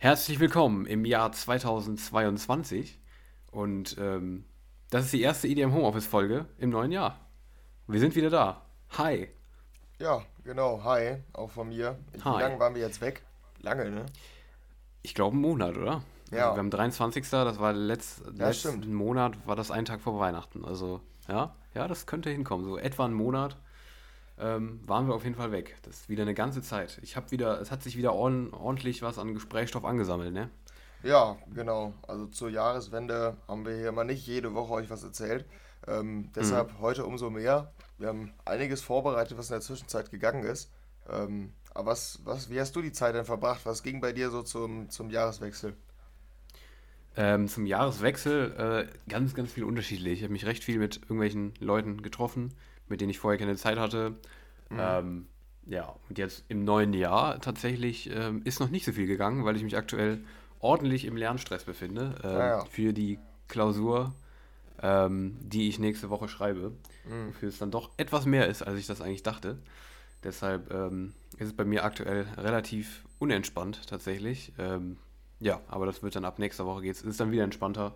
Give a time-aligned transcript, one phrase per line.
[0.00, 3.00] Herzlich willkommen im Jahr 2022
[3.50, 4.44] und ähm,
[4.90, 7.18] das ist die erste EDM Homeoffice Folge im neuen Jahr.
[7.88, 8.62] Wir sind wieder da.
[8.96, 9.28] Hi.
[9.98, 10.84] Ja, genau.
[10.84, 11.98] Hi, auch von mir.
[12.24, 12.36] Hi.
[12.36, 13.22] Wie lange waren wir jetzt weg?
[13.60, 14.06] Lange, ne?
[15.02, 16.04] Ich glaube einen Monat, oder?
[16.30, 16.44] Ja.
[16.44, 17.28] Also wir haben 23.
[17.28, 18.94] Das war letzt, ja, letzten stimmt.
[18.94, 20.64] Monat, war das ein Tag vor Weihnachten.
[20.64, 22.64] Also ja, ja, das könnte hinkommen.
[22.64, 23.56] So etwa einen Monat
[24.40, 25.76] ähm, waren wir auf jeden Fall weg.
[25.82, 26.98] Das ist wieder eine ganze Zeit.
[27.02, 30.50] Ich habe wieder, es hat sich wieder ordentlich was an Gesprächsstoff angesammelt, ne?
[31.02, 31.94] Ja, genau.
[32.06, 35.44] Also zur Jahreswende haben wir hier mal nicht jede Woche euch was erzählt.
[35.86, 36.80] Ähm, deshalb mhm.
[36.80, 37.72] heute umso mehr.
[37.98, 40.70] Wir haben einiges vorbereitet, was in der Zwischenzeit gegangen ist.
[41.08, 43.60] Ähm, aber was, was, wie hast du die Zeit denn verbracht?
[43.64, 45.74] Was ging bei dir so zum, zum Jahreswechsel?
[47.16, 50.18] Ähm, zum Jahreswechsel äh, ganz, ganz viel unterschiedlich.
[50.18, 52.54] Ich habe mich recht viel mit irgendwelchen Leuten getroffen,
[52.90, 54.16] mit denen ich vorher keine Zeit hatte.
[54.70, 54.78] Mhm.
[54.78, 55.26] Ähm,
[55.68, 59.56] ja, und jetzt im neuen Jahr tatsächlich ähm, ist noch nicht so viel gegangen, weil
[59.56, 60.24] ich mich aktuell
[60.60, 62.64] ordentlich im Lernstress befinde äh, ja, ja.
[62.64, 64.14] für die Klausur,
[64.82, 66.72] ähm, die ich nächste Woche schreibe.
[67.04, 67.28] Mhm.
[67.28, 69.58] Wofür es dann doch etwas mehr ist, als ich das eigentlich dachte.
[70.24, 74.52] Deshalb ähm, ist es bei mir aktuell relativ unentspannt tatsächlich.
[74.58, 74.96] Ähm,
[75.38, 77.02] ja, aber das wird dann ab nächster Woche geht's.
[77.02, 77.94] Ist dann wieder entspannter.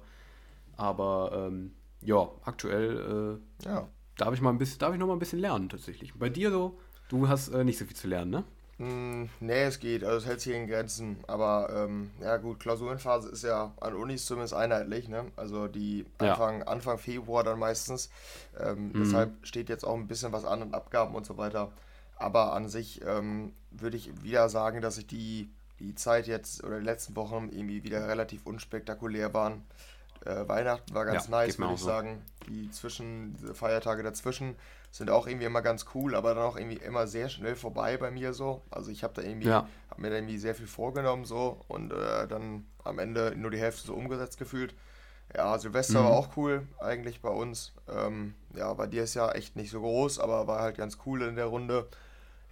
[0.76, 3.88] Aber ähm, ja, aktuell äh, ja
[4.24, 6.14] darf ich mal ein bisschen, darf ich noch mal ein bisschen lernen tatsächlich.
[6.14, 6.78] Bei dir so,
[7.08, 8.44] du hast äh, nicht so viel zu lernen, ne?
[8.78, 11.16] Mm, nee, es geht, also es hält sich in Grenzen.
[11.26, 15.26] Aber ähm, ja gut, Klausurenphase ist ja an Unis zumindest einheitlich, ne?
[15.36, 16.66] Also die Anfang, ja.
[16.66, 18.10] Anfang Februar dann meistens.
[18.58, 19.04] Ähm, mhm.
[19.04, 21.72] Deshalb steht jetzt auch ein bisschen was an und Abgaben und so weiter.
[22.16, 26.78] Aber an sich ähm, würde ich wieder sagen, dass ich die, die Zeit jetzt oder
[26.78, 29.62] die letzten Wochen irgendwie wieder relativ unspektakulär waren.
[30.24, 31.86] Äh, Weihnachten war ganz ja, nice, würde ich so.
[31.86, 32.22] sagen.
[32.48, 34.56] Die zwischen, diese Feiertage dazwischen
[34.90, 38.10] sind auch irgendwie immer ganz cool, aber dann auch irgendwie immer sehr schnell vorbei bei
[38.10, 38.62] mir so.
[38.70, 39.66] Also ich habe da irgendwie, ja.
[39.90, 43.58] habe mir da irgendwie sehr viel vorgenommen so und äh, dann am Ende nur die
[43.58, 44.74] Hälfte so umgesetzt gefühlt.
[45.34, 46.04] Ja, Silvester mhm.
[46.04, 47.72] war auch cool eigentlich bei uns.
[47.88, 51.22] Ähm, ja, bei dir ist ja echt nicht so groß, aber war halt ganz cool
[51.22, 51.88] in der Runde.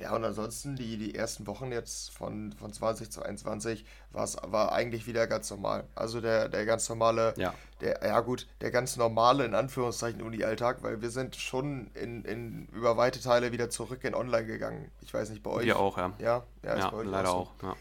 [0.01, 5.07] Ja, und ansonsten die, die ersten Wochen jetzt von, von 20 zu 21 war eigentlich
[5.07, 5.85] wieder ganz normal.
[5.95, 7.53] Also der, der ganz normale, ja.
[7.83, 12.67] der, ja gut, der ganz normale in Anführungszeichen Uni-Alltag, weil wir sind schon in, in
[12.73, 14.91] über weite Teile wieder zurück in Online gegangen.
[15.03, 15.67] Ich weiß nicht, bei euch.
[15.67, 16.13] Wir auch, ja.
[16.19, 17.53] Ja, ja, ja leider auch.
[17.61, 17.67] So.
[17.67, 17.77] auch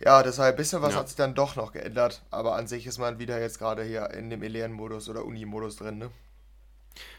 [0.00, 0.16] ja.
[0.18, 2.98] ja, deshalb ein bisschen was hat sich dann doch noch geändert, aber an sich ist
[2.98, 6.10] man wieder jetzt gerade hier in dem Elean-Modus oder Uni-Modus drin, ne?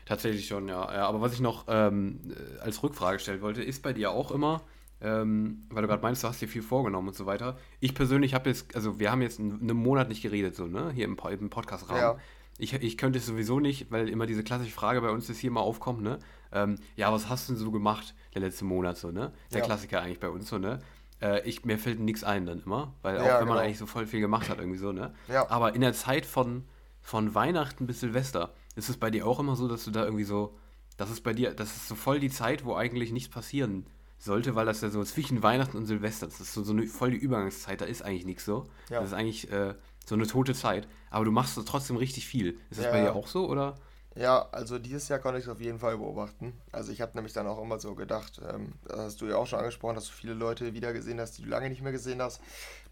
[0.06, 0.94] Tatsächlich schon, ja.
[0.94, 2.20] ja aber was ich noch ähm,
[2.62, 4.62] als Rückfrage stellen wollte, ist bei dir auch immer,
[5.02, 7.58] ähm, weil du gerade meinst, du hast dir viel vorgenommen und so weiter.
[7.80, 11.06] Ich persönlich habe jetzt, also wir haben jetzt einen, Monat nicht geredet, so, ne, hier
[11.06, 12.02] im, im Podcast-Rahmen.
[12.02, 12.18] Ja.
[12.58, 15.52] Ich, ich könnte es sowieso nicht, weil immer diese klassische Frage bei uns das hier
[15.52, 16.20] mal aufkommt, ne?
[16.54, 19.34] Ähm, ja, was hast du denn so gemacht der letzte Monat, so, ne?
[19.52, 19.66] Der ja.
[19.66, 20.80] Klassiker eigentlich bei uns, so, ne?
[21.22, 23.60] Äh, ich, mir fällt nichts ein dann immer, weil auch ja, wenn man genau.
[23.60, 25.14] eigentlich so voll viel gemacht hat, irgendwie so, ne?
[25.28, 25.50] Ja.
[25.50, 26.64] Aber in der Zeit von,
[27.02, 30.24] von Weihnachten bis Silvester, ist es bei dir auch immer so, dass du da irgendwie
[30.24, 30.58] so,
[30.98, 33.86] das ist bei dir, das ist so voll die Zeit, wo eigentlich nichts passieren
[34.18, 37.12] sollte, weil das ja so zwischen Weihnachten und Silvester, das ist so, so eine voll
[37.12, 38.68] die Übergangszeit, da ist eigentlich nichts so.
[38.90, 39.00] Ja.
[39.00, 39.76] Das ist eigentlich äh,
[40.06, 40.88] so eine tote Zeit.
[41.10, 42.58] Aber du machst trotzdem richtig viel.
[42.70, 43.76] Ist das ja, bei dir auch so, oder?
[44.16, 46.54] Ja, also dieses Jahr konnte ich es auf jeden Fall beobachten.
[46.72, 49.46] Also ich habe nämlich dann auch immer so gedacht, ähm, das hast du ja auch
[49.46, 52.22] schon angesprochen, dass du viele Leute wieder gesehen hast, die du lange nicht mehr gesehen
[52.22, 52.42] hast.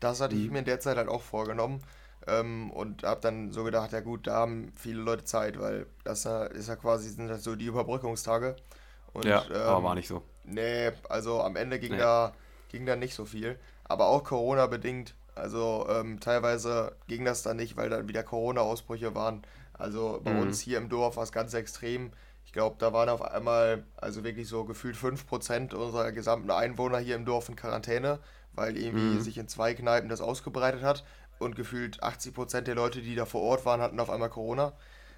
[0.01, 0.44] Das hatte mhm.
[0.44, 1.81] ich mir in der Zeit halt auch vorgenommen.
[2.25, 6.25] Ähm, und habe dann so gedacht, ja gut, da haben viele Leute Zeit, weil das
[6.25, 8.56] ist ja quasi sind das so die Überbrückungstage.
[9.13, 10.23] Und, ja, ähm, aber war nicht so.
[10.45, 11.97] Nee, also am Ende ging, nee.
[11.97, 12.33] da,
[12.69, 13.59] ging da nicht so viel.
[13.83, 15.16] Aber auch Corona-bedingt.
[15.35, 19.41] Also ähm, teilweise ging das dann nicht, weil dann wieder Corona-Ausbrüche waren.
[19.73, 20.41] Also bei mhm.
[20.41, 22.12] uns hier im Dorf war es ganz extrem.
[22.45, 27.16] Ich glaube, da waren auf einmal, also wirklich so gefühlt 5% unserer gesamten Einwohner hier
[27.16, 28.19] im Dorf in Quarantäne,
[28.53, 29.22] weil irgendwie mhm.
[29.22, 31.03] sich in zwei Kneipen das ausgebreitet hat
[31.43, 34.73] und gefühlt 80 Prozent der Leute, die da vor Ort waren, hatten auf einmal Corona.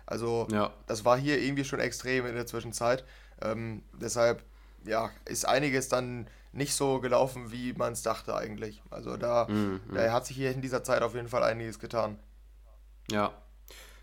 [0.05, 0.71] Also ja.
[0.87, 3.05] das war hier irgendwie schon extrem in der Zwischenzeit.
[3.41, 4.43] Ähm, deshalb
[4.85, 8.81] ja, ist einiges dann nicht so gelaufen, wie man es dachte eigentlich.
[8.89, 11.79] Also da, mhm, mhm, da hat sich hier in dieser Zeit auf jeden Fall einiges
[11.79, 12.19] getan.
[13.11, 13.33] Ja,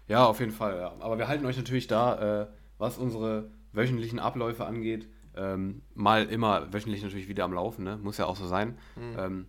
[0.08, 0.78] ja, auf jeden Fall.
[0.78, 0.92] Ja.
[1.00, 2.46] Aber wir halten euch natürlich da, äh,
[2.78, 7.84] was unsere wöchentlichen Abläufe angeht, ähm, mal immer wöchentlich natürlich wieder am Laufen.
[7.84, 7.96] Ne?
[7.96, 8.78] Muss ja auch so sein.
[8.96, 9.18] Mhm.
[9.18, 9.46] Ähm,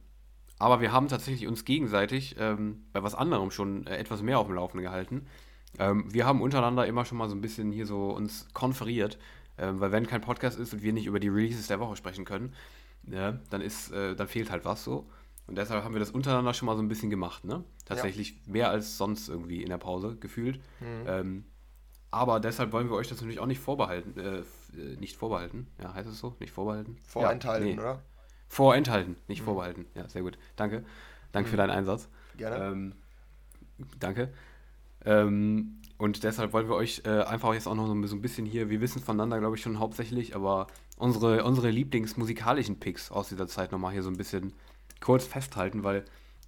[0.64, 4.48] aber wir haben tatsächlich uns gegenseitig ähm, bei was anderem schon äh, etwas mehr auf
[4.48, 5.28] dem Laufenden gehalten.
[5.78, 9.18] Ähm, wir haben untereinander immer schon mal so ein bisschen hier so uns konferiert,
[9.58, 12.24] ähm, weil wenn kein Podcast ist und wir nicht über die Releases der Woche sprechen
[12.24, 12.54] können,
[13.12, 15.10] ja, dann ist, äh, dann fehlt halt was so.
[15.48, 17.66] Und deshalb haben wir das untereinander schon mal so ein bisschen gemacht, ne?
[17.84, 18.38] Tatsächlich ja.
[18.46, 20.62] mehr als sonst irgendwie in der Pause gefühlt.
[20.80, 21.08] Mhm.
[21.08, 21.46] Ähm,
[22.10, 24.18] aber deshalb wollen wir euch das natürlich auch nicht vorbehalten.
[24.18, 24.40] Äh,
[24.80, 26.38] äh nicht vorbehalten, ja, heißt es so?
[26.40, 26.96] Nicht vorbehalten?
[27.06, 27.82] Vorenthalten, ja, nee.
[27.82, 28.02] oder?
[28.54, 29.46] Vorenthalten, nicht mhm.
[29.46, 29.86] vorbehalten.
[29.96, 30.38] Ja, sehr gut.
[30.56, 30.84] Danke.
[31.32, 31.52] Danke mhm.
[31.52, 32.08] für deinen Einsatz.
[32.38, 32.64] Gerne.
[32.64, 32.94] Ähm,
[34.00, 34.30] danke.
[35.06, 38.70] Ähm, und deshalb wollen wir euch äh, einfach jetzt auch noch so ein bisschen hier,
[38.70, 40.68] wir wissen voneinander, glaube ich, schon hauptsächlich, aber
[40.98, 44.54] unsere, unsere Lieblingsmusikalischen Picks aus dieser Zeit nochmal hier so ein bisschen
[45.00, 46.06] kurz festhalten, weil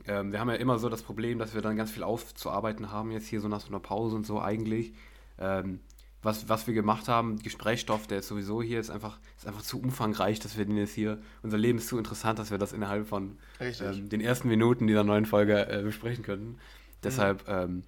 [0.07, 3.11] ähm, wir haben ja immer so das Problem, dass wir dann ganz viel aufzuarbeiten haben,
[3.11, 4.93] jetzt hier so nach so einer Pause und so eigentlich.
[5.39, 5.79] Ähm,
[6.25, 9.79] was, was wir gemacht haben, Gesprächsstoff, der ist sowieso hier, ist einfach, ist einfach zu
[9.79, 13.07] umfangreich, dass wir den jetzt hier, unser Leben ist zu interessant, dass wir das innerhalb
[13.07, 16.49] von ähm, den ersten Minuten dieser neuen Folge äh, besprechen könnten.
[16.49, 16.59] Mhm.
[17.03, 17.83] Deshalb ähm,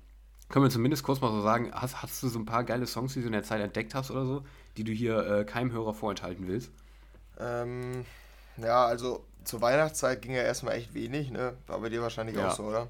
[0.49, 3.13] können wir zumindest kurz mal so sagen, hast, hast du so ein paar geile Songs,
[3.13, 4.43] die du in der Zeit entdeckt hast oder so,
[4.77, 6.71] die du hier äh, keinem Hörer vorenthalten willst?
[7.39, 8.05] Ähm,
[8.57, 11.57] ja, also zur Weihnachtszeit ging ja erstmal echt wenig, ne?
[11.65, 12.49] War bei dir wahrscheinlich ja.
[12.49, 12.87] auch so, oder?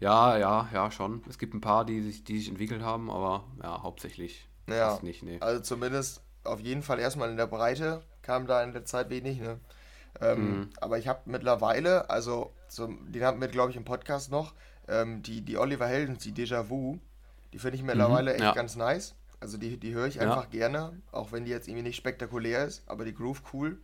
[0.00, 1.22] Ja, ja, ja, schon.
[1.28, 4.98] Es gibt ein paar, die sich, die sich entwickelt haben, aber ja, hauptsächlich ja.
[5.02, 5.38] nicht, nee.
[5.40, 9.40] Also zumindest auf jeden Fall erstmal in der Breite kam da in der Zeit wenig,
[9.40, 9.58] ne?
[10.20, 10.68] Ähm, mhm.
[10.80, 14.54] Aber ich habe mittlerweile, also zum, den hatten wir, glaube ich, im Podcast noch,
[14.88, 16.98] ähm, die, die Oliver Heldens, die Déjà-vu,
[17.52, 18.52] die finde ich mittlerweile mhm, echt ja.
[18.52, 19.14] ganz nice.
[19.40, 20.50] Also die, die höre ich einfach ja.
[20.50, 23.78] gerne, auch wenn die jetzt irgendwie nicht spektakulär ist, aber die Groove cool.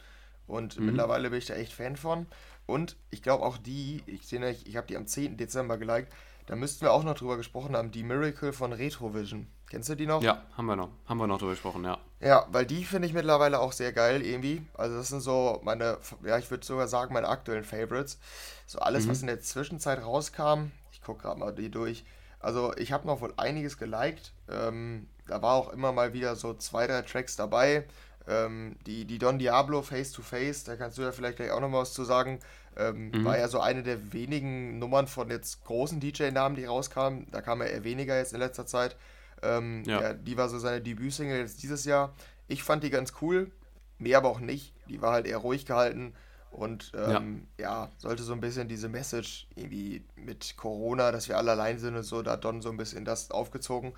[0.47, 0.87] Und mhm.
[0.87, 2.27] mittlerweile bin ich da echt Fan von.
[2.73, 5.37] Und ich glaube auch die, ich sehe ich, ich habe die am 10.
[5.37, 6.11] Dezember geliked,
[6.47, 9.47] da müssten wir auch noch drüber gesprochen haben, die Miracle von Retrovision.
[9.69, 10.23] Kennst du die noch?
[10.23, 10.89] Ja, haben wir noch.
[11.07, 11.99] Haben wir noch drüber gesprochen, ja.
[12.21, 14.67] Ja, weil die finde ich mittlerweile auch sehr geil irgendwie.
[14.73, 18.19] Also das sind so meine, ja, ich würde sogar sagen, meine aktuellen Favorites.
[18.67, 19.11] So alles, mhm.
[19.11, 22.05] was in der Zwischenzeit rauskam, ich gucke gerade mal die durch.
[22.41, 24.33] Also ich habe noch wohl einiges geliked.
[24.49, 27.85] Ähm, da war auch immer mal wieder so zwei, drei Tracks dabei.
[28.29, 31.61] Ähm, die, die Don Diablo Face to Face, da kannst du ja vielleicht gleich auch
[31.61, 32.41] noch mal was zu sagen.
[32.77, 33.25] Ähm, mhm.
[33.25, 37.27] War ja so eine der wenigen Nummern von jetzt großen DJ-Namen, die rauskamen.
[37.31, 38.97] Da kam ja eher weniger jetzt in letzter Zeit.
[39.43, 40.01] Ähm, ja.
[40.01, 40.13] ja.
[40.15, 42.15] die war so seine Debütsingle jetzt dieses Jahr.
[42.49, 43.51] Ich fand die ganz cool,
[43.99, 44.73] mehr aber auch nicht.
[44.89, 46.15] Die war halt eher ruhig gehalten
[46.53, 47.65] und ähm, ja.
[47.85, 47.91] ja.
[47.97, 52.03] sollte so ein bisschen diese Message irgendwie mit Corona, dass wir alle allein sind und
[52.03, 53.95] so, da hat Don so ein bisschen das aufgezogen.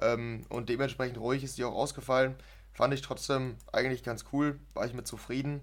[0.00, 2.34] Ähm, und dementsprechend ruhig ist die auch ausgefallen.
[2.72, 5.60] Fand ich trotzdem eigentlich ganz cool, war ich mit zufrieden.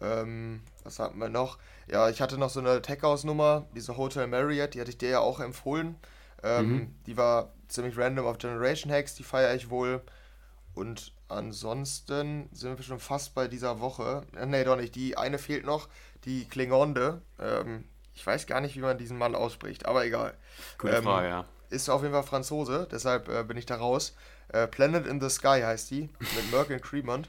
[0.00, 1.58] Ähm, was hatten wir noch?
[1.90, 4.98] Ja, ich hatte noch so eine Tech House Nummer, diese Hotel Marriott, die hatte ich
[4.98, 5.96] dir ja auch empfohlen.
[6.42, 6.94] Ähm, mhm.
[7.06, 10.02] Die war ziemlich random auf Generation Hacks, die feiere ich wohl.
[10.74, 14.22] Und ansonsten sind wir schon fast bei dieser Woche.
[14.36, 14.94] Äh, nee, doch nicht.
[14.94, 15.88] Die eine fehlt noch,
[16.24, 17.22] die Klingonde.
[17.40, 20.36] Ähm, ich weiß gar nicht, wie man diesen Mann ausspricht, aber egal.
[20.78, 21.44] Gute ähm, Frage, ja.
[21.74, 24.14] Ist auf jeden Fall Franzose, deshalb äh, bin ich da raus.
[24.48, 27.28] Äh, Planet in the Sky heißt die, mit Merck und Cremont.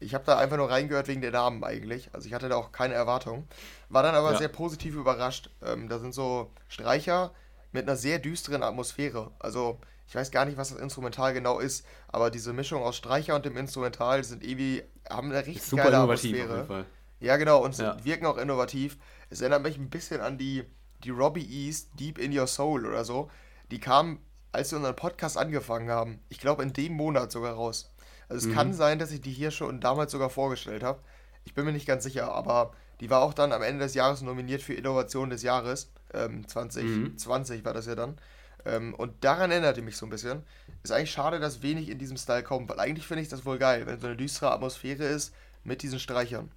[0.00, 2.10] Ich habe da einfach nur reingehört wegen der Namen eigentlich.
[2.12, 3.46] Also ich hatte da auch keine Erwartung.
[3.88, 4.38] War dann aber ja.
[4.38, 5.50] sehr positiv überrascht.
[5.62, 7.32] Ähm, da sind so Streicher
[7.72, 9.30] mit einer sehr düsteren Atmosphäre.
[9.38, 9.78] Also
[10.08, 13.44] ich weiß gar nicht, was das Instrumental genau ist, aber diese Mischung aus Streicher und
[13.44, 16.86] dem Instrumental sind irgendwie, haben eine richtig super geile Atmosphäre.
[17.20, 17.96] Ja, genau, und ja.
[18.04, 18.98] wirken auch innovativ.
[19.30, 20.64] Es erinnert mich ein bisschen an die,
[21.04, 23.30] die Robbie East Deep in Your Soul oder so.
[23.74, 24.20] Die kamen,
[24.52, 26.20] als wir unseren Podcast angefangen haben.
[26.28, 27.92] Ich glaube, in dem Monat sogar raus.
[28.28, 28.56] Also es mhm.
[28.56, 31.00] kann sein, dass ich die hier schon damals sogar vorgestellt habe.
[31.42, 34.22] Ich bin mir nicht ganz sicher, aber die war auch dann am Ende des Jahres
[34.22, 35.90] nominiert für Innovation des Jahres.
[36.12, 37.64] Ähm, 2020 mhm.
[37.64, 38.16] war das ja dann.
[38.64, 40.44] Ähm, und daran erinnerte mich so ein bisschen.
[40.84, 43.58] Ist eigentlich schade, dass wenig in diesem Style kommt, weil eigentlich finde ich das wohl
[43.58, 45.34] geil, wenn so eine düstere Atmosphäre ist
[45.64, 46.52] mit diesen Streichern.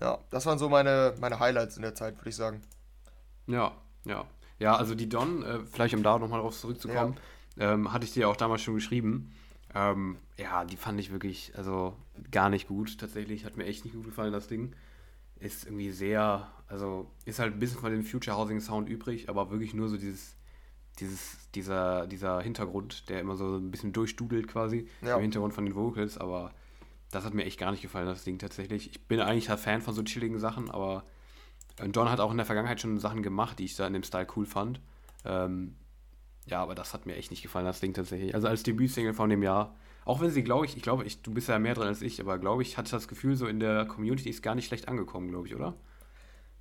[0.00, 2.62] Ja, das waren so meine, meine Highlights in der Zeit, würde ich sagen.
[3.48, 3.72] Ja,
[4.06, 4.24] ja.
[4.64, 7.16] Ja, also die Don, äh, vielleicht um da nochmal drauf zurückzukommen,
[7.56, 7.74] ja.
[7.74, 9.32] ähm, hatte ich dir auch damals schon geschrieben.
[9.74, 11.94] Ähm, ja, die fand ich wirklich, also
[12.30, 13.44] gar nicht gut tatsächlich.
[13.44, 14.74] Hat mir echt nicht gut gefallen, das Ding.
[15.38, 19.50] Ist irgendwie sehr, also ist halt ein bisschen von dem Future Housing Sound übrig, aber
[19.50, 20.36] wirklich nur so dieses
[21.00, 25.16] dieses, dieser, dieser Hintergrund, der immer so ein bisschen durchstudelt quasi ja.
[25.16, 26.52] im Hintergrund von den Vocals, aber
[27.10, 28.90] das hat mir echt gar nicht gefallen, das Ding tatsächlich.
[28.90, 31.04] Ich bin eigentlich ein Fan von so chilligen Sachen, aber
[31.76, 34.26] Don hat auch in der Vergangenheit schon Sachen gemacht, die ich da in dem Style
[34.36, 34.80] cool fand.
[35.24, 35.76] Ähm,
[36.46, 38.34] ja, aber das hat mir echt nicht gefallen, das Ding tatsächlich.
[38.34, 41.32] Also als Debütsingle von dem Jahr, auch wenn sie, glaube ich, ich glaube, ich, du
[41.32, 43.86] bist ja mehr drin als ich, aber glaube ich, hatte das Gefühl, so in der
[43.86, 45.74] Community ist gar nicht schlecht angekommen, glaube ich, oder?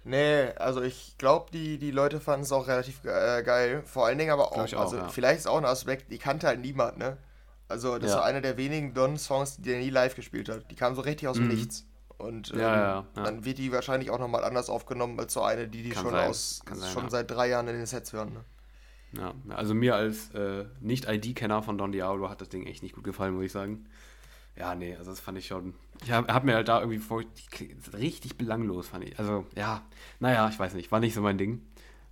[0.06, 3.84] Nee, also ich glaube, die, die Leute fanden es auch relativ äh, geil.
[3.86, 5.08] Vor allen Dingen aber auch, auch also ja.
[5.10, 7.18] vielleicht ist auch ein Aspekt, die kannte halt niemand, ne?
[7.70, 8.18] Also das ja.
[8.18, 10.70] war einer der wenigen Don-Songs, die er nie live gespielt hat.
[10.70, 11.56] Die kamen so richtig aus dem mhm.
[11.56, 11.86] Nichts.
[12.24, 15.84] Und ähm, ja, dann wird die wahrscheinlich auch nochmal anders aufgenommen als so eine, die
[15.84, 16.30] die Kann schon sein.
[16.30, 18.34] aus sein, schon seit drei Jahren in den Sets hören.
[18.34, 18.44] Ne?
[19.20, 23.04] Ja, also mir als äh, Nicht-ID-Kenner von Don Diablo hat das Ding echt nicht gut
[23.04, 23.86] gefallen, muss ich sagen.
[24.56, 25.74] Ja, nee, also das fand ich schon.
[26.04, 27.24] Ich habe hab mir halt da irgendwie vor,
[27.94, 29.20] richtig belanglos, fand ich.
[29.20, 29.82] Also, ja,
[30.20, 31.62] naja, ich weiß nicht, war nicht so mein Ding.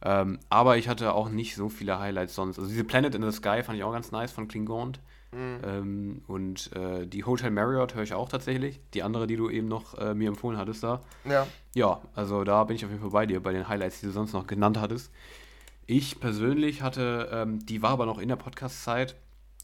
[0.01, 2.57] Ähm, aber ich hatte auch nicht so viele Highlights sonst.
[2.57, 4.93] Also diese Planet in the Sky fand ich auch ganz nice von Klingon.
[5.31, 5.59] Mhm.
[5.63, 8.79] Ähm, und äh, die Hotel Marriott höre ich auch tatsächlich.
[8.93, 11.01] Die andere, die du eben noch äh, mir empfohlen hattest da.
[11.25, 11.47] Ja.
[11.73, 14.11] Ja, also da bin ich auf jeden Fall bei dir, bei den Highlights, die du
[14.11, 15.11] sonst noch genannt hattest.
[15.85, 19.15] Ich persönlich hatte, ähm, die war aber noch in der Podcast-Zeit,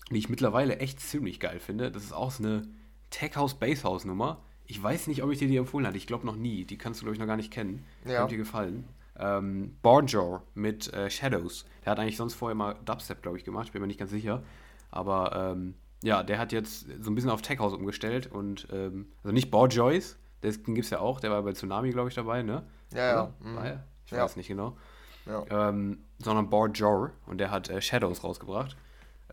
[0.10, 1.92] die ich mittlerweile echt ziemlich geil finde.
[1.92, 2.68] Das ist auch so eine
[3.10, 4.42] Tech House Base House Nummer.
[4.66, 5.98] Ich weiß nicht, ob ich dir die empfohlen hatte.
[5.98, 6.66] Ich glaube noch nie.
[6.66, 7.86] Die kannst du, glaube ich, noch gar nicht kennen.
[8.06, 8.24] Ja.
[8.24, 8.86] Hat dir gefallen.
[9.18, 11.66] Ähm, Bornjor mit äh, Shadows.
[11.84, 13.68] Der hat eigentlich sonst vorher mal Dubstep, glaube ich, gemacht.
[13.68, 14.44] Ich bin mir nicht ganz sicher.
[14.91, 19.08] Aber ähm, ja, der hat jetzt so ein bisschen auf Tech House umgestellt und ähm,
[19.24, 22.44] also nicht Borjoys, den gibt es ja auch, der war bei Tsunami, glaube ich, dabei,
[22.44, 22.63] ne?
[22.94, 23.34] Ja, ja.
[23.41, 23.79] Mhm.
[24.06, 24.77] Ich weiß nicht genau.
[25.25, 25.44] Ja.
[25.50, 28.77] Ähm, sondern Borjor und der hat äh, Shadows rausgebracht.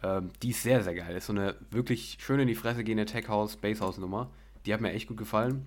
[0.02, 1.16] Ähm, die ist sehr, sehr geil.
[1.16, 4.30] Ist so eine wirklich schön in die Fresse gehende Tech House, Base House Nummer.
[4.66, 5.66] Die hat mir echt gut gefallen.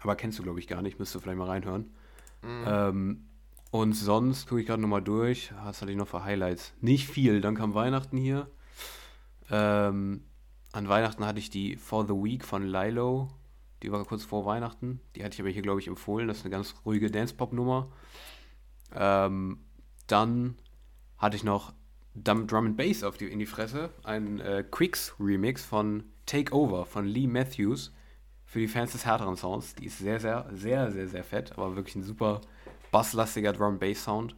[0.00, 0.98] Aber kennst du, glaube ich, gar nicht.
[0.98, 1.94] Müsstest du vielleicht mal reinhören.
[2.42, 2.64] Mhm.
[2.66, 3.24] Ähm,
[3.70, 5.52] und sonst gucke ich gerade nochmal durch.
[5.64, 6.74] Was hatte ich noch für Highlights?
[6.80, 7.40] Nicht viel.
[7.40, 8.48] Dann kam Weihnachten hier.
[9.52, 10.24] Ähm,
[10.72, 13.28] an Weihnachten hatte ich die For the Week von Lilo.
[13.82, 15.00] Die war kurz vor Weihnachten.
[15.14, 16.26] Die hatte ich aber hier, glaube ich, empfohlen.
[16.26, 17.92] Das ist eine ganz ruhige Dance-Pop-Nummer.
[18.94, 19.58] Ähm,
[20.06, 20.56] dann
[21.18, 21.74] hatte ich noch
[22.14, 23.90] Drum, Drum and Bass auf die, in die Fresse.
[24.04, 27.92] Ein äh, Quicks-Remix von Take Over von Lee Matthews.
[28.46, 29.74] Für die Fans des härteren Sounds.
[29.74, 31.52] Die ist sehr, sehr, sehr, sehr, sehr fett.
[31.52, 32.40] Aber wirklich ein super
[32.90, 34.34] basslastiger Drum-Bass-Sound.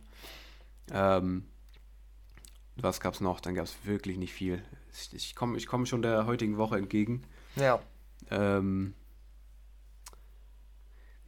[0.90, 1.44] Ähm,
[2.76, 3.40] was gab's noch?
[3.40, 4.62] Dann gab es wirklich nicht viel.
[5.12, 7.22] Ich komme ich komm schon der heutigen Woche entgegen.
[7.56, 7.80] Ja.
[8.30, 8.94] Ähm,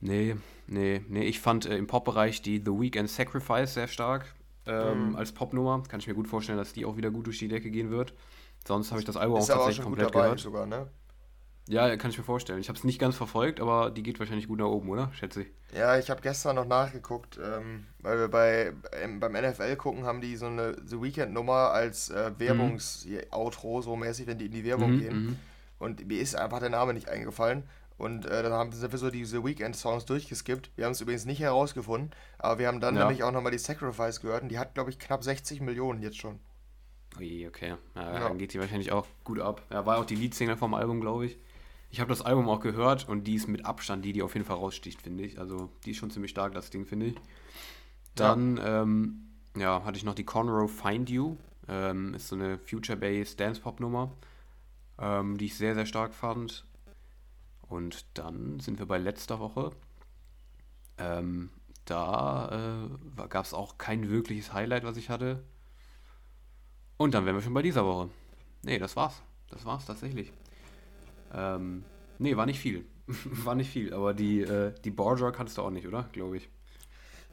[0.01, 1.25] nee, nee, nee.
[1.25, 4.35] Ich fand äh, im Pop-Bereich die The Weekend Sacrifice sehr stark
[4.67, 5.17] ähm, mhm.
[5.17, 5.83] als Popnummer.
[5.89, 8.15] Kann ich mir gut vorstellen, dass die auch wieder gut durch die Decke gehen wird.
[8.67, 10.41] Sonst habe ich das Album ist auch tatsächlich auch komplett gehört.
[10.41, 10.89] Sogar, ne?
[11.69, 12.61] Ja, kann ich mir vorstellen.
[12.61, 15.11] Ich habe es nicht ganz verfolgt, aber die geht wahrscheinlich gut nach oben, oder?
[15.15, 15.49] Schätze ich.
[15.77, 20.21] Ja, ich habe gestern noch nachgeguckt, ähm, weil wir bei, ähm, beim NFL gucken, haben
[20.21, 24.93] die so eine The Weekend-Nummer als äh, Werbungs-Outro, so mäßig, wenn die in die Werbung
[24.93, 25.25] mhm, gehen.
[25.25, 25.39] Mhm.
[25.79, 27.65] Und mir ist einfach der Name nicht eingefallen.
[27.99, 30.71] Und äh, dann haben wir so diese Weekend-Songs durchgeskippt.
[30.77, 33.03] Wir haben es übrigens nicht herausgefunden, aber wir haben dann ja.
[33.03, 36.19] nämlich auch nochmal die Sacrifice gehört und die hat, glaube ich, knapp 60 Millionen jetzt
[36.19, 36.39] schon.
[37.19, 37.75] Ui, okay.
[37.95, 38.21] Ja, ja.
[38.21, 39.63] Dann geht die wahrscheinlich auch gut ab.
[39.71, 41.39] Ja, war auch die Leadsingle vom Album, glaube ich.
[41.91, 44.47] Ich habe das Album auch gehört und die ist mit Abstand die, die auf jeden
[44.47, 45.39] Fall raussticht, finde ich.
[45.39, 47.17] Also die ist schon ziemlich stark, das Ding, finde ich.
[48.15, 48.83] Dann, ja.
[48.83, 51.37] Ähm, ja, hatte ich noch die Conroe Find You.
[51.69, 54.13] Ähm, ist so eine Future-Based Dance-Pop-Nummer,
[54.99, 56.65] ähm, die ich sehr, sehr stark fand.
[57.69, 59.73] Und dann sind wir bei letzter Woche.
[60.99, 61.51] Ähm,
[61.85, 62.89] da
[63.19, 65.43] äh, gab es auch kein wirkliches Highlight, was ich hatte.
[66.97, 68.11] Und dann wären wir schon bei dieser Woche.
[68.63, 69.23] Nee, das war's.
[69.49, 70.33] Das war's tatsächlich.
[71.37, 71.85] Ähm,
[72.19, 72.85] nee, war nicht viel.
[73.07, 76.09] war nicht viel, aber die, äh, die Borgia kannst du auch nicht, oder?
[76.13, 76.49] Glaube ich.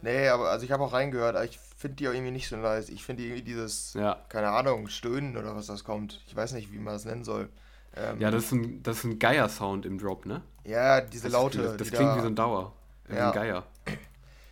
[0.02, 2.58] Nee, aber also ich habe auch reingehört, aber ich finde die auch irgendwie nicht so
[2.58, 2.90] nice.
[2.90, 4.18] Ich finde irgendwie dieses, ja.
[4.28, 6.22] keine Ahnung, Stöhnen oder was das kommt.
[6.28, 7.50] Ich weiß nicht, wie man das nennen soll.
[7.96, 10.42] Ähm, ja, das ist ein, das ist ein Geier-Sound im Drop, ne?
[10.66, 11.62] Ja, diese das, Laute.
[11.62, 12.74] Das, das klingt da, wie so ein Dauer.
[13.08, 13.30] Wie ja.
[13.30, 13.64] ein Geier.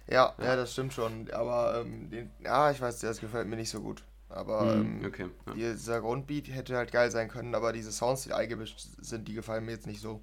[0.08, 1.30] Ja, ja, das stimmt schon.
[1.32, 4.04] Aber ähm, den, ja, ich weiß, das gefällt mir nicht so gut.
[4.34, 5.54] Aber mhm, ähm, okay, ja.
[5.54, 9.66] dieser Grundbeat hätte halt geil sein können, aber diese Sounds, die eingemischt sind, die gefallen
[9.66, 10.22] mir jetzt nicht so.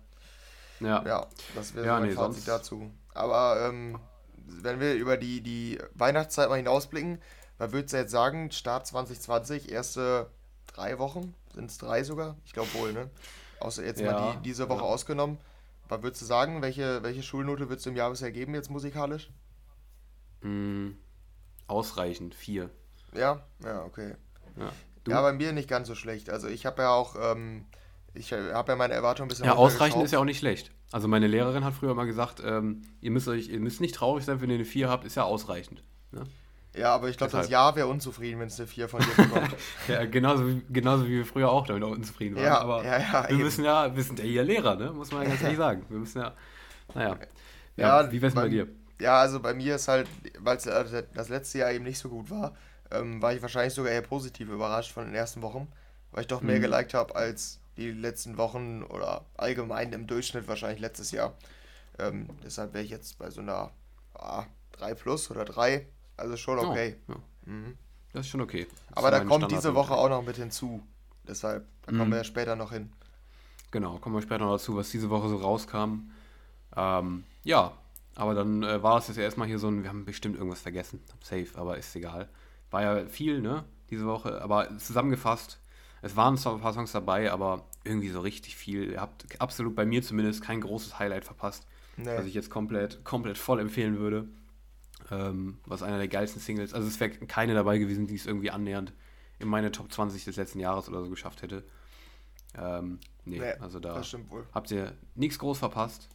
[0.81, 1.05] Ja.
[1.05, 2.49] Ja, das wäre ja, so mein nee, Fazit sonst...
[2.49, 2.91] dazu.
[3.15, 3.99] Aber ähm,
[4.47, 7.21] wenn wir über die, die Weihnachtszeit mal hinausblicken,
[7.59, 10.31] man würde jetzt sagen, Start 2020, erste
[10.67, 12.37] drei Wochen, sind es drei sogar?
[12.45, 13.11] Ich glaube wohl, ne?
[13.61, 14.89] Außer jetzt ja, mal die, diese Woche ja.
[14.89, 15.39] ausgenommen.
[15.89, 19.31] Was würdest du sagen, welche, welche Schulnote würdest du im Jahr bisher geben, jetzt musikalisch?
[20.43, 20.91] Mm,
[21.67, 22.71] ausreichend, vier.
[23.15, 24.15] Ja, ja, okay.
[24.57, 24.73] Ja,
[25.09, 26.31] ja, bei mir nicht ganz so schlecht.
[26.31, 27.65] Also ich habe ja auch, ähm,
[28.15, 30.71] ich habe ja meine Erwartungen ein bisschen Ja, ausreichend ist ja auch nicht schlecht.
[30.93, 34.25] Also meine Lehrerin hat früher mal gesagt, ähm, ihr, müsst euch, ihr müsst nicht traurig
[34.25, 35.83] sein, wenn ihr eine 4 habt, ist ja ausreichend.
[36.13, 36.25] Ne?
[36.75, 39.57] Ja, aber ich glaube, das Jahr wäre unzufrieden, wenn es eine 4 von dir bekommt.
[39.89, 42.45] ja, genauso, genauso wie wir früher auch damit unzufrieden waren.
[42.45, 43.43] Ja, aber ja, ja, wir eben.
[43.43, 44.93] müssen ja, wir sind ja hier Lehrer, ne?
[44.93, 45.85] muss man ja ganz ehrlich sagen.
[45.89, 46.35] Wir müssen ja,
[46.95, 47.19] naja.
[47.77, 48.69] Ja, ja wie wär's bei dir?
[49.01, 50.09] Ja, also bei mir ist halt,
[50.41, 52.55] weil es äh, das letzte Jahr eben nicht so gut war,
[52.91, 55.69] ähm, war ich wahrscheinlich sogar eher positiv überrascht von den ersten Wochen,
[56.13, 56.63] weil ich doch mehr mhm.
[56.63, 61.35] geliked habe als die letzten Wochen oder allgemein im Durchschnitt wahrscheinlich letztes Jahr.
[61.99, 63.71] Ähm, deshalb wäre ich jetzt bei so einer
[64.15, 66.97] ah, 3 plus oder 3, also schon oh, okay.
[67.09, 67.19] Oh, ja.
[67.47, 67.79] mhm.
[68.13, 68.67] Das ist schon okay.
[68.89, 70.83] Das Aber da kommt diese Woche auch noch mit hinzu.
[71.27, 72.13] Deshalb, da kommen mhm.
[72.13, 72.91] wir ja später noch hin.
[73.71, 76.11] Genau, kommen wir später noch dazu, was diese Woche so rauskam.
[76.75, 77.73] Ähm, ja,
[78.15, 81.03] aber dann äh, war es jetzt erstmal hier so ein, wir haben bestimmt irgendwas vergessen.
[81.23, 82.29] Safe, aber ist egal.
[82.71, 83.65] War ja viel, ne?
[83.91, 84.43] Diese Woche.
[84.43, 85.61] Aber zusammengefasst,
[86.03, 88.93] es waren zwar ein paar Songs dabei, aber irgendwie so richtig viel.
[88.93, 92.17] Ihr habt absolut bei mir zumindest kein großes Highlight verpasst, nee.
[92.17, 94.29] was ich jetzt komplett, komplett voll empfehlen würde.
[95.11, 96.75] Ähm, was einer der geilsten Singles.
[96.75, 98.93] Also es wäre keine dabei gewesen, die es irgendwie annähernd
[99.39, 101.65] in meine Top 20 des letzten Jahres oder so geschafft hätte.
[102.57, 104.03] Ähm, nee, nee, also da
[104.53, 106.09] habt ihr nichts groß verpasst.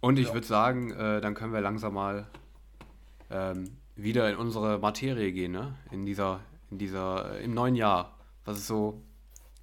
[0.00, 0.34] Und ich ja.
[0.34, 2.26] würde sagen, äh, dann können wir langsam mal
[3.30, 5.76] ähm, wieder in unsere Materie gehen, ne?
[5.90, 6.40] In dieser,
[6.70, 9.02] in dieser, äh, im neuen Jahr, was es so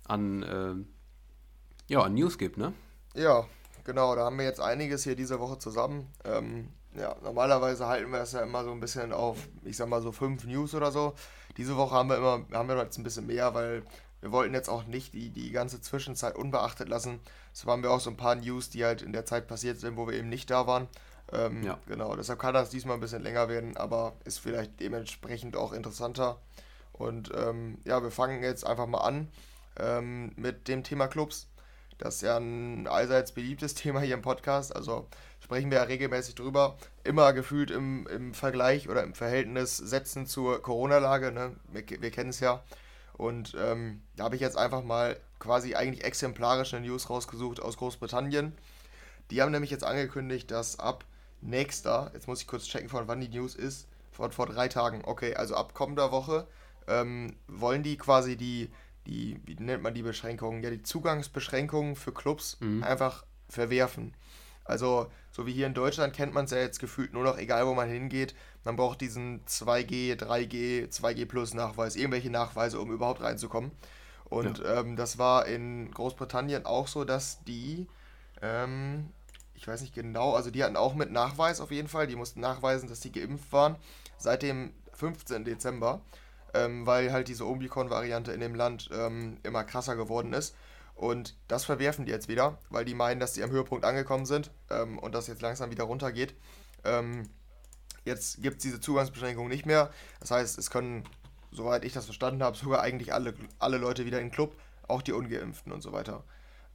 [0.06, 2.74] an, äh, ja, an News gibt, ne?
[3.16, 3.46] Ja,
[3.84, 6.08] genau, da haben wir jetzt einiges hier diese Woche zusammen.
[6.24, 10.02] Ähm, ja, normalerweise halten wir es ja immer so ein bisschen auf, ich sag mal
[10.02, 11.14] so fünf News oder so.
[11.58, 13.84] Diese Woche haben wir immer, haben wir jetzt ein bisschen mehr, weil
[14.22, 17.20] wir wollten jetzt auch nicht die, die ganze Zwischenzeit unbeachtet lassen.
[17.54, 19.98] Es waren wir auch so ein paar News, die halt in der Zeit passiert sind,
[19.98, 20.88] wo wir eben nicht da waren.
[21.32, 21.78] Ähm, ja.
[21.88, 26.40] Genau, deshalb kann das diesmal ein bisschen länger werden, aber ist vielleicht dementsprechend auch interessanter.
[26.94, 29.30] Und ähm, ja, wir fangen jetzt einfach mal an
[29.78, 31.48] ähm, mit dem Thema Clubs.
[31.98, 34.76] Das ist ja ein allseits beliebtes Thema hier im Podcast.
[34.76, 35.08] Also
[35.40, 36.78] sprechen wir ja regelmäßig drüber.
[37.04, 41.32] Immer gefühlt im, im Vergleich oder im Verhältnis setzen zur Corona-Lage.
[41.32, 41.56] Ne?
[41.72, 42.64] Wir, wir kennen es ja.
[43.14, 48.54] Und ähm, da habe ich jetzt einfach mal quasi eigentlich exemplarische News rausgesucht aus Großbritannien.
[49.30, 51.04] Die haben nämlich jetzt angekündigt, dass ab
[51.42, 55.02] nächster, jetzt muss ich kurz checken, von wann die News ist, von vor drei Tagen,
[55.06, 56.48] okay, also ab kommender Woche
[56.88, 58.70] ähm, wollen die quasi die,
[59.08, 60.64] die, wie nennt man die Beschränkungen?
[60.64, 62.84] Ja, die Zugangsbeschränkungen für Clubs mhm.
[62.84, 64.14] einfach verwerfen.
[64.66, 67.66] Also, so wie hier in Deutschland kennt man es ja jetzt gefühlt nur noch, egal
[67.66, 73.22] wo man hingeht, man braucht diesen 2G, 3G, 2G Plus Nachweis, irgendwelche Nachweise, um überhaupt
[73.22, 73.72] reinzukommen.
[74.26, 74.82] Und ja.
[74.82, 77.88] ähm, das war in Großbritannien auch so, dass die,
[78.44, 79.10] ähm,
[79.60, 82.40] ich weiß nicht genau, also die hatten auch mit Nachweis auf jeden Fall, die mussten
[82.40, 83.76] nachweisen, dass sie geimpft waren,
[84.18, 85.44] seit dem 15.
[85.44, 86.00] Dezember,
[86.54, 90.56] ähm, weil halt diese Omikron-Variante in dem Land ähm, immer krasser geworden ist.
[90.96, 94.50] Und das verwerfen die jetzt wieder, weil die meinen, dass sie am Höhepunkt angekommen sind
[94.70, 96.36] ähm, und das jetzt langsam wieder runtergeht.
[96.86, 97.30] Ähm,
[98.06, 99.92] jetzt gibt es diese Zugangsbeschränkung nicht mehr.
[100.22, 101.04] Das heißt, es können,
[101.52, 104.56] soweit ich das verstanden habe, sogar eigentlich alle, alle Leute wieder in den Club,
[104.88, 106.24] auch die Ungeimpften und so weiter.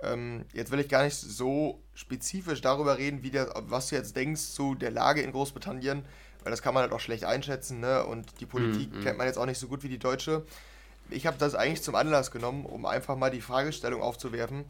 [0.07, 4.17] Ähm, jetzt will ich gar nicht so spezifisch darüber reden, wie der, was du jetzt
[4.17, 6.05] denkst zu der Lage in Großbritannien,
[6.43, 8.05] weil das kann man halt auch schlecht einschätzen, ne?
[8.05, 9.03] Und die Politik mm, mm.
[9.03, 10.45] kennt man jetzt auch nicht so gut wie die deutsche
[11.11, 14.65] ich habe das eigentlich zum Anlass genommen, um einfach mal die Fragestellung aufzuwerfen,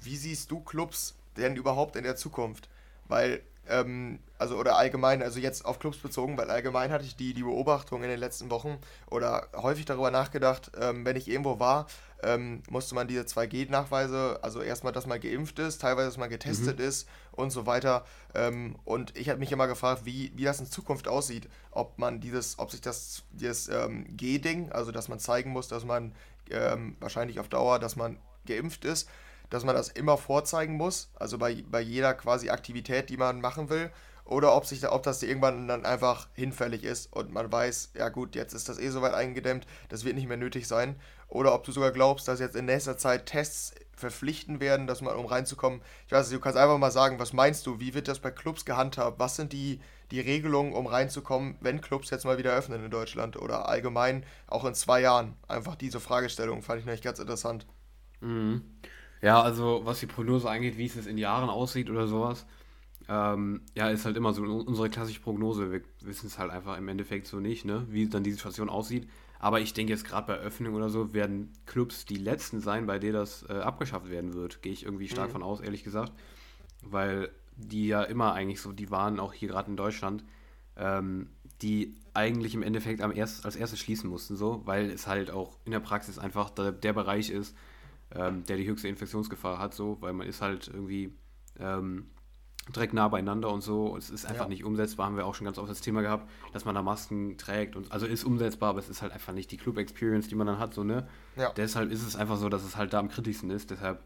[0.00, 2.68] wie siehst du Clubs denn überhaupt in der Zukunft?
[3.08, 7.34] Weil, ähm, also oder allgemein, also jetzt auf Clubs bezogen, weil allgemein hatte ich die,
[7.34, 8.78] die Beobachtung in den letzten Wochen
[9.10, 11.86] oder häufig darüber nachgedacht, ähm, wenn ich irgendwo war,
[12.22, 16.78] ähm, musste man diese 2G-Nachweise, also erstmal, dass man geimpft ist, teilweise, dass man getestet
[16.78, 16.84] mhm.
[16.84, 18.04] ist und so weiter.
[18.34, 22.20] Ähm, und ich habe mich immer gefragt, wie, wie das in Zukunft aussieht, ob man
[22.20, 26.12] dieses, ob sich das, dieses ähm, G-Ding, also dass man zeigen muss, dass man
[26.50, 29.08] ähm, wahrscheinlich auf Dauer, dass man geimpft ist,
[29.50, 33.70] dass man das immer vorzeigen muss, also bei, bei jeder quasi Aktivität, die man machen
[33.70, 33.90] will,
[34.26, 38.34] oder ob, sich, ob das irgendwann dann einfach hinfällig ist und man weiß, ja gut,
[38.34, 40.96] jetzt ist das eh soweit eingedämmt, das wird nicht mehr nötig sein.
[41.28, 45.16] Oder ob du sogar glaubst, dass jetzt in nächster Zeit Tests verpflichten werden, dass man,
[45.16, 48.08] um reinzukommen, ich weiß nicht, du kannst einfach mal sagen, was meinst du, wie wird
[48.08, 49.18] das bei Clubs gehandhabt?
[49.18, 49.80] Was sind die,
[50.10, 54.64] die Regelungen, um reinzukommen, wenn Clubs jetzt mal wieder öffnen in Deutschland oder allgemein auch
[54.64, 55.34] in zwei Jahren?
[55.48, 57.66] Einfach diese Fragestellung fand ich nämlich ganz interessant.
[58.20, 58.64] Mhm.
[59.22, 62.46] Ja, also was die Prognose angeht, wie es jetzt in Jahren aussieht oder sowas,
[63.08, 65.70] ähm, ja, ist halt immer so unsere klassische Prognose.
[65.70, 67.86] Wir wissen es halt einfach im Endeffekt so nicht, ne?
[67.88, 69.08] wie dann die Situation aussieht.
[69.38, 72.98] Aber ich denke jetzt gerade bei Öffnung oder so werden Clubs die letzten sein, bei
[72.98, 74.62] denen das äh, abgeschafft werden wird.
[74.62, 75.32] Gehe ich irgendwie stark mhm.
[75.32, 76.12] von aus, ehrlich gesagt.
[76.82, 80.24] Weil die ja immer eigentlich so, die waren auch hier gerade in Deutschland,
[80.76, 81.28] ähm,
[81.62, 85.58] die eigentlich im Endeffekt am erst, als erstes schließen mussten, so, weil es halt auch
[85.64, 87.54] in der Praxis einfach der, der Bereich ist,
[88.14, 91.12] ähm, der die höchste Infektionsgefahr hat, so, weil man ist halt irgendwie
[91.58, 92.10] ähm,
[92.74, 93.96] direkt nah beieinander und so.
[93.96, 94.48] Es ist einfach ja.
[94.48, 97.38] nicht umsetzbar, haben wir auch schon ganz oft das Thema gehabt, dass man da Masken
[97.38, 100.46] trägt und also ist umsetzbar, aber es ist halt einfach nicht die Club-Experience, die man
[100.46, 101.08] dann hat, so, ne?
[101.36, 101.52] Ja.
[101.52, 103.70] Deshalb ist es einfach so, dass es halt da am kritischsten ist.
[103.70, 104.02] Deshalb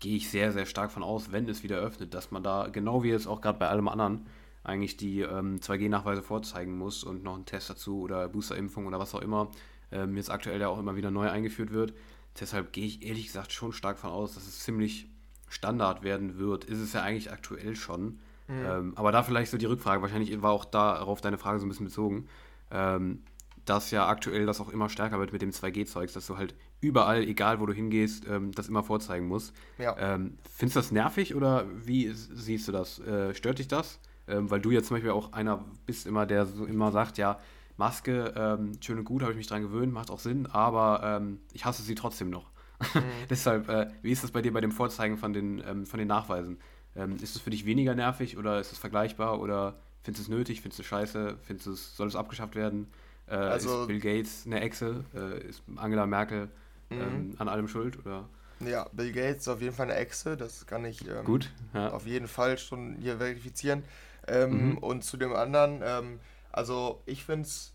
[0.00, 3.02] gehe ich sehr, sehr stark von aus, wenn es wieder öffnet, dass man da, genau
[3.02, 4.26] wie es auch gerade bei allem anderen,
[4.64, 9.14] eigentlich die ähm, 2G-Nachweise vorzeigen muss und noch einen Test dazu oder Boosterimpfung oder was
[9.14, 9.50] auch immer,
[9.92, 11.94] ähm, jetzt aktuell ja auch immer wieder neu eingeführt wird.
[12.38, 15.08] Deshalb gehe ich ehrlich gesagt schon stark von aus, dass es ziemlich
[15.48, 18.20] Standard werden wird, ist es ja eigentlich aktuell schon.
[18.46, 18.64] Mhm.
[18.64, 21.68] Ähm, aber da vielleicht so die Rückfrage, wahrscheinlich war auch darauf deine Frage so ein
[21.68, 22.28] bisschen bezogen,
[22.70, 23.22] ähm,
[23.64, 27.22] dass ja aktuell das auch immer stärker wird mit dem 2G-Zeugs, dass du halt überall,
[27.22, 29.54] egal wo du hingehst, ähm, das immer vorzeigen musst.
[29.78, 29.96] Ja.
[29.98, 32.98] Ähm, findest du das nervig oder wie siehst du das?
[33.00, 33.98] Äh, stört dich das?
[34.26, 37.38] Ähm, weil du jetzt zum Beispiel auch einer bist immer, der so immer sagt, ja,
[37.80, 41.64] Maske, ähm, schön und gut, habe ich mich dran gewöhnt, macht auch Sinn, aber ich
[41.64, 42.50] hasse sie trotzdem noch.
[42.94, 43.02] Mhm.
[43.30, 46.08] Deshalb, äh, wie ist das bei dir bei dem Vorzeigen von den, ähm, von den
[46.08, 46.58] Nachweisen?
[46.96, 50.38] Ähm, ist es für dich weniger nervig oder ist es vergleichbar oder findest du es
[50.38, 52.88] nötig, findest du es scheiße, findest du es, soll es abgeschafft werden?
[53.26, 55.04] Äh, also, ist Bill Gates eine Echse?
[55.14, 56.48] Äh, ist Angela Merkel
[56.88, 57.00] mhm.
[57.00, 57.98] ähm, an allem schuld?
[58.04, 58.28] Oder?
[58.60, 61.90] Ja, Bill Gates ist auf jeden Fall eine Echse, das kann ich ähm, Gut, ja.
[61.92, 63.84] auf jeden Fall schon hier verifizieren.
[64.26, 64.78] Ähm, mhm.
[64.78, 66.20] Und zu dem anderen, ähm,
[66.52, 67.72] also ich finde es,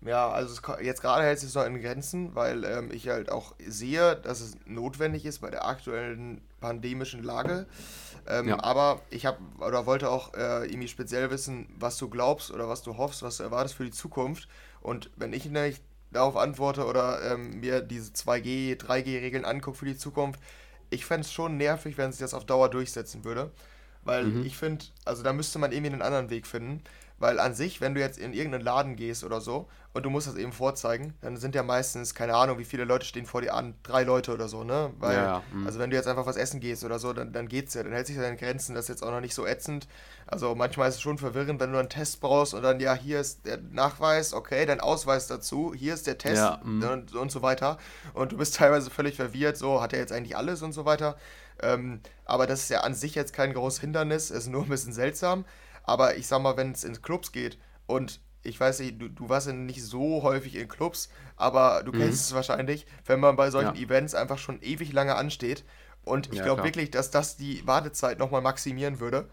[0.00, 3.30] ja, also es, jetzt gerade hält es sich noch in Grenzen, weil ähm, ich halt
[3.30, 7.66] auch sehe, dass es notwendig ist bei der aktuellen pandemischen Lage.
[8.26, 8.62] Ähm, ja.
[8.62, 12.82] Aber ich habe oder wollte auch äh, irgendwie speziell wissen, was du glaubst oder was
[12.82, 14.48] du hoffst, was du erwartest für die Zukunft.
[14.80, 19.96] Und wenn ich nämlich darauf antworte oder ähm, mir diese 2G, 3G-Regeln angucke für die
[19.96, 20.40] Zukunft,
[20.90, 23.50] ich fände es schon nervig, wenn sich das auf Dauer durchsetzen würde.
[24.04, 24.46] Weil mhm.
[24.46, 26.82] ich finde, also da müsste man irgendwie einen anderen Weg finden.
[27.18, 30.26] Weil an sich, wenn du jetzt in irgendeinen Laden gehst oder so und du musst
[30.26, 33.54] das eben vorzeigen, dann sind ja meistens, keine Ahnung, wie viele Leute stehen vor dir
[33.54, 34.92] an, drei Leute oder so, ne?
[34.98, 35.64] Weil, ja, mhm.
[35.64, 37.92] also wenn du jetzt einfach was essen gehst oder so, dann, dann geht's ja, dann
[37.92, 39.86] hält sich ja deine Grenzen, das ist jetzt auch noch nicht so ätzend.
[40.26, 43.20] Also manchmal ist es schon verwirrend, wenn du einen Test brauchst und dann, ja, hier
[43.20, 46.82] ist der Nachweis, okay, dein Ausweis dazu, hier ist der Test ja, mhm.
[46.82, 47.78] und, und so weiter.
[48.12, 51.16] Und du bist teilweise völlig verwirrt, so, hat er jetzt eigentlich alles und so weiter.
[51.62, 54.92] Ähm, aber das ist ja an sich jetzt kein großes Hindernis, ist nur ein bisschen
[54.92, 55.44] seltsam.
[55.84, 59.28] Aber ich sag mal, wenn es in Clubs geht und ich weiß nicht, du, du
[59.28, 61.98] warst ja nicht so häufig in Clubs, aber du mhm.
[61.98, 63.82] kennst es wahrscheinlich, wenn man bei solchen ja.
[63.82, 65.64] Events einfach schon ewig lange ansteht.
[66.04, 69.28] Und ich ja, glaube wirklich, dass das die Wartezeit nochmal maximieren würde.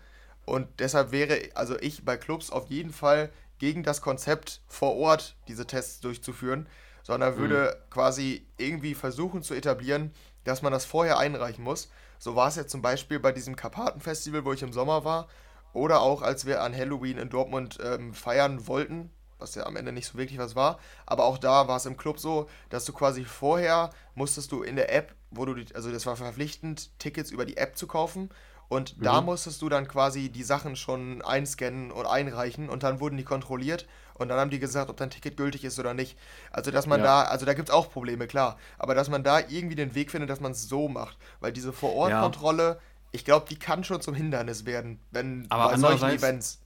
[0.46, 5.36] Und deshalb wäre, also ich bei Clubs auf jeden Fall gegen das Konzept vor Ort
[5.48, 6.68] diese Tests durchzuführen,
[7.04, 7.90] sondern würde mhm.
[7.90, 10.14] quasi irgendwie versuchen zu etablieren,
[10.46, 11.92] dass man das vorher einreichen muss.
[12.18, 15.28] So war es jetzt zum Beispiel bei diesem Karpatenfestival, wo ich im Sommer war,
[15.74, 19.92] oder auch als wir an Halloween in Dortmund ähm, feiern wollten, was ja am Ende
[19.92, 20.80] nicht so wirklich was war.
[21.06, 24.76] Aber auch da war es im Club so, dass du quasi vorher musstest du in
[24.76, 28.30] der App, wo du die, also das war verpflichtend, Tickets über die App zu kaufen.
[28.70, 29.04] Und mhm.
[29.04, 33.26] da musstest du dann quasi die Sachen schon einscannen und einreichen und dann wurden die
[33.26, 36.18] kontrolliert und dann haben die gesagt, ob dein Ticket gültig ist oder nicht.
[36.52, 37.06] Also dass man ja.
[37.06, 38.58] da, also da gibt es auch Probleme, klar.
[38.78, 41.18] Aber dass man da irgendwie den Weg findet, dass man es so macht.
[41.42, 42.80] Weil diese Vor-Ort-Kontrolle, ja
[43.12, 46.62] ich glaube, die kann schon zum Hindernis werden, wenn aber bei solchen Events.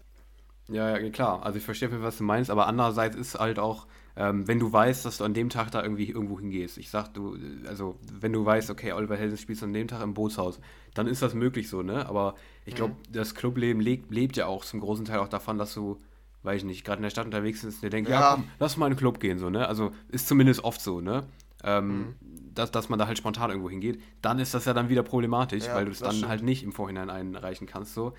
[0.67, 1.43] Ja, ja, klar.
[1.45, 5.05] Also ich verstehe, was du meinst, aber andererseits ist halt auch, ähm, wenn du weißt,
[5.05, 6.77] dass du an dem Tag da irgendwie irgendwo hingehst.
[6.77, 10.13] Ich sag, du, also wenn du weißt, okay, Oliver Helsen spielst an dem Tag im
[10.13, 10.59] Bootshaus,
[10.93, 12.07] dann ist das möglich so, ne?
[12.07, 13.13] Aber ich glaube, mhm.
[13.13, 16.01] das Clubleben lebt, lebt ja auch zum großen Teil auch davon, dass du,
[16.43, 18.19] weiß ich nicht, gerade in der Stadt unterwegs bist und dir denkst, ja.
[18.19, 19.67] ja, komm, lass mal in den Club gehen, so, ne?
[19.67, 21.27] Also ist zumindest oft so, ne?
[21.63, 22.15] Ähm, mhm
[22.55, 25.65] dass, dass man da halt spontan irgendwo hingeht, dann ist das ja dann wieder problematisch,
[25.65, 26.29] ja, weil du es dann stimmt.
[26.29, 27.93] halt nicht im Vorhinein einreichen kannst.
[27.93, 28.13] So.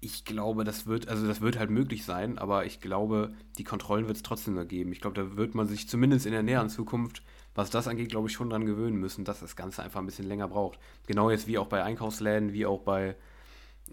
[0.00, 4.06] Ich glaube, das wird, also das wird halt möglich sein, aber ich glaube, die Kontrollen
[4.06, 4.92] wird es trotzdem nur geben.
[4.92, 7.22] Ich glaube, da wird man sich zumindest in der näheren Zukunft,
[7.54, 10.28] was das angeht, glaube ich, schon dran gewöhnen müssen, dass das Ganze einfach ein bisschen
[10.28, 10.78] länger braucht.
[11.06, 13.16] Genau jetzt wie auch bei Einkaufsläden, wie auch bei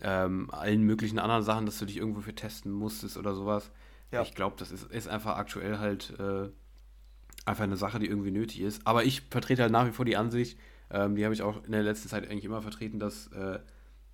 [0.01, 3.71] ähm, allen möglichen anderen Sachen, dass du dich irgendwo für testen musstest oder sowas.
[4.11, 4.21] Ja.
[4.21, 6.49] Ich glaube, das ist, ist einfach aktuell halt äh,
[7.45, 8.85] einfach eine Sache, die irgendwie nötig ist.
[8.85, 10.57] Aber ich vertrete halt nach wie vor die Ansicht,
[10.91, 13.59] ähm, die habe ich auch in der letzten Zeit eigentlich immer vertreten, dass äh,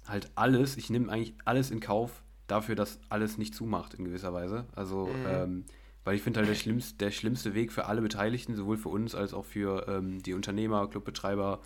[0.08, 4.34] halt alles, ich nehme eigentlich alles in Kauf dafür, dass alles nicht zumacht in gewisser
[4.34, 4.66] Weise.
[4.76, 5.26] Also, mhm.
[5.28, 5.66] ähm,
[6.04, 9.16] weil ich finde halt der schlimmste, der schlimmste Weg für alle Beteiligten, sowohl für uns
[9.16, 11.62] als auch für ähm, die Unternehmer, Clubbetreiber,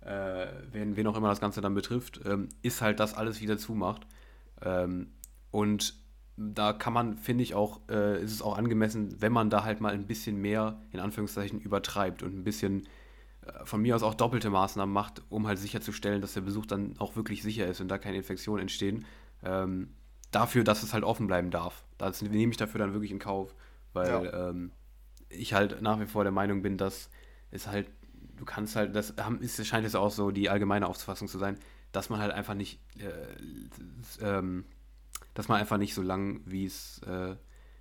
[0.00, 3.58] äh, wen, wen auch immer das Ganze dann betrifft, ähm, ist halt, dass alles wieder
[3.58, 4.06] zumacht.
[4.62, 5.08] Ähm,
[5.50, 5.94] und
[6.42, 9.82] da kann man, finde ich auch, äh, ist es auch angemessen, wenn man da halt
[9.82, 12.88] mal ein bisschen mehr, in Anführungszeichen, übertreibt und ein bisschen
[13.42, 16.94] äh, von mir aus auch doppelte Maßnahmen macht, um halt sicherzustellen, dass der Besuch dann
[16.98, 19.04] auch wirklich sicher ist und da keine Infektionen entstehen.
[19.44, 19.90] Ähm,
[20.30, 21.84] dafür, dass es halt offen bleiben darf.
[21.98, 23.54] Das nehme ich dafür dann wirklich in Kauf,
[23.92, 24.48] weil ja.
[24.48, 24.72] ähm,
[25.28, 27.10] ich halt nach wie vor der Meinung bin, dass
[27.50, 27.90] es halt,
[28.36, 31.58] du kannst halt, das ist, scheint es auch so die allgemeine Auffassung zu sein,
[31.92, 34.64] dass man halt einfach nicht äh, ähm,
[35.40, 37.34] dass man einfach nicht so lang, wie es, äh,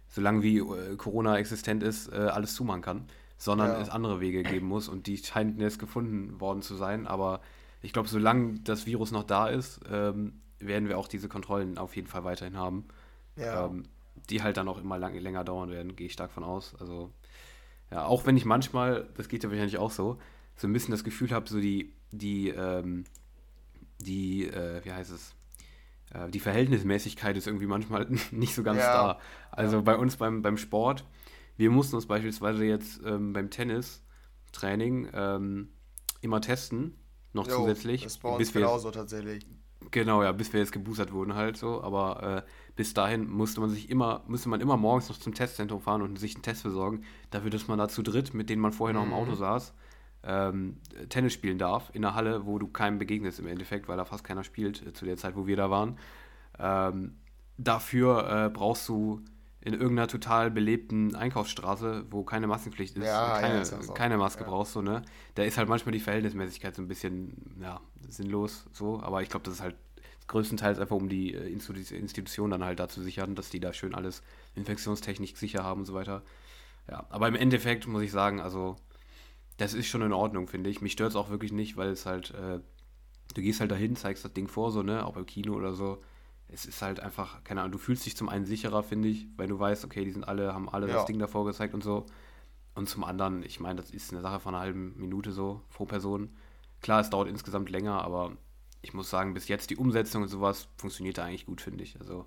[0.07, 3.81] so lange wie äh, Corona existent ist, äh, alles zumachen kann, sondern ja.
[3.81, 7.05] es andere Wege geben muss und die scheinen jetzt gefunden worden zu sein.
[7.05, 7.41] Aber
[7.81, 11.97] ich glaube, solange das Virus noch da ist, ähm, werden wir auch diese Kontrollen auf
[11.97, 12.85] jeden Fall weiterhin haben.
[13.35, 13.65] Ja.
[13.65, 13.83] Ähm,
[14.29, 16.75] die halt dann auch immer lang, länger dauern werden, gehe ich stark von aus.
[16.79, 17.11] Also,
[17.91, 20.17] ja, auch wenn ich manchmal, das geht ja wahrscheinlich auch so,
[20.55, 23.03] so ein bisschen das Gefühl habe, so die, die, ähm,
[23.99, 25.35] die, äh, wie heißt es,
[26.13, 28.93] äh, die Verhältnismäßigkeit ist irgendwie manchmal nicht so ganz ja.
[28.93, 29.19] da.
[29.51, 29.81] Also ja.
[29.81, 31.05] bei uns beim, beim Sport,
[31.57, 35.69] wir mussten uns beispielsweise jetzt ähm, beim Tennis-Training ähm,
[36.21, 36.95] immer testen,
[37.33, 38.03] noch jo, zusätzlich.
[38.03, 39.45] Das ist bei uns genauso jetzt, tatsächlich.
[39.91, 43.69] Genau, ja, bis wir jetzt geboostert wurden halt so, aber äh, bis dahin musste man
[43.69, 47.03] sich immer, musste man immer morgens noch zum Testzentrum fahren und sich einen Test besorgen,
[47.29, 49.37] dafür, dass man da zu dritt, mit denen man vorher noch im Auto mhm.
[49.37, 49.73] saß,
[50.23, 50.77] ähm,
[51.09, 54.23] Tennis spielen darf in einer Halle, wo du keinem begegnest im Endeffekt, weil da fast
[54.23, 55.97] keiner spielt äh, zu der Zeit, wo wir da waren.
[56.59, 57.15] Ähm,
[57.57, 59.21] dafür äh, brauchst du
[59.61, 64.49] in irgendeiner total belebten Einkaufsstraße, wo keine Maskenpflicht ist, ja, keine, ja, keine Maske ja.
[64.49, 65.01] brauchst, so, ne?
[65.35, 69.43] Da ist halt manchmal die Verhältnismäßigkeit so ein bisschen, ja, sinnlos, so, aber ich glaube,
[69.43, 69.75] das ist halt
[70.27, 73.95] größtenteils einfach, um die äh, Institution dann halt da zu sichern, dass die da schön
[73.95, 74.23] alles
[74.55, 76.23] infektionstechnisch sicher haben und so weiter.
[76.89, 78.77] Ja, aber im Endeffekt muss ich sagen, also,
[79.59, 80.81] das ist schon in Ordnung, finde ich.
[80.81, 82.59] Mich stört es auch wirklich nicht, weil es halt, äh,
[83.33, 85.99] du gehst halt dahin, zeigst das Ding vor, so, ne, auch im Kino oder so
[86.51, 89.47] es ist halt einfach, keine Ahnung, du fühlst dich zum einen sicherer, finde ich, weil
[89.47, 90.93] du weißt, okay, die sind alle, haben alle ja.
[90.93, 92.05] das Ding davor gezeigt und so.
[92.75, 95.85] Und zum anderen, ich meine, das ist eine Sache von einer halben Minute so pro
[95.85, 96.29] Person.
[96.81, 98.35] Klar, es dauert insgesamt länger, aber
[98.81, 101.99] ich muss sagen, bis jetzt die Umsetzung und sowas funktioniert da eigentlich gut, finde ich.
[101.99, 102.25] Also,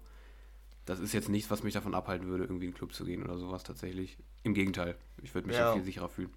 [0.85, 3.23] das ist jetzt nichts, was mich davon abhalten würde, irgendwie in den Club zu gehen
[3.23, 4.19] oder sowas tatsächlich.
[4.43, 5.73] Im Gegenteil, ich würde mich ja.
[5.73, 6.31] viel sicherer fühlen.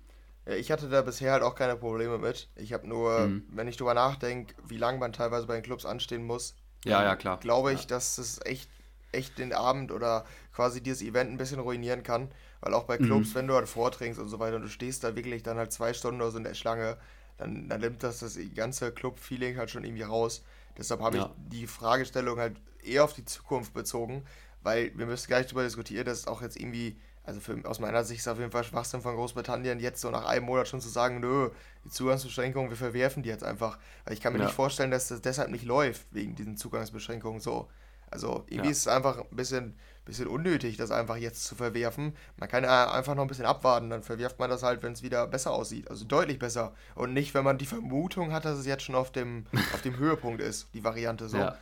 [0.45, 2.49] Ich hatte da bisher halt auch keine Probleme mit.
[2.55, 3.43] Ich habe nur, mhm.
[3.49, 6.55] wenn ich drüber nachdenke, wie lange man teilweise bei den Clubs anstehen muss,
[6.85, 7.39] ja, ja, klar.
[7.39, 7.87] Glaube ich, ja.
[7.87, 8.69] dass es echt,
[9.11, 12.29] echt den Abend oder quasi dieses Event ein bisschen ruinieren kann.
[12.61, 13.35] Weil auch bei Clubs, mhm.
[13.35, 15.93] wenn du halt vortrinkst und so weiter und du stehst da wirklich dann halt zwei
[15.93, 16.97] Stunden oder so in der Schlange,
[17.37, 20.43] dann, dann nimmt das das ganze Club-Feeling halt schon irgendwie raus.
[20.77, 21.25] Deshalb habe ja.
[21.25, 24.23] ich die Fragestellung halt eher auf die Zukunft bezogen,
[24.61, 28.03] weil wir müssen gleich darüber diskutieren, dass es auch jetzt irgendwie also für, aus meiner
[28.03, 30.81] Sicht ist es auf jeden Fall Schwachsinn von Großbritannien, jetzt so nach einem Monat schon
[30.81, 31.49] zu sagen, nö,
[31.83, 33.79] die Zugangsbeschränkungen, wir verwerfen die jetzt einfach.
[34.03, 34.45] Weil ich kann mir ja.
[34.45, 37.67] nicht vorstellen, dass das deshalb nicht läuft, wegen diesen Zugangsbeschränkungen so.
[38.11, 38.71] Also irgendwie ja.
[38.71, 42.15] ist es einfach ein bisschen, bisschen unnötig, das einfach jetzt zu verwerfen.
[42.37, 45.01] Man kann ja einfach noch ein bisschen abwarten, dann verwirft man das halt, wenn es
[45.01, 45.89] wieder besser aussieht.
[45.89, 46.73] Also deutlich besser.
[46.93, 49.97] Und nicht, wenn man die Vermutung hat, dass es jetzt schon auf dem, auf dem
[49.97, 51.37] Höhepunkt ist, die Variante so.
[51.37, 51.57] Ja.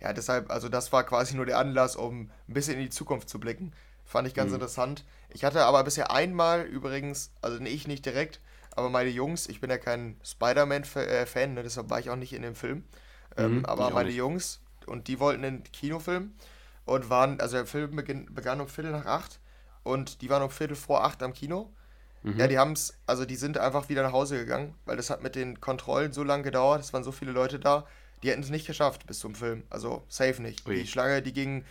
[0.00, 3.28] ja, deshalb, also das war quasi nur der Anlass, um ein bisschen in die Zukunft
[3.28, 3.72] zu blicken.
[4.08, 4.54] Fand ich ganz mhm.
[4.54, 5.04] interessant.
[5.28, 8.40] Ich hatte aber bisher einmal übrigens, also ich nicht direkt,
[8.70, 12.32] aber meine Jungs, ich bin ja kein Spider-Man-Fan, äh, ne, deshalb war ich auch nicht
[12.32, 12.84] in dem Film.
[13.36, 16.32] Ähm, mhm, aber meine Jungs, und die wollten einen Kinofilm
[16.86, 19.40] und waren, also der Film beginn, begann um Viertel nach acht
[19.82, 21.70] und die waren um Viertel vor acht am Kino.
[22.22, 22.38] Mhm.
[22.38, 25.22] Ja, die haben es, also die sind einfach wieder nach Hause gegangen, weil das hat
[25.22, 27.86] mit den Kontrollen so lange gedauert, es waren so viele Leute da,
[28.22, 29.64] die hätten es nicht geschafft bis zum Film.
[29.68, 30.66] Also safe nicht.
[30.66, 30.76] Ui.
[30.76, 31.64] Die Schlange, die ging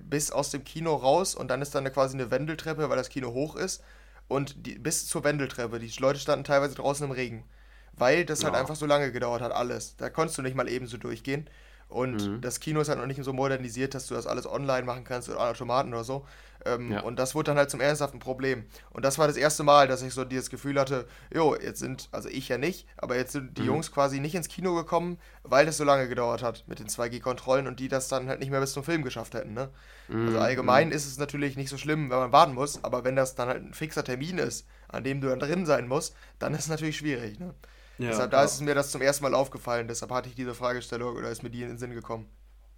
[0.00, 3.32] bis aus dem Kino raus und dann ist dann quasi eine Wendeltreppe, weil das Kino
[3.32, 3.82] hoch ist.
[4.28, 5.78] Und die, bis zur Wendeltreppe.
[5.78, 7.44] Die Leute standen teilweise draußen im Regen.
[7.92, 8.58] Weil das halt ja.
[8.58, 9.96] halt einfach so lange gedauert hat, alles.
[9.96, 11.48] Da konntest du nicht mal eben so durchgehen.
[11.92, 12.40] Und mhm.
[12.40, 15.28] das Kino ist halt noch nicht so modernisiert, dass du das alles online machen kannst
[15.28, 16.24] oder Automaten oder so.
[16.64, 17.00] Ähm, ja.
[17.00, 18.64] Und das wurde dann halt zum ernsthaften Problem.
[18.90, 22.08] Und das war das erste Mal, dass ich so dieses Gefühl hatte, jo, jetzt sind,
[22.12, 23.68] also ich ja nicht, aber jetzt sind die mhm.
[23.68, 27.66] Jungs quasi nicht ins Kino gekommen, weil es so lange gedauert hat mit den 2G-Kontrollen
[27.66, 29.52] und die das dann halt nicht mehr bis zum Film geschafft hätten.
[29.52, 29.68] Ne?
[30.08, 30.28] Mhm.
[30.28, 30.94] Also allgemein mhm.
[30.94, 33.62] ist es natürlich nicht so schlimm, wenn man warten muss, aber wenn das dann halt
[33.62, 36.96] ein fixer Termin ist, an dem du dann drin sein musst, dann ist es natürlich
[36.96, 37.38] schwierig.
[37.38, 37.54] Ne?
[37.98, 40.54] Ja, deshalb, da ist es mir das zum ersten Mal aufgefallen, deshalb hatte ich diese
[40.54, 42.26] Fragestellung oder ist mir die in den Sinn gekommen.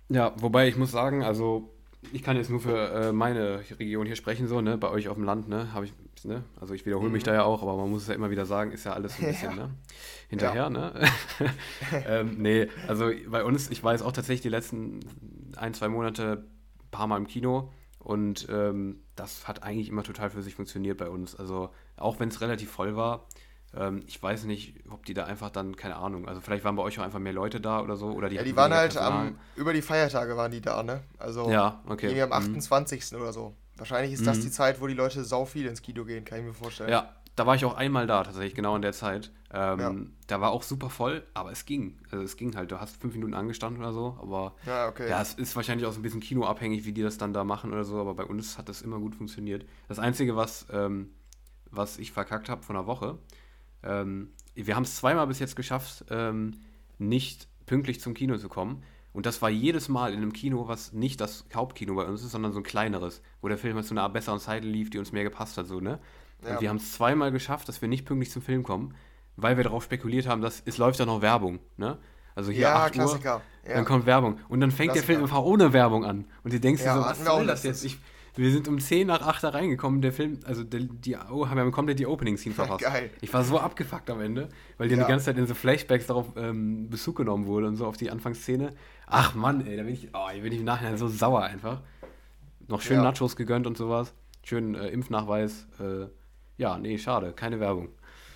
[0.09, 1.75] Ja, wobei ich muss sagen, also
[2.13, 4.77] ich kann jetzt nur für äh, meine Region hier sprechen, so, ne?
[4.77, 5.73] Bei euch auf dem Land, ne?
[5.73, 5.93] Habe ich,
[6.25, 6.45] ne?
[6.61, 7.15] Also ich wiederhole mhm.
[7.15, 9.19] mich da ja auch, aber man muss es ja immer wieder sagen, ist ja alles
[9.19, 9.67] ein bisschen, ja.
[9.67, 9.71] ne?
[10.29, 10.71] Hinterher, ja.
[10.71, 10.93] ne?
[12.07, 15.01] ähm, nee, also bei uns, ich war jetzt auch tatsächlich die letzten
[15.57, 16.45] ein, zwei Monate
[16.83, 20.99] ein paar Mal im Kino und ähm, das hat eigentlich immer total für sich funktioniert
[20.99, 21.35] bei uns.
[21.35, 23.27] Also auch wenn es relativ voll war,
[24.07, 26.99] ich weiß nicht, ob die da einfach dann, keine Ahnung, also vielleicht waren bei euch
[26.99, 28.09] auch einfach mehr Leute da oder so.
[28.09, 31.03] Oder die ja, die waren halt am, über die Feiertage waren die da, ne?
[31.19, 32.07] Also ja, okay.
[32.07, 33.13] irgendwie am 28.
[33.13, 33.21] Mhm.
[33.21, 33.55] oder so.
[33.77, 34.43] Wahrscheinlich ist das mhm.
[34.43, 36.91] die Zeit, wo die Leute sau viel ins Kino gehen, kann ich mir vorstellen.
[36.91, 39.33] Ja, da war ich auch einmal da, tatsächlich, genau in der Zeit.
[39.53, 39.95] Ähm, ja.
[40.29, 41.99] Da war auch super voll, aber es ging.
[42.11, 42.71] Also es ging halt.
[42.71, 45.09] Du hast fünf Minuten angestanden oder so, aber ja, okay.
[45.09, 47.73] ja, es ist wahrscheinlich auch so ein bisschen kinoabhängig, wie die das dann da machen
[47.73, 49.67] oder so, aber bei uns hat das immer gut funktioniert.
[49.89, 51.11] Das Einzige, was, ähm,
[51.71, 53.19] was ich verkackt habe von einer Woche,
[53.85, 56.53] ähm, wir haben es zweimal bis jetzt geschafft, ähm,
[56.99, 58.83] nicht pünktlich zum Kino zu kommen.
[59.13, 62.33] Und das war jedes Mal in einem Kino, was nicht das Hauptkino bei uns ist,
[62.33, 65.13] sondern so ein kleineres, wo der Film halt zu einer besseren Zeit lief, die uns
[65.13, 66.01] mehr gepasst hat, so, ne?
[66.43, 66.55] Ja.
[66.55, 68.95] Und wir haben es zweimal geschafft, dass wir nicht pünktlich zum Film kommen,
[69.37, 71.99] weil wir darauf spekuliert haben, dass es läuft ja noch Werbung, ne?
[72.35, 73.37] Also hier ja, 8 Klassiker.
[73.37, 73.77] Uhr, ja.
[73.77, 74.41] dann kommt Werbung.
[74.49, 75.07] Und dann fängt Klassiker.
[75.07, 76.27] der Film einfach ohne Werbung an.
[76.43, 77.85] Und du denkst ja, dir so, was soll das jetzt?
[77.85, 77.99] Ich,
[78.37, 80.03] wir sind um 10 nach 8 da reingekommen.
[80.03, 82.85] Der Film, also die, die oh, haben ja komplett die Opening-Scene verpasst.
[82.85, 83.11] Geil.
[83.21, 85.05] Ich war so abgefuckt am Ende, weil dir ja.
[85.05, 88.11] die ganze Zeit in so Flashbacks darauf ähm, Bezug genommen wurde und so auf die
[88.11, 88.71] Anfangsszene.
[89.07, 91.81] Ach Mann, ey, da bin ich, oh, bin ich im Nachhinein so sauer einfach.
[92.67, 93.03] Noch schön ja.
[93.03, 94.15] Nachos gegönnt und sowas.
[94.43, 95.67] Schön äh, Impfnachweis.
[95.79, 96.07] Äh,
[96.57, 97.89] ja, nee, schade, keine Werbung.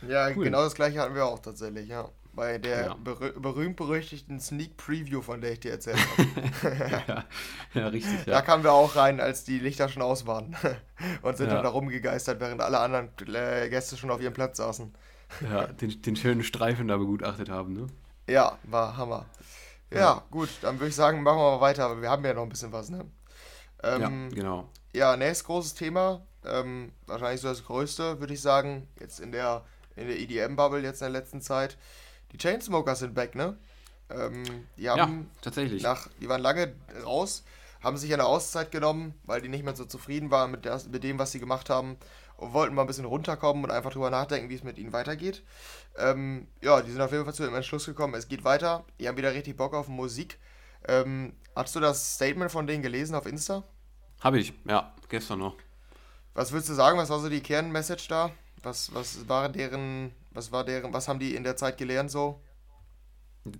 [0.08, 0.44] Ja, cool.
[0.44, 2.96] genau das gleiche hatten wir auch tatsächlich, ja bei der ja.
[3.04, 7.04] berühmt-berüchtigten Sneak Preview, von der ich dir erzählt habe.
[7.08, 7.24] ja,
[7.74, 8.26] ja, richtig.
[8.26, 8.34] Ja.
[8.34, 10.56] Da kamen wir auch rein, als die Lichter schon aus waren
[11.22, 14.94] und sind dann da rumgegeistert, während alle anderen Gäste schon auf ihrem Platz saßen.
[15.40, 17.88] Ja, den, den schönen Streifen da begutachtet haben, ne?
[18.28, 19.26] Ja, war Hammer.
[19.92, 22.44] Ja, gut, dann würde ich sagen, machen wir mal weiter, aber wir haben ja noch
[22.44, 23.04] ein bisschen was, ne?
[23.82, 24.68] Ähm, ja, genau.
[24.92, 29.64] Ja, nächstes großes Thema, ähm, wahrscheinlich so das größte, würde ich sagen, jetzt in der,
[29.96, 31.76] in der EDM-Bubble jetzt in der letzten Zeit.
[32.32, 33.56] Die Chainsmokers sind back, ne?
[34.10, 34.42] Ähm,
[34.76, 35.82] die haben ja, tatsächlich.
[35.82, 37.44] Nach, die waren lange raus,
[37.80, 41.04] haben sich eine Auszeit genommen, weil die nicht mehr so zufrieden waren mit, der, mit
[41.04, 41.96] dem, was sie gemacht haben
[42.36, 45.42] und wollten mal ein bisschen runterkommen und einfach drüber nachdenken, wie es mit ihnen weitergeht.
[45.96, 48.84] Ähm, ja, die sind auf jeden Fall zu dem Entschluss gekommen, es geht weiter.
[48.98, 50.38] Die haben wieder richtig Bock auf Musik.
[50.86, 53.64] Ähm, hast du das Statement von denen gelesen auf Insta?
[54.20, 55.56] Habe ich, ja, gestern noch.
[56.34, 56.98] Was würdest du sagen?
[56.98, 58.30] Was war so die Kernmessage da?
[58.62, 62.40] Was, was war deren, was war deren, was haben die in der Zeit gelernt so?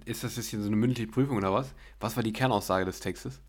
[0.04, 1.74] Ist das jetzt hier so eine mündliche Prüfung oder was?
[1.98, 3.40] Was war die Kernaussage des Textes?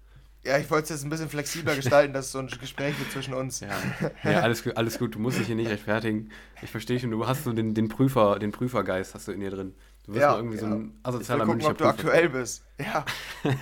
[0.43, 3.33] Ja, ich wollte es jetzt ein bisschen flexibler gestalten, dass so ein Gespräch wird zwischen
[3.33, 3.59] uns.
[3.59, 3.77] Ja,
[4.23, 6.31] ja alles, alles gut, du musst dich hier nicht rechtfertigen.
[6.61, 9.51] Ich verstehe schon, du hast so den, den Prüfer, den Prüfergeist hast du in dir
[9.51, 9.75] drin.
[10.09, 10.61] Du wirst ja, irgendwie ja.
[10.61, 11.63] so ein asozialer Mensch.
[11.65, 12.65] ob du aktuell bist.
[12.79, 13.05] Ja.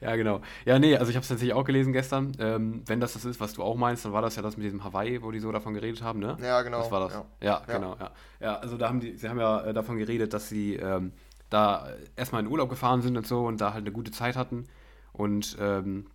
[0.00, 0.40] ja, genau.
[0.64, 2.32] Ja, nee, also ich habe es tatsächlich auch gelesen gestern.
[2.40, 4.66] Ähm, wenn das das ist, was du auch meinst, dann war das ja das mit
[4.66, 6.36] diesem Hawaii, wo die so davon geredet haben, ne?
[6.42, 6.80] Ja, genau.
[6.80, 7.12] Das war das.
[7.12, 7.96] Ja, ja genau.
[8.00, 8.10] Ja.
[8.40, 11.12] ja, also da haben die, sie haben ja äh, davon geredet, dass sie ähm,
[11.48, 14.64] da erstmal in Urlaub gefahren sind und so und da halt eine gute Zeit hatten
[15.12, 16.08] und ähm,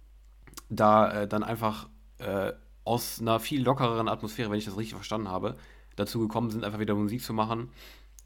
[0.67, 1.87] da äh, dann einfach
[2.17, 2.51] äh,
[2.83, 5.55] aus einer viel lockereren Atmosphäre, wenn ich das richtig verstanden habe,
[5.95, 7.69] dazu gekommen sind, einfach wieder Musik zu machen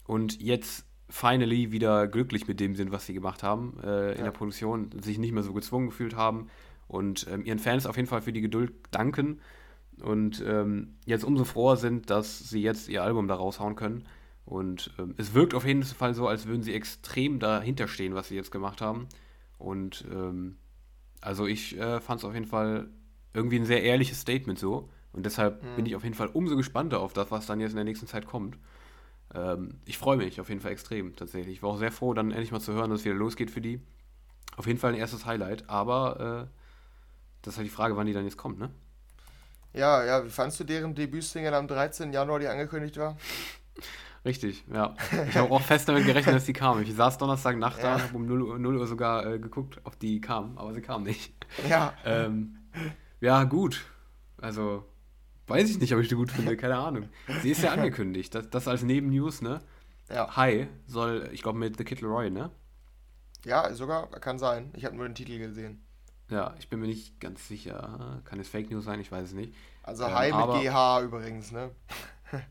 [0.07, 4.23] und jetzt finally wieder glücklich mit dem sind, was sie gemacht haben äh, in ja.
[4.23, 6.47] der Produktion, sich nicht mehr so gezwungen gefühlt haben
[6.87, 9.39] und ähm, ihren Fans auf jeden Fall für die Geduld danken
[10.01, 14.05] und ähm, jetzt umso froher sind, dass sie jetzt ihr Album da raushauen können.
[14.43, 18.29] Und ähm, es wirkt auf jeden Fall so, als würden sie extrem dahinter stehen, was
[18.29, 19.07] sie jetzt gemacht haben.
[19.59, 20.57] Und ähm,
[21.21, 22.89] also ich äh, fand es auf jeden Fall
[23.35, 24.89] irgendwie ein sehr ehrliches Statement so.
[25.11, 25.75] Und deshalb mhm.
[25.75, 28.07] bin ich auf jeden Fall umso gespannter auf das, was dann jetzt in der nächsten
[28.07, 28.57] Zeit kommt.
[29.35, 31.57] Ähm, ich freue mich auf jeden Fall extrem tatsächlich.
[31.57, 33.61] Ich war auch sehr froh, dann endlich mal zu hören, dass es wieder losgeht für
[33.61, 33.81] die.
[34.55, 36.57] Auf jeden Fall ein erstes Highlight, aber äh,
[37.41, 38.69] das ist halt die Frage, wann die dann jetzt kommt, ne?
[39.73, 42.13] Ja, ja, wie fandst du deren Debütsingle am 13.
[42.13, 43.17] Januar, die angekündigt war?
[44.25, 44.95] Richtig, ja.
[45.27, 46.81] Ich habe auch fest damit gerechnet, dass die kam.
[46.81, 47.97] Ich saß Donnerstagnacht ja.
[47.97, 51.03] da, habe um 0, 0 Uhr sogar äh, geguckt, ob die kam, aber sie kam
[51.03, 51.33] nicht.
[51.67, 51.93] Ja.
[52.05, 52.59] Ähm,
[53.19, 53.83] ja, gut.
[54.37, 54.85] Also,
[55.47, 57.09] weiß ich nicht, ob ich die gut finde, keine Ahnung.
[57.41, 59.61] Sie ist ja angekündigt, das, das als Nebennews, ne?
[60.09, 60.35] Ja.
[60.35, 62.51] Hi soll, ich glaube, mit The Kid Leroy, ne?
[63.45, 64.71] Ja, sogar, kann sein.
[64.75, 65.83] Ich habe nur den Titel gesehen.
[66.29, 68.21] Ja, ich bin mir nicht ganz sicher.
[68.25, 68.99] Kann es Fake News sein?
[68.99, 69.53] Ich weiß es nicht.
[69.83, 71.71] Also ähm, Hi mit GH übrigens, ne?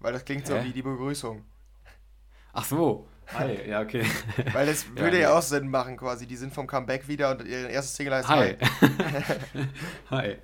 [0.00, 0.58] Weil das klingt Hä?
[0.58, 1.44] so wie die Begrüßung.
[2.52, 3.08] Ach so.
[3.34, 4.04] Hi, ja, okay.
[4.52, 6.26] Weil das würde ja, ja, auch Sinn machen quasi.
[6.26, 8.56] Die sind vom Comeback wieder und ihr erstes Single heißt Hi.
[8.56, 9.66] Hi.
[10.10, 10.36] Hi.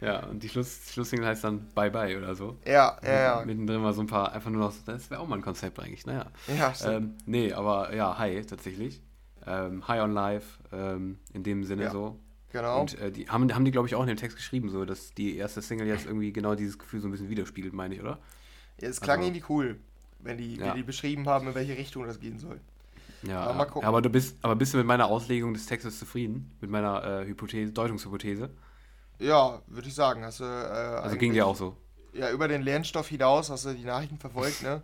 [0.00, 2.56] Ja, und die Schluss, Schlusssingle heißt dann Bye Bye oder so.
[2.64, 3.44] Ja, ja, ja.
[3.44, 6.06] Mittendrin mal so ein paar, einfach nur noch, das wäre auch mal ein Konzept eigentlich,
[6.06, 6.26] naja.
[6.58, 6.94] Ja, stimmt.
[6.94, 9.02] Ähm, nee, aber ja, Hi tatsächlich.
[9.46, 12.18] Ähm, High on Life, ähm, in dem Sinne ja, so.
[12.52, 12.80] Genau.
[12.80, 15.12] Und äh, die haben, haben die, glaube ich, auch in dem Text geschrieben, so, dass
[15.12, 18.18] die erste Single jetzt irgendwie genau dieses Gefühl so ein bisschen widerspiegelt, meine ich, oder?
[18.80, 19.80] Ja, es klang also, irgendwie cool,
[20.22, 20.74] wenn die, ja.
[20.74, 22.60] die beschrieben haben, in welche Richtung das gehen soll.
[23.22, 23.88] Ja, aber, mal gucken.
[23.88, 26.50] aber du bist, aber bist du mit meiner Auslegung des Textes zufrieden?
[26.60, 28.50] Mit meiner äh, Hypothese, Deutungshypothese?
[29.18, 30.24] Ja, würde ich sagen.
[30.24, 31.76] Hast du, äh, also ging dir auch so.
[32.12, 34.82] Ja, über den Lernstoff hinaus hast du die Nachrichten verfolgt, ne?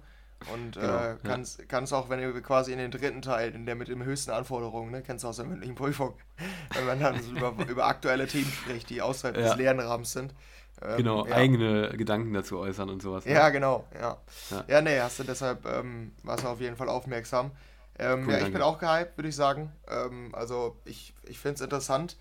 [0.53, 1.65] Und genau, äh, kannst, ja.
[1.67, 4.91] kannst auch, wenn du quasi in den dritten Teil, in der mit den höchsten Anforderungen,
[4.91, 6.15] ne, kennst du aus der mündlichen Prüfung,
[6.75, 9.43] wenn man dann so über, über aktuelle Themen spricht, die außerhalb ja.
[9.43, 10.35] des Lernrahmens sind,
[10.83, 11.35] ähm, genau, ja.
[11.35, 13.25] eigene Gedanken dazu äußern und sowas.
[13.25, 13.33] Ne?
[13.33, 14.19] Ja, genau, ja.
[14.51, 14.65] ja.
[14.69, 17.51] Ja, nee, hast du deshalb, ähm, warst du auf jeden Fall aufmerksam.
[17.99, 18.59] Ähm, cool, ja, ich danke.
[18.59, 19.73] bin auch gehypt, würde ich sagen.
[19.89, 22.17] Ähm, also ich, ich finde es interessant.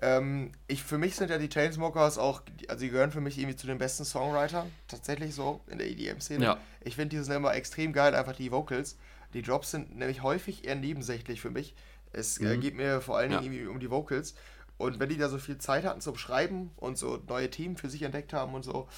[0.00, 3.56] Ähm, ich, für mich sind ja die Chainsmokers auch, also die gehören für mich irgendwie
[3.56, 6.44] zu den besten Songwritern, tatsächlich so in der EDM-Szene.
[6.44, 6.58] Ja.
[6.82, 8.96] Ich finde die sind immer extrem geil, einfach die Vocals.
[9.34, 11.74] Die Drops sind nämlich häufig eher nebensächlich für mich.
[12.12, 12.60] Es äh, mhm.
[12.60, 13.48] geht mir vor allen Dingen ja.
[13.48, 14.34] irgendwie um die Vocals.
[14.78, 17.90] Und wenn die da so viel Zeit hatten zum Schreiben und so neue Themen für
[17.90, 18.88] sich entdeckt haben und so,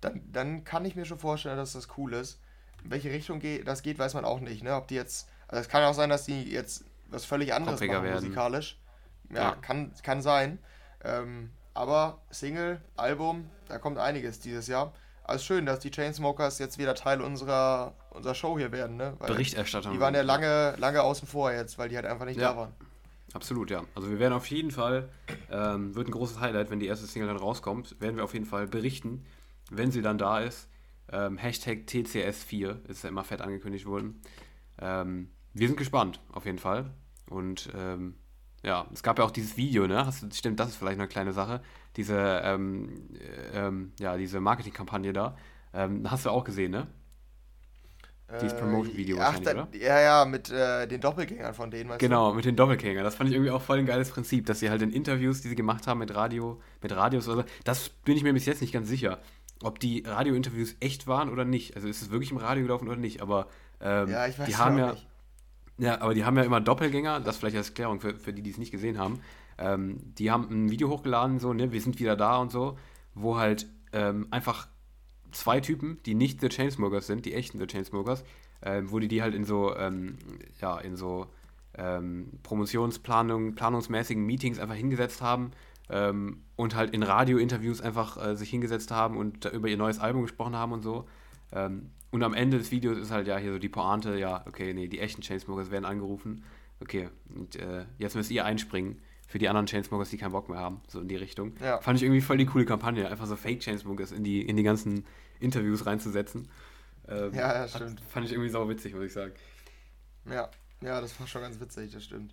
[0.00, 2.40] dann, dann kann ich mir schon vorstellen, dass das cool ist.
[2.84, 4.62] In welche Richtung geht, das geht, weiß man auch nicht.
[4.62, 4.74] Ne?
[4.76, 7.94] Ob die jetzt, also es kann auch sein, dass die jetzt was völlig anderes Poppiger
[7.94, 8.24] machen werden.
[8.24, 8.78] musikalisch.
[9.30, 10.58] Ja, ja, Kann, kann sein.
[11.02, 14.92] Ähm, aber Single, Album, da kommt einiges dieses Jahr.
[15.24, 18.96] Also schön, dass die Chainsmokers jetzt wieder Teil unserer, unserer Show hier werden.
[18.96, 19.14] Ne?
[19.18, 19.92] Weil Berichterstattung.
[19.92, 22.50] Die waren ja lange, lange außen vor jetzt, weil die halt einfach nicht ja.
[22.50, 22.74] da waren.
[23.34, 23.82] Absolut, ja.
[23.96, 25.10] Also wir werden auf jeden Fall,
[25.50, 28.46] ähm, wird ein großes Highlight, wenn die erste Single dann rauskommt, werden wir auf jeden
[28.46, 29.26] Fall berichten,
[29.70, 30.68] wenn sie dann da ist.
[31.10, 34.20] Ähm, Hashtag TCS4 ist ja immer fett angekündigt worden.
[34.78, 36.94] Ähm, wir sind gespannt, auf jeden Fall.
[37.28, 38.14] Und ähm,
[38.62, 40.06] ja, es gab ja auch dieses Video, ne?
[40.06, 41.60] Hast, stimmt, das ist vielleicht eine kleine Sache.
[41.96, 43.10] Diese, ähm,
[43.52, 45.36] ähm, ja, diese Marketingkampagne da.
[45.72, 46.86] hast du auch gesehen, ne?
[48.40, 49.68] Dieses Promotion-Video ach, wahrscheinlich, oder?
[49.76, 52.36] Ja, ja, mit äh, den Doppelgängern von denen, Genau, du?
[52.36, 53.04] mit den Doppelgängern.
[53.04, 55.48] Das fand ich irgendwie auch voll ein geiles Prinzip, dass sie halt in Interviews, die
[55.48, 58.60] sie gemacht haben mit Radio, mit Radios oder so, das bin ich mir bis jetzt
[58.62, 59.18] nicht ganz sicher,
[59.62, 61.76] ob die Radio-Interviews echt waren oder nicht.
[61.76, 63.46] Also ist es wirklich im Radio gelaufen oder nicht, aber
[63.80, 65.06] ähm, ja, ich weiß die haben ja, nicht.
[65.78, 68.50] ja, aber die haben ja immer Doppelgänger, das vielleicht als Erklärung für, für die, die
[68.50, 69.20] es nicht gesehen haben.
[69.58, 72.78] Ähm, die haben ein Video hochgeladen, so, ne, wir sind wieder da und so,
[73.14, 74.66] wo halt ähm, einfach
[75.34, 78.24] zwei Typen, die nicht The Chainsmokers sind, die echten The Chainsmokers,
[78.60, 80.16] äh, wo die die halt in so, ähm,
[80.60, 81.26] ja, in so
[81.76, 85.50] ähm, Promotionsplanung, planungsmäßigen Meetings einfach hingesetzt haben
[85.90, 90.22] ähm, und halt in Radiointerviews einfach äh, sich hingesetzt haben und über ihr neues Album
[90.22, 91.06] gesprochen haben und so.
[91.52, 94.72] Ähm, und am Ende des Videos ist halt ja hier so die Pointe, ja, okay,
[94.72, 96.44] nee, die echten Chainsmokers werden angerufen.
[96.80, 99.00] Okay, und äh, jetzt müsst ihr einspringen
[99.34, 101.54] für die anderen Chainsmokers, die keinen Bock mehr haben, so in die Richtung.
[101.60, 101.80] Ja.
[101.80, 104.62] Fand ich irgendwie voll die coole Kampagne, einfach so Fake Chainsmokers in die, in die
[104.62, 105.04] ganzen
[105.40, 106.48] Interviews reinzusetzen.
[107.08, 108.00] Ähm, ja, ja, stimmt.
[108.00, 109.32] Hat, fand ich irgendwie sau witzig, muss ich sagen.
[110.30, 110.48] Ja,
[110.82, 112.32] ja, das war schon ganz witzig, das stimmt.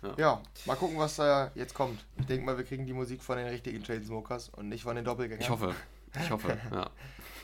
[0.00, 0.14] Ja.
[0.16, 2.02] ja, mal gucken, was da jetzt kommt.
[2.16, 5.04] Ich denke mal, wir kriegen die Musik von den richtigen Chainsmokers und nicht von den
[5.04, 5.42] Doppelgängern.
[5.42, 5.74] Ich hoffe,
[6.18, 6.90] ich hoffe, ja.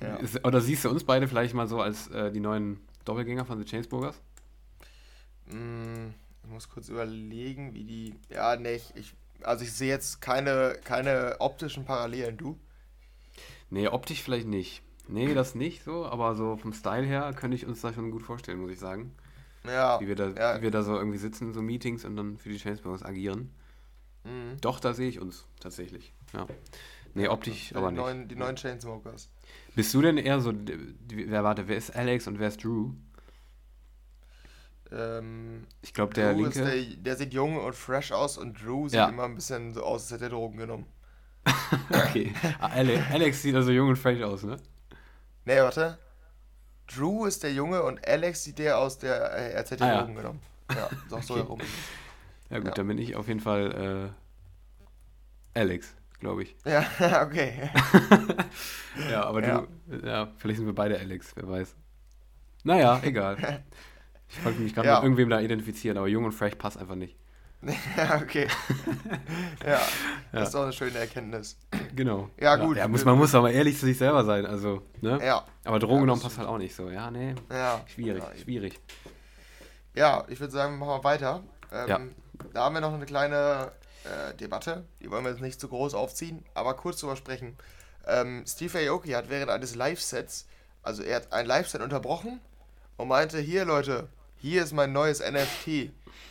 [0.01, 0.19] ja.
[0.45, 3.67] Oder siehst du uns beide vielleicht mal so als äh, die neuen Doppelgänger von The
[3.67, 4.19] Chainsmokers?
[5.45, 6.15] Mm,
[6.49, 8.15] ich muss kurz überlegen, wie die.
[8.31, 12.59] Ja, ne, ich, ich, also ich sehe jetzt keine, keine optischen Parallelen, du?
[13.69, 14.83] Nee, optisch vielleicht nicht.
[15.09, 18.23] Nee, das nicht so, aber so vom Style her könnte ich uns das schon gut
[18.23, 19.15] vorstellen, muss ich sagen.
[19.65, 20.01] Ja.
[20.01, 20.59] Wie wir da, ja.
[20.59, 23.51] wie wir da so irgendwie sitzen so Meetings und dann für die Chainsmokers agieren.
[24.25, 24.59] Mhm.
[24.63, 26.15] Doch, da sehe ich uns tatsächlich.
[26.33, 26.47] Ja.
[27.13, 28.01] Nee, optisch aber nicht.
[28.01, 29.29] Neuen, die neuen Chainsmokers.
[29.75, 30.55] Bist du denn eher so,
[31.09, 32.93] wer warte, wer ist Alex und wer ist Drew?
[34.93, 36.65] Ähm, ich glaube, der Drew linke.
[36.65, 39.09] Der, der, sieht jung und fresh aus und Drew sieht ja.
[39.09, 40.87] immer ein bisschen so aus, als hätte er Drogen genommen.
[41.91, 42.33] okay.
[42.61, 44.57] Alex sieht also jung und fresh aus, ne?
[45.45, 45.99] Nee, warte.
[46.87, 49.99] Drew ist der Junge und Alex sieht der aus, der äh, als hätte er ah,
[50.01, 50.21] Drogen ja.
[50.21, 50.41] genommen.
[50.75, 51.43] Ja, ist auch so okay.
[51.43, 51.61] herum.
[52.51, 52.75] Ja, gut, ja.
[52.75, 54.13] dann bin ich auf jeden Fall
[55.55, 56.57] äh, Alex, glaube ich.
[56.65, 56.87] Ja,
[57.23, 57.71] okay.
[59.11, 59.69] ja, aber du,
[60.05, 61.77] ja, vielleicht sind wir beide Alex, wer weiß.
[62.65, 63.63] Naja, egal.
[64.31, 64.95] Ich wollte mich gerade ja.
[64.97, 67.17] mit irgendwem da identifizieren, aber jung und fresh passt einfach nicht.
[67.97, 68.47] ja, okay.
[69.67, 69.81] ja,
[70.31, 71.59] das ist doch eine schöne Erkenntnis.
[71.95, 72.31] Genau.
[72.41, 72.77] Ja, gut.
[72.77, 75.19] Ja, muss, man muss aber ehrlich zu sich selber sein, also, ne?
[75.25, 75.45] Ja.
[75.65, 76.89] Aber Drogen genommen passt halt auch nicht so.
[76.89, 77.35] Ja, nee.
[77.51, 77.81] Ja.
[77.87, 78.81] Schwierig, ja, schwierig.
[79.95, 81.43] Ja, ich würde sagen, machen wir weiter.
[81.73, 82.01] Ähm, ja.
[82.55, 83.73] Da haben wir noch eine kleine
[84.05, 87.57] äh, Debatte, die wollen wir jetzt nicht zu groß aufziehen, aber kurz drüber sprechen.
[88.07, 90.47] Ähm, Steve Aoki hat während eines Live-Sets,
[90.83, 92.41] also er hat ein Live-Set unterbrochen
[92.97, 94.09] und meinte, hier Leute,
[94.39, 95.91] hier ist mein neues NFT.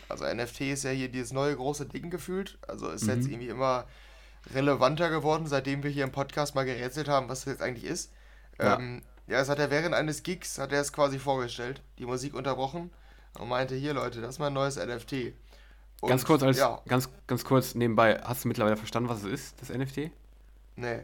[0.10, 2.58] Also NFT ist ja hier dieses neue große Ding gefühlt.
[2.68, 3.10] Also ist mhm.
[3.10, 3.86] jetzt irgendwie immer
[4.53, 8.12] relevanter geworden, seitdem wir hier im Podcast mal gerätselt haben, was das jetzt eigentlich ist.
[8.60, 12.34] Ja, ähm, ja hat er während eines Gigs, hat er es quasi vorgestellt, die Musik
[12.34, 12.91] unterbrochen
[13.38, 15.34] und meinte, hier Leute, das ist mein neues NFT.
[15.99, 16.80] Und, ganz kurz als ja.
[16.88, 20.12] ganz, ganz kurz nebenbei, hast du mittlerweile verstanden, was es ist, das NFT?
[20.76, 20.99] Nee.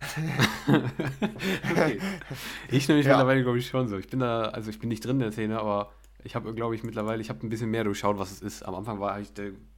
[1.70, 2.00] okay.
[2.68, 3.12] Ich nämlich ja.
[3.12, 3.98] mittlerweile, glaube ich, schon so.
[3.98, 5.92] Ich bin da, also ich bin nicht drin in der Szene, aber
[6.24, 8.62] ich habe, glaube ich, mittlerweile, ich habe ein bisschen mehr durchschaut, was es ist.
[8.62, 9.32] Am Anfang war ich,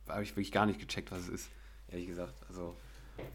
[0.08, 1.50] habe ich wirklich gar nicht gecheckt, was es ist,
[1.88, 2.34] ehrlich gesagt.
[2.48, 2.76] Also,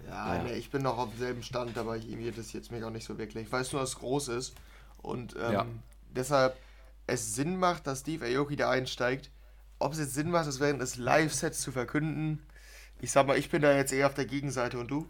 [0.08, 0.44] ja, ja.
[0.44, 3.06] Nee, ich bin noch auf demselben Stand, aber ich mir das jetzt mir auch nicht
[3.06, 3.46] so wirklich.
[3.46, 4.54] Ich weiß nur, dass es groß ist
[4.98, 5.66] und ähm, ja.
[6.16, 6.58] deshalb
[7.08, 9.32] es Sinn macht, dass Steve Aoki da einsteigt.
[9.80, 12.44] Ob es jetzt Sinn macht, das während des Live-Sets zu verkünden,
[13.02, 15.08] ich sag mal, ich bin da jetzt eher auf der Gegenseite und du?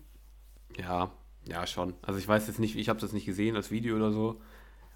[0.77, 1.11] Ja,
[1.45, 1.95] ja, schon.
[2.03, 4.39] Also ich weiß jetzt nicht, ich habe das nicht gesehen als Video oder so,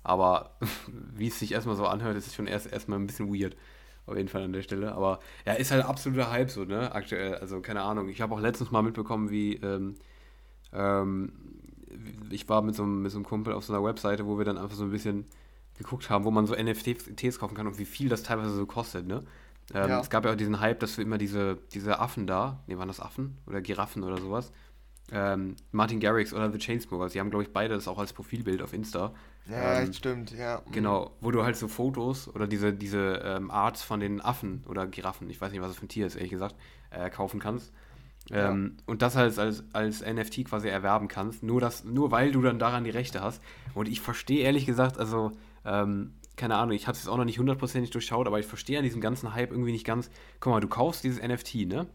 [0.04, 0.58] aber
[1.16, 3.56] wie es sich erstmal so anhört, ist es schon erst erstmal ein bisschen weird.
[4.06, 4.94] Auf jeden Fall an der Stelle.
[4.94, 6.94] Aber ja, ist halt absoluter Hype so, ne?
[6.94, 7.36] Aktuell.
[7.36, 8.10] Also keine Ahnung.
[8.10, 9.96] Ich habe auch letztens mal mitbekommen, wie ähm,
[10.74, 11.32] ähm,
[12.30, 14.58] ich war mit so, mit so einem Kumpel auf so einer Webseite, wo wir dann
[14.58, 15.26] einfach so ein bisschen
[15.78, 19.08] geguckt haben, wo man so NFTs kaufen kann und wie viel das teilweise so kostet,
[19.08, 19.24] ne?
[19.74, 20.00] Ähm, ja.
[20.02, 22.90] Es gab ja auch diesen Hype, dass wir immer diese, diese Affen da, ne, waren
[22.90, 24.52] das Affen oder Giraffen oder sowas,
[25.12, 28.62] ähm, Martin Garrix oder The Chainsmokers, die haben, glaube ich, beide das auch als Profilbild
[28.62, 29.14] auf Insta.
[29.50, 30.62] Ja, ähm, stimmt, ja.
[30.66, 30.72] Mhm.
[30.72, 34.88] Genau, wo du halt so Fotos oder diese, diese ähm, Arts von den Affen oder
[34.88, 36.56] Giraffen, ich weiß nicht, was das für ein Tier ist, ehrlich gesagt,
[36.92, 37.74] äh, kaufen kannst.
[38.32, 38.84] Ähm, ja.
[38.86, 42.58] Und das halt als, als NFT quasi erwerben kannst, nur, das, nur weil du dann
[42.58, 43.42] daran die Rechte hast.
[43.74, 45.32] Und ich verstehe ehrlich gesagt, also,
[45.66, 48.78] ähm, keine Ahnung, ich habe es jetzt auch noch nicht hundertprozentig durchschaut, aber ich verstehe
[48.78, 50.10] an diesem ganzen Hype irgendwie nicht ganz.
[50.40, 51.88] Guck mal, du kaufst dieses NFT, ne?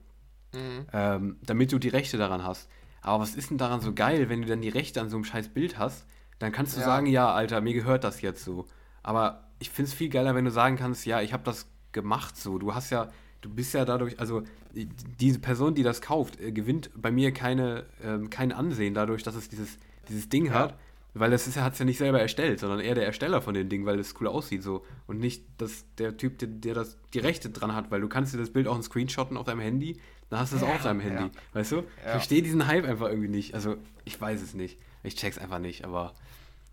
[0.53, 0.87] Mhm.
[0.93, 2.69] Ähm, damit du die Rechte daran hast.
[3.01, 5.25] Aber was ist denn daran so geil, wenn du dann die Rechte an so einem
[5.25, 6.07] scheiß Bild hast?
[6.39, 6.87] Dann kannst du ja.
[6.87, 8.67] sagen, ja, Alter, mir gehört das jetzt so.
[9.03, 12.37] Aber ich finde es viel geiler, wenn du sagen kannst, ja, ich habe das gemacht
[12.37, 12.59] so.
[12.59, 13.09] Du hast ja,
[13.41, 14.43] du bist ja dadurch, also
[14.73, 19.35] diese Person, die das kauft, äh, gewinnt bei mir keine, ähm, kein Ansehen dadurch, dass
[19.35, 19.79] es dieses,
[20.09, 20.53] dieses Ding ja.
[20.53, 20.79] hat,
[21.15, 23.87] Weil das hat es ja nicht selber erstellt, sondern eher der Ersteller von den Dingen,
[23.87, 24.85] weil es cool aussieht so.
[25.07, 28.35] Und nicht dass der Typ, der, der das, die Rechte dran hat, weil du kannst
[28.35, 29.99] dir das Bild auch ein Screenshotten auf deinem Handy,
[30.31, 31.25] dann hast du es ja, auch auf deinem Handy.
[31.25, 31.31] Ja.
[31.53, 31.79] Weißt du?
[31.79, 33.55] Ich verstehe diesen Hype einfach irgendwie nicht.
[33.55, 34.79] Also, ich weiß es nicht.
[35.03, 36.15] Ich check's einfach nicht, aber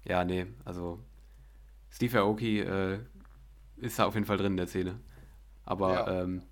[0.04, 1.00] ja, nee, also
[1.92, 3.00] Steve Aoki äh,
[3.78, 5.00] ist da auf jeden Fall drin in der Szene.
[5.64, 6.44] Aber ja, ähm,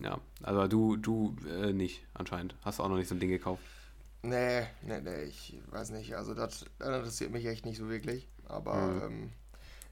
[0.00, 2.54] ja also du, du äh, nicht anscheinend.
[2.62, 3.62] Hast du auch noch nicht so ein Ding gekauft.
[4.22, 6.14] Nee, nee, nee, ich weiß nicht.
[6.14, 8.28] Also das, das interessiert mich echt nicht so wirklich.
[8.46, 9.02] Aber mhm.
[9.02, 9.32] ähm,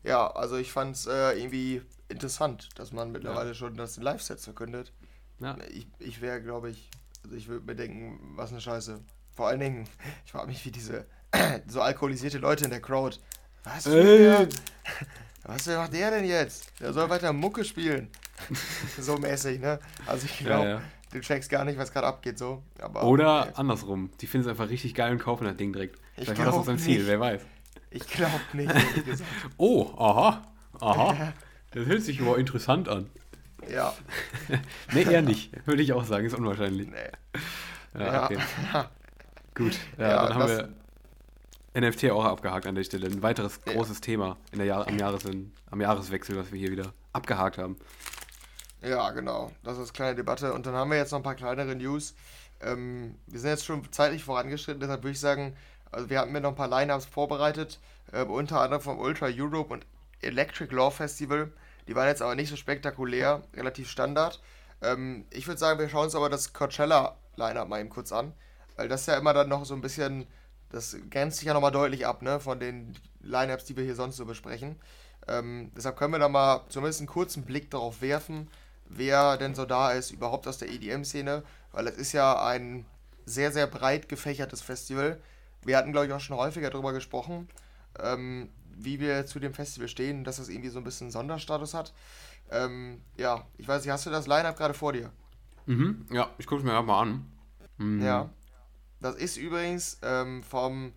[0.04, 3.54] ja, also ich fand es äh, irgendwie interessant, dass man mittlerweile ja.
[3.54, 4.92] schon das Live-Set verkündet.
[5.40, 5.56] Ja.
[5.70, 6.88] Ich, ich wäre, glaube ich,
[7.24, 9.00] also ich würde mir denken, was eine Scheiße.
[9.34, 9.88] Vor allen Dingen,
[10.24, 11.06] ich frage mich, wie diese
[11.66, 13.18] so alkoholisierte Leute in der Crowd.
[13.64, 14.48] Was für
[15.44, 16.70] Was macht der denn jetzt?
[16.80, 18.08] Der soll weiter Mucke spielen.
[18.98, 19.80] so mäßig, ne?
[20.06, 20.82] Also ich glaube, ja, ja.
[21.12, 22.62] du checkst gar nicht, was gerade abgeht so.
[22.78, 23.52] Aber, Oder okay.
[23.56, 24.10] andersrum.
[24.20, 25.96] Die finden es einfach richtig geil und kaufen das Ding direkt.
[26.16, 27.42] Ich Vielleicht war das auch sein Ziel, wer weiß.
[27.90, 28.72] Ich glaube nicht,
[29.56, 30.42] oh, aha,
[30.80, 31.32] aha.
[31.72, 33.10] Das hört sich aber interessant an.
[33.72, 33.94] Ja.
[34.92, 35.52] nee, eher nicht.
[35.66, 36.88] Würde ich auch sagen, ist unwahrscheinlich.
[36.88, 38.00] Nee.
[38.02, 38.38] Ja, okay.
[39.54, 43.06] Gut, ja, dann haben wir NFT auch abgehakt an der Stelle.
[43.06, 45.24] Ein weiteres großes Thema in der Jahr am, Jahres
[45.70, 47.76] am Jahreswechsel, was wir hier wieder abgehakt haben.
[48.82, 49.52] Ja, genau.
[49.62, 50.52] Das ist eine kleine Debatte.
[50.52, 52.14] Und dann haben wir jetzt noch ein paar kleinere News.
[52.60, 55.56] Ähm, wir sind jetzt schon zeitlich vorangeschritten, deshalb würde ich sagen,
[55.92, 57.80] also wir hatten mir noch ein paar Lineups vorbereitet,
[58.12, 59.86] äh, unter anderem vom Ultra Europe und
[60.20, 61.50] Electric Law Festival.
[61.90, 64.40] Die waren jetzt aber nicht so spektakulär, relativ Standard.
[64.80, 68.32] Ähm, ich würde sagen, wir schauen uns aber das Coachella Lineup mal eben kurz an,
[68.76, 70.26] weil das ja immer dann noch so ein bisschen
[70.70, 74.16] das grenzt sich ja nochmal deutlich ab, ne, von den Lineups, die wir hier sonst
[74.16, 74.76] so besprechen.
[75.28, 78.48] Ähm, deshalb können wir da mal zumindest einen kurzen Blick darauf werfen,
[78.88, 82.86] wer denn so da ist, überhaupt aus der EDM-Szene, weil es ist ja ein
[83.26, 85.20] sehr, sehr breit gefächertes Festival.
[85.64, 87.48] Wir hatten, glaube ich, auch schon häufiger darüber gesprochen,
[87.98, 88.48] ähm,
[88.84, 91.92] wie wir zu dem Festival stehen, dass das irgendwie so ein bisschen Sonderstatus hat.
[92.50, 95.12] Ähm, ja, ich weiß nicht, hast du das Line-Up gerade vor dir?
[95.66, 97.30] Mhm, ja, ich gucke es mir mal an.
[97.78, 98.02] Mhm.
[98.02, 98.30] Ja.
[99.00, 100.92] Das ist übrigens ähm, vom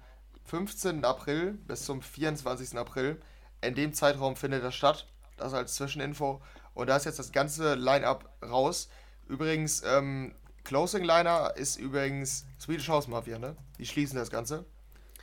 [0.46, 1.06] 15.
[1.06, 2.78] April bis zum 24.
[2.78, 3.22] April.
[3.62, 5.08] In dem Zeitraum findet das statt.
[5.38, 6.42] Das als Zwischeninfo.
[6.74, 8.90] Und da ist jetzt das ganze Line-Up raus.
[9.28, 13.56] Übrigens, ähm, Closing Liner ist übrigens Swedish House Mafia, ne?
[13.78, 14.66] Die schließen das Ganze.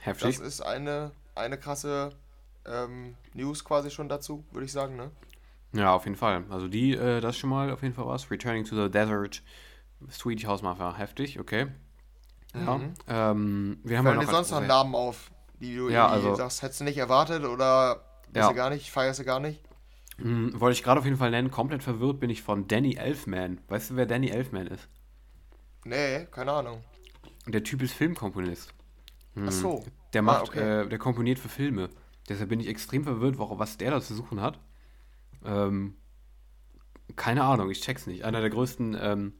[0.00, 0.38] Heftig.
[0.38, 2.10] Das ist eine, eine krasse
[2.66, 5.10] ähm, News quasi schon dazu, würde ich sagen, ne?
[5.72, 6.44] Ja, auf jeden Fall.
[6.50, 8.30] Also die, äh, das schon mal auf jeden Fall was.
[8.30, 9.42] Returning to the Desert,
[10.10, 11.68] Swedish House Mafia, heftig, okay.
[12.54, 12.78] Ja.
[12.78, 12.94] Mhm.
[13.06, 15.30] Ähm, wir haben Fallen dir sonst noch Namen auf,
[15.60, 18.02] die du ja, also, sagst, hättest du nicht erwartet oder
[18.34, 18.48] ja.
[18.48, 19.62] du gar nicht, feierst du gar nicht?
[20.18, 21.50] Mhm, wollte ich gerade auf jeden Fall nennen.
[21.50, 23.60] Komplett verwirrt bin ich von Danny Elfman.
[23.68, 24.88] Weißt du, wer Danny Elfman ist?
[25.84, 26.84] Nee, keine Ahnung.
[27.46, 28.74] Der Typ ist Filmkomponist.
[29.34, 29.46] Mhm.
[29.48, 29.84] Ach so.
[30.12, 30.80] Der macht, ah, okay.
[30.82, 31.88] äh, der komponiert für Filme.
[32.28, 34.60] Deshalb bin ich extrem verwirrt, was der da zu suchen hat.
[35.44, 35.94] Ähm,
[37.16, 38.24] keine Ahnung, ich check's nicht.
[38.24, 39.32] Einer der größten ähm,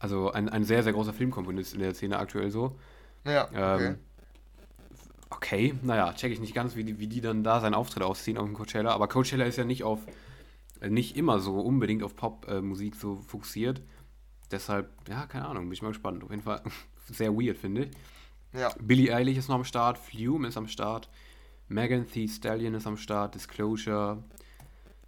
[0.00, 2.76] also ein, ein sehr, sehr großer Filmkomponist in der Szene aktuell so.
[3.24, 3.86] Ja, okay.
[3.86, 3.98] Ähm,
[5.28, 8.38] okay, naja, check ich nicht ganz, wie die, wie die dann da seinen Auftritt ausziehen
[8.38, 8.92] auf dem Coachella.
[8.92, 10.00] Aber Coachella ist ja nicht auf,
[10.80, 13.82] äh, nicht immer so unbedingt auf Popmusik äh, so fokussiert.
[14.50, 16.24] Deshalb, ja, keine Ahnung, bin ich mal gespannt.
[16.24, 16.62] Auf jeden Fall
[17.10, 17.90] sehr weird, finde ich.
[18.58, 18.72] Ja.
[18.80, 21.10] Billie Eilish ist noch am Start, Flume ist am Start,
[21.70, 24.24] Megan Thee Stallion ist am Start, Disclosure,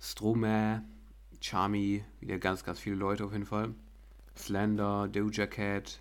[0.01, 0.83] Stromae,
[1.41, 3.75] Charmy, wieder ganz, ganz viele Leute auf jeden Fall.
[4.37, 5.99] Slender, Doja Cat,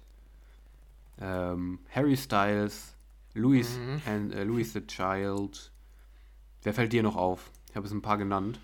[1.19, 2.93] ähm, Harry Styles,
[3.33, 4.01] Louis, mhm.
[4.05, 5.71] and, äh, Louis the Child.
[6.61, 7.49] Wer fällt dir noch auf?
[7.71, 8.59] Ich habe es ein paar genannt.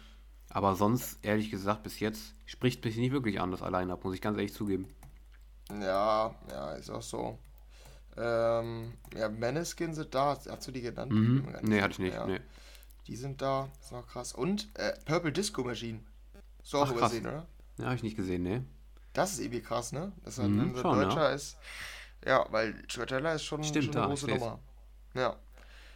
[0.49, 4.13] Aber sonst, ehrlich gesagt, bis jetzt spricht mich nicht wirklich an, das allein ab, muss
[4.13, 4.87] ich ganz ehrlich zugeben.
[5.71, 7.39] Ja, ja, ist auch so.
[8.17, 10.37] Ähm, ja, Maneskin sind da.
[10.49, 11.11] Hast du die genannt?
[11.11, 11.55] Mhm.
[11.61, 12.13] Nee, hatte ich nicht.
[12.13, 12.25] Ja.
[12.25, 12.39] Nee.
[13.07, 13.69] Die sind da.
[13.79, 14.33] Ist noch krass.
[14.33, 15.99] Und äh, Purple Disco Machine.
[16.63, 17.45] So auch übersehen, oder?
[17.77, 18.61] Ja, habe ich nicht gesehen, nee.
[19.13, 20.11] Das ist irgendwie krass, ne?
[20.25, 21.35] Dass er mhm, ein schon, Deutscher ja.
[21.35, 21.57] ist.
[22.25, 24.59] Ja, weil Coachella ist schon, Stimmt, schon eine große Nummer.
[25.13, 25.35] Ja.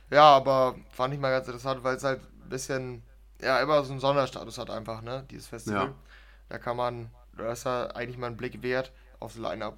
[0.09, 3.03] Ja, aber fand ich mal ganz interessant, weil es halt ein bisschen,
[3.41, 5.25] ja, immer so einen Sonderstatus hat einfach, ne?
[5.29, 5.87] Dieses Festival.
[5.87, 5.95] Ja.
[6.49, 9.77] Da kann man, da ist ja eigentlich mal ein Blick wert aufs Line-Up.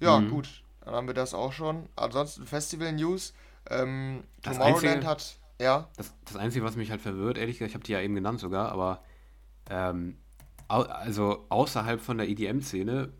[0.00, 0.30] Ja, mhm.
[0.30, 0.61] gut.
[0.84, 1.88] Dann haben wir das auch schon.
[1.96, 3.34] Ansonsten Festival-News.
[3.70, 5.88] Ähm, Tomorrowland Einzige, hat, ja.
[5.96, 8.40] Das, das Einzige, was mich halt verwirrt, ehrlich gesagt, ich habe die ja eben genannt
[8.40, 9.02] sogar, aber
[9.70, 10.16] ähm,
[10.68, 13.12] also außerhalb von der EDM-Szene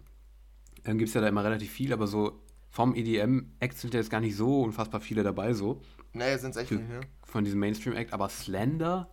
[0.84, 2.40] ähm, gibt es ja da immer relativ viel, aber so
[2.70, 5.82] vom EDM-Act sind ja jetzt gar nicht so unfassbar viele dabei so.
[6.14, 7.00] Nee, sind es echt nicht, ne?
[7.24, 9.10] Von diesem Mainstream-Act, aber Slender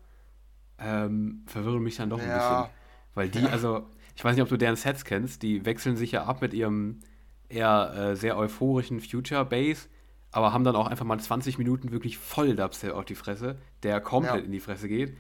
[0.80, 2.62] ähm, verwirren mich dann doch ein ja.
[2.62, 2.76] bisschen.
[3.16, 3.50] Weil die, ja.
[3.50, 6.54] also, ich weiß nicht, ob du deren Sets kennst, die wechseln sich ja ab mit
[6.54, 7.02] ihrem
[7.50, 9.90] eher äh, sehr euphorischen Future-Bass,
[10.32, 14.00] aber haben dann auch einfach mal 20 Minuten wirklich voll Dubstep auf die Fresse, der
[14.00, 14.46] komplett ja.
[14.46, 15.18] in die Fresse geht.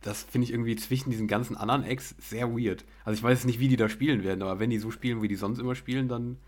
[0.00, 2.84] Das finde ich irgendwie zwischen diesen ganzen anderen Acts sehr weird.
[3.04, 5.28] Also ich weiß nicht, wie die da spielen werden, aber wenn die so spielen, wie
[5.28, 6.38] die sonst immer spielen, dann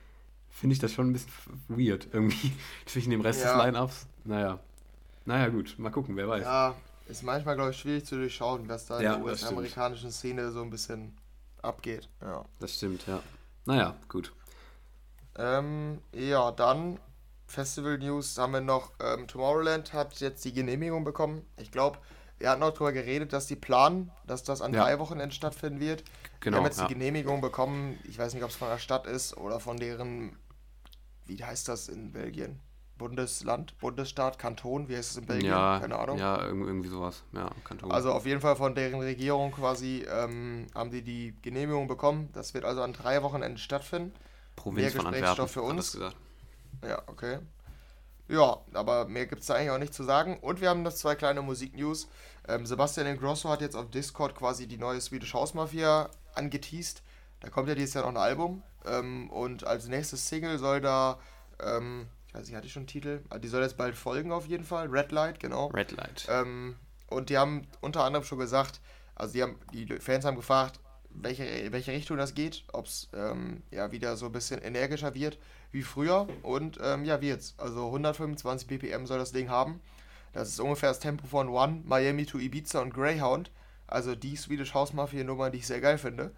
[0.50, 1.32] finde ich das schon ein bisschen
[1.68, 2.52] weird irgendwie
[2.86, 3.56] zwischen dem Rest ja.
[3.56, 4.06] des Line-Ups.
[4.24, 4.60] Naja.
[5.24, 6.44] Naja, gut, mal gucken, wer weiß.
[6.44, 6.74] Ja,
[7.08, 10.62] ist manchmal, glaube ich, schwierig zu durchschauen, was da ja, in der US-amerikanischen Szene so
[10.62, 11.16] ein bisschen
[11.62, 12.08] abgeht.
[12.20, 12.44] Ja.
[12.60, 13.20] Das stimmt, ja.
[13.66, 14.32] Naja, gut.
[15.36, 16.98] Ähm, ja, dann
[17.46, 18.92] Festival News haben wir noch.
[19.00, 21.44] Ähm, Tomorrowland hat jetzt die Genehmigung bekommen.
[21.56, 21.98] Ich glaube,
[22.38, 24.82] wir hatten auch darüber geredet, dass die planen, dass das an ja.
[24.82, 26.04] drei Wochenenden stattfinden wird.
[26.40, 26.86] Genau, wir haben jetzt ja.
[26.86, 27.98] die Genehmigung bekommen.
[28.04, 30.36] Ich weiß nicht, ob es von der Stadt ist oder von deren,
[31.26, 32.60] wie heißt das in Belgien?
[32.96, 35.50] Bundesland, Bundesstaat, Kanton, wie heißt es in Belgien?
[35.50, 36.16] Ja, Keine Ahnung.
[36.16, 37.24] Ja, irgendwie sowas.
[37.32, 37.90] Ja, Kanton.
[37.90, 42.30] Also auf jeden Fall von deren Regierung quasi ähm, haben die die Genehmigung bekommen.
[42.32, 44.12] Das wird also an drei Wochenenden stattfinden.
[44.56, 45.92] Provinz mehr von Antwerpen, für uns.
[45.92, 46.16] Gesagt.
[46.86, 47.38] Ja, okay.
[48.28, 50.38] Ja, aber mehr gibt es da eigentlich auch nicht zu sagen.
[50.40, 52.08] Und wir haben noch zwei kleine Musiknews.
[52.48, 57.02] Ähm, Sebastian Ingrosso hat jetzt auf Discord quasi die neue Swedish House Mafia angeteased.
[57.40, 58.62] Da kommt ja dieses Jahr noch ein Album.
[58.86, 61.18] Ähm, und als nächstes Single soll da
[61.62, 63.20] ähm, ich weiß nicht, hatte ich schon einen Titel?
[63.30, 64.88] Ah, die soll jetzt bald folgen auf jeden Fall.
[64.88, 65.68] Red Light, genau.
[65.68, 66.26] Red Light.
[66.28, 66.74] Ähm,
[67.08, 68.80] und die haben unter anderem schon gesagt,
[69.14, 70.80] also die, haben, die Fans haben gefragt,
[71.14, 75.38] welche, welche Richtung das geht, ob es ähm, ja wieder so ein bisschen energischer wird
[75.72, 77.54] wie früher und ähm, ja, wird's.
[77.58, 79.80] Also 125 BPM soll das Ding haben.
[80.32, 83.50] Das ist ungefähr das Tempo von One, Miami to Ibiza und Greyhound.
[83.86, 86.32] Also die Swedish House Mafia Nummer, die ich sehr geil finde.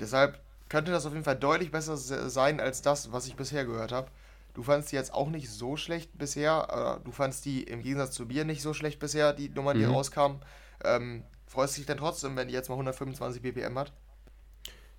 [0.00, 3.92] Deshalb könnte das auf jeden Fall deutlich besser sein als das, was ich bisher gehört
[3.92, 4.10] habe.
[4.54, 7.00] Du fandst die jetzt auch nicht so schlecht bisher.
[7.04, 9.92] du fandst die im Gegensatz zu mir nicht so schlecht bisher, die Nummern, die mhm.
[9.92, 10.40] rauskamen.
[10.84, 13.92] Ähm, freust du dich denn trotzdem, wenn die jetzt mal 125 BPM hat?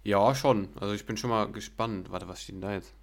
[0.04, 0.70] Ja, schon.
[0.80, 2.12] Also ich bin schon mal gespannt.
[2.12, 2.93] Warte, was steht denn da jetzt?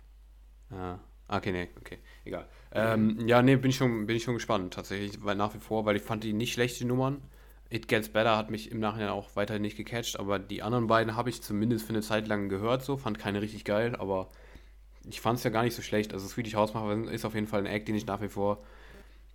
[0.70, 2.48] Ah, okay, nee, okay, egal.
[2.72, 5.84] Ähm, ja, nee, bin ich, schon, bin ich schon gespannt, tatsächlich, weil nach wie vor,
[5.84, 7.22] weil ich fand die nicht schlecht, die Nummern.
[7.68, 11.16] It Gets Better hat mich im Nachhinein auch weiterhin nicht gecatcht, aber die anderen beiden
[11.16, 14.28] habe ich zumindest für eine Zeit lang gehört, so, fand keine richtig geil, aber
[15.08, 16.12] ich fand es ja gar nicht so schlecht.
[16.12, 18.64] Also Swedish Hausmacher ist auf jeden Fall ein Act, den ich nach wie vor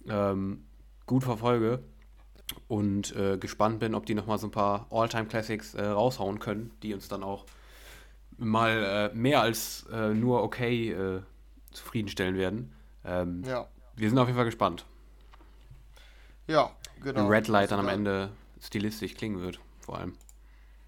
[0.07, 0.66] ähm,
[1.05, 1.84] gut verfolge
[2.68, 6.93] und äh, gespannt bin, ob die nochmal so ein paar All-Time-Classics äh, raushauen können, die
[6.93, 7.45] uns dann auch
[8.38, 11.22] mal äh, mehr als äh, nur okay äh,
[11.72, 12.74] zufriedenstellen werden.
[13.06, 13.68] Ähm, ja.
[13.95, 14.86] Wir sind auf jeden Fall gespannt.
[16.47, 16.72] Ja,
[17.04, 17.28] genau.
[17.28, 20.14] Red Light dann am Ende stilistisch klingen wird, vor allem.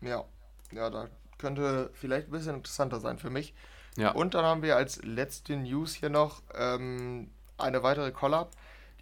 [0.02, 0.24] Ja,
[0.72, 1.08] ja, da
[1.38, 3.54] könnte vielleicht ein bisschen interessanter sein für mich.
[3.98, 4.12] Ja.
[4.12, 8.52] Und dann haben wir als letzte News hier noch ähm, eine weitere Collab,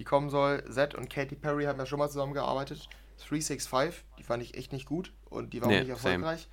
[0.01, 0.63] die kommen soll.
[0.67, 2.89] Zed und Katy Perry haben ja schon mal zusammengearbeitet.
[3.19, 6.49] 365, die fand ich echt nicht gut und die war nee, auch nicht erfolgreich.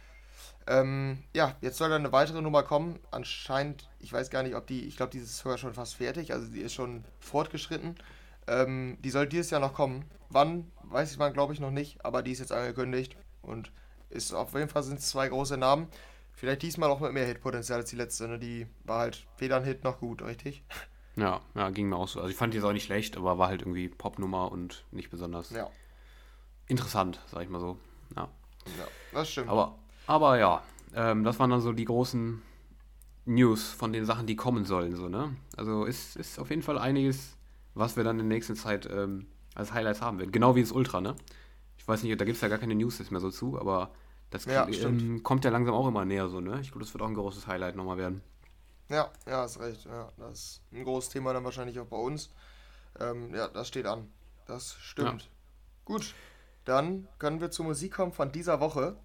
[0.67, 2.99] Ähm, ja, jetzt soll da eine weitere Nummer kommen.
[3.11, 6.35] Anscheinend, ich weiß gar nicht, ob die, ich glaube, die ist sogar schon fast fertig,
[6.35, 7.97] also die ist schon fortgeschritten.
[8.47, 10.05] Ähm, die soll dieses Jahr noch kommen.
[10.29, 13.73] Wann, weiß ich mal, glaube ich noch nicht, aber die ist jetzt angekündigt und
[14.11, 15.89] ist auf jeden Fall sind es zwei große Namen.
[16.33, 18.39] Vielleicht diesmal auch mit mehr Hitpotenzial als die letzte, ne?
[18.39, 20.65] Die war halt weder ein Hit noch gut, richtig?
[21.19, 22.21] Ja, ja, ging mir auch so.
[22.21, 25.11] Also ich fand die jetzt auch nicht schlecht, aber war halt irgendwie Popnummer und nicht
[25.11, 25.69] besonders ja.
[26.69, 27.77] interessant, sag ich mal so.
[28.15, 28.29] Ja,
[28.79, 29.49] ja das stimmt.
[29.49, 30.63] Aber, aber ja,
[30.95, 32.41] ähm, das waren dann so die großen
[33.25, 35.35] News von den Sachen, die kommen sollen, so, ne?
[35.57, 37.37] Also ist, ist auf jeden Fall einiges,
[37.75, 40.31] was wir dann in der nächsten Zeit ähm, als Highlights haben werden.
[40.31, 41.17] Genau wie das Ultra, ne?
[41.79, 43.91] Ich weiß nicht, da gibt es ja gar keine News mehr so zu, aber
[44.31, 46.61] das ja, ähm, kommt ja langsam auch immer näher so, ne?
[46.61, 48.23] Ich glaube, das wird auch ein großes Highlight nochmal werden.
[48.89, 49.85] Ja, ja, hast recht.
[49.85, 52.31] Ja, das ist ein großes Thema dann wahrscheinlich auch bei uns.
[52.99, 54.11] Ähm, ja, das steht an.
[54.47, 55.23] Das stimmt.
[55.23, 55.29] Ja.
[55.85, 56.15] Gut,
[56.65, 58.97] dann können wir zur Musik kommen von dieser Woche.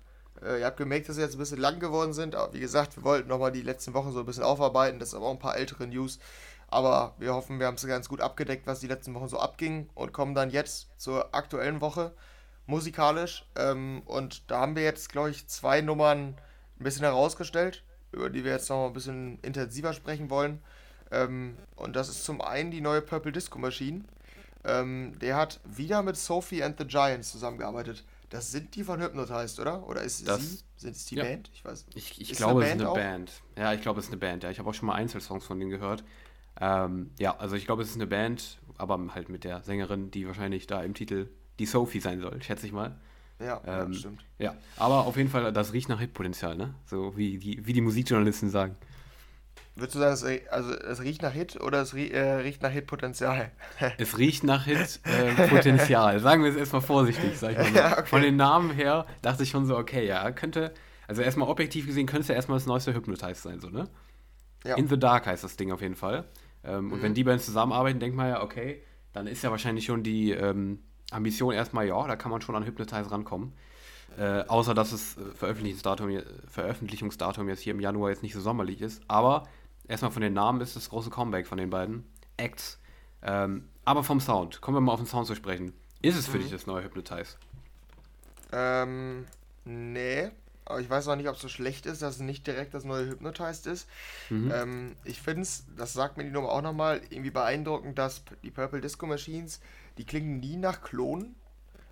[0.42, 2.36] Äh, ihr habt gemerkt, dass wir jetzt ein bisschen lang geworden sind.
[2.36, 5.00] Aber wie gesagt, wir wollten nochmal die letzten Wochen so ein bisschen aufarbeiten.
[5.00, 6.20] Das sind aber auch ein paar ältere News.
[6.68, 9.90] Aber wir hoffen, wir haben es ganz gut abgedeckt, was die letzten Wochen so abging.
[9.94, 12.14] Und kommen dann jetzt zur aktuellen Woche
[12.66, 13.46] musikalisch.
[13.56, 16.36] Ähm, und da haben wir jetzt, glaube ich, zwei Nummern
[16.80, 20.59] ein bisschen herausgestellt, über die wir jetzt noch ein bisschen intensiver sprechen wollen.
[21.11, 24.03] Ähm, und das ist zum einen die neue Purple Disco Machine.
[24.66, 28.03] Ähm, der hat wieder mit Sophie and the Giants zusammengearbeitet.
[28.30, 29.88] Das sind die von Hypnotized, oder?
[29.88, 30.59] Oder ist das, sie?
[30.78, 31.24] Sind es die ja.
[31.24, 31.51] Band?
[31.53, 31.86] Ich weiß.
[31.93, 32.95] Ich, ich glaube, es ist eine auch?
[32.95, 33.32] Band.
[33.57, 34.43] Ja, ich glaube, es ist eine Band.
[34.43, 36.03] Ja, ich habe auch schon mal Einzelsongs von denen gehört.
[36.59, 40.26] Ähm, ja, also ich glaube, es ist eine Band, aber halt mit der Sängerin, die
[40.26, 42.95] wahrscheinlich da im Titel die Sophie sein soll, schätze ich mal.
[43.44, 44.26] Ja, ähm, ja, stimmt.
[44.39, 46.74] Ja, aber auf jeden Fall, das riecht nach Hitpotenzial, ne?
[46.86, 48.76] So wie die, wie die Musikjournalisten sagen.
[49.76, 52.70] Würdest du sagen, es, also, es riecht nach Hit oder es rie, äh, riecht nach
[52.70, 53.52] Hitpotenzial?
[53.98, 56.18] es riecht nach Hitpotenzial.
[56.18, 57.68] Äh, sagen wir es erstmal vorsichtig, sag ich mal.
[57.68, 57.76] So.
[57.76, 58.06] Ja, okay.
[58.06, 60.74] Von den Namen her dachte ich schon so, okay, ja, könnte,
[61.08, 63.89] also erstmal objektiv gesehen, könnte es ja erstmal das neueste Hypnotize sein, so, ne?
[64.64, 64.76] Ja.
[64.76, 66.26] In the Dark heißt das Ding auf jeden Fall.
[66.64, 66.94] Ähm, mhm.
[66.94, 70.32] Und wenn die beiden zusammenarbeiten, denkt man ja, okay, dann ist ja wahrscheinlich schon die
[70.32, 70.80] ähm,
[71.14, 73.53] Ambition erstmal, ja, da kann man schon an Hypnotize rankommen.
[74.18, 78.82] Äh, außer dass das äh, Veröffentlichungsdatum, Veröffentlichungsdatum jetzt hier im Januar jetzt nicht so sommerlich
[78.82, 79.01] ist.
[79.07, 79.47] Aber
[79.88, 82.05] erstmal von den Namen ist das große Comeback von den beiden
[82.38, 82.80] Acts.
[83.24, 85.74] Ähm, aber vom Sound, kommen wir mal auf den Sound zu sprechen.
[86.01, 86.41] Ist es für mhm.
[86.43, 87.38] dich das neue Hypnotize?
[88.51, 89.26] Ähm,
[89.66, 90.30] nee.
[90.74, 92.84] Aber ich weiß auch nicht, ob es so schlecht ist, dass es nicht direkt das
[92.84, 93.88] neue Hypnotized ist.
[94.32, 94.51] Mhm.
[94.51, 98.49] Ähm, ich finde es, das sagt mir die Nummer auch nochmal, irgendwie beeindruckend, dass die
[98.49, 99.59] Purple Disco Machines,
[99.99, 101.36] die klingen nie nach Klonen,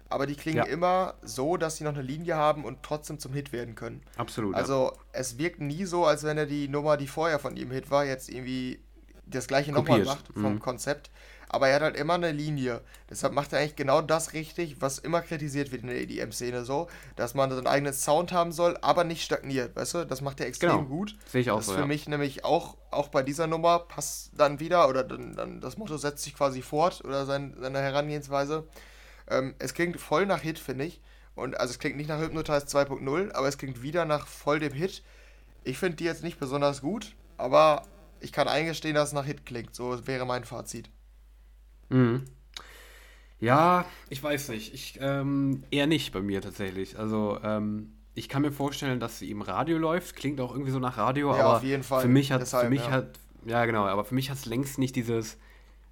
[0.10, 0.64] aber die klingen ja.
[0.64, 4.02] immer so, dass sie noch eine Linie haben und trotzdem zum Hit werden können.
[4.18, 4.56] Absolut.
[4.56, 5.00] Also ja.
[5.12, 8.04] es wirkt nie so, als wenn er die Nummer, die vorher von ihm Hit war,
[8.04, 8.80] jetzt irgendwie
[9.28, 10.60] das gleiche nochmal macht vom mhm.
[10.60, 11.12] Konzept
[11.54, 12.80] aber er hat halt immer eine Linie.
[13.10, 16.88] Deshalb macht er eigentlich genau das richtig, was immer kritisiert wird in der EDM-Szene so,
[17.18, 20.06] dass man seinen eigenen Sound haben soll, aber nicht stagniert, weißt du?
[20.06, 20.84] Das macht er extrem genau.
[20.84, 21.18] gut.
[21.26, 21.88] Sehe ich auch das so, ist für ja.
[21.88, 25.98] mich nämlich auch, auch bei dieser Nummer passt dann wieder, oder dann, dann das Motto
[25.98, 28.66] setzt sich quasi fort, oder sein, seine Herangehensweise.
[29.30, 31.02] Ähm, es klingt voll nach Hit, finde ich.
[31.36, 34.72] Und also es klingt nicht nach Hypnotize 2.0, aber es klingt wieder nach voll dem
[34.72, 35.04] Hit.
[35.66, 37.84] Ich finde die jetzt nicht besonders gut, aber
[38.22, 39.76] ich kann eingestehen, dass es nach Hit klingt.
[39.76, 40.90] So wäre mein Fazit.
[41.92, 42.24] Mhm.
[43.40, 44.74] Ja, ich weiß nicht.
[44.74, 46.98] Ich, ähm, eher nicht bei mir tatsächlich.
[47.00, 50.16] Also, ähm, ich kann mir vorstellen, dass sie im Radio läuft.
[50.16, 52.02] Klingt auch irgendwie so nach Radio, ja, aber auf jeden Fall.
[52.02, 52.92] für mich hat Deshalb, für mich ja.
[52.92, 55.38] hat ja genau, aber für mich hat es längst nicht dieses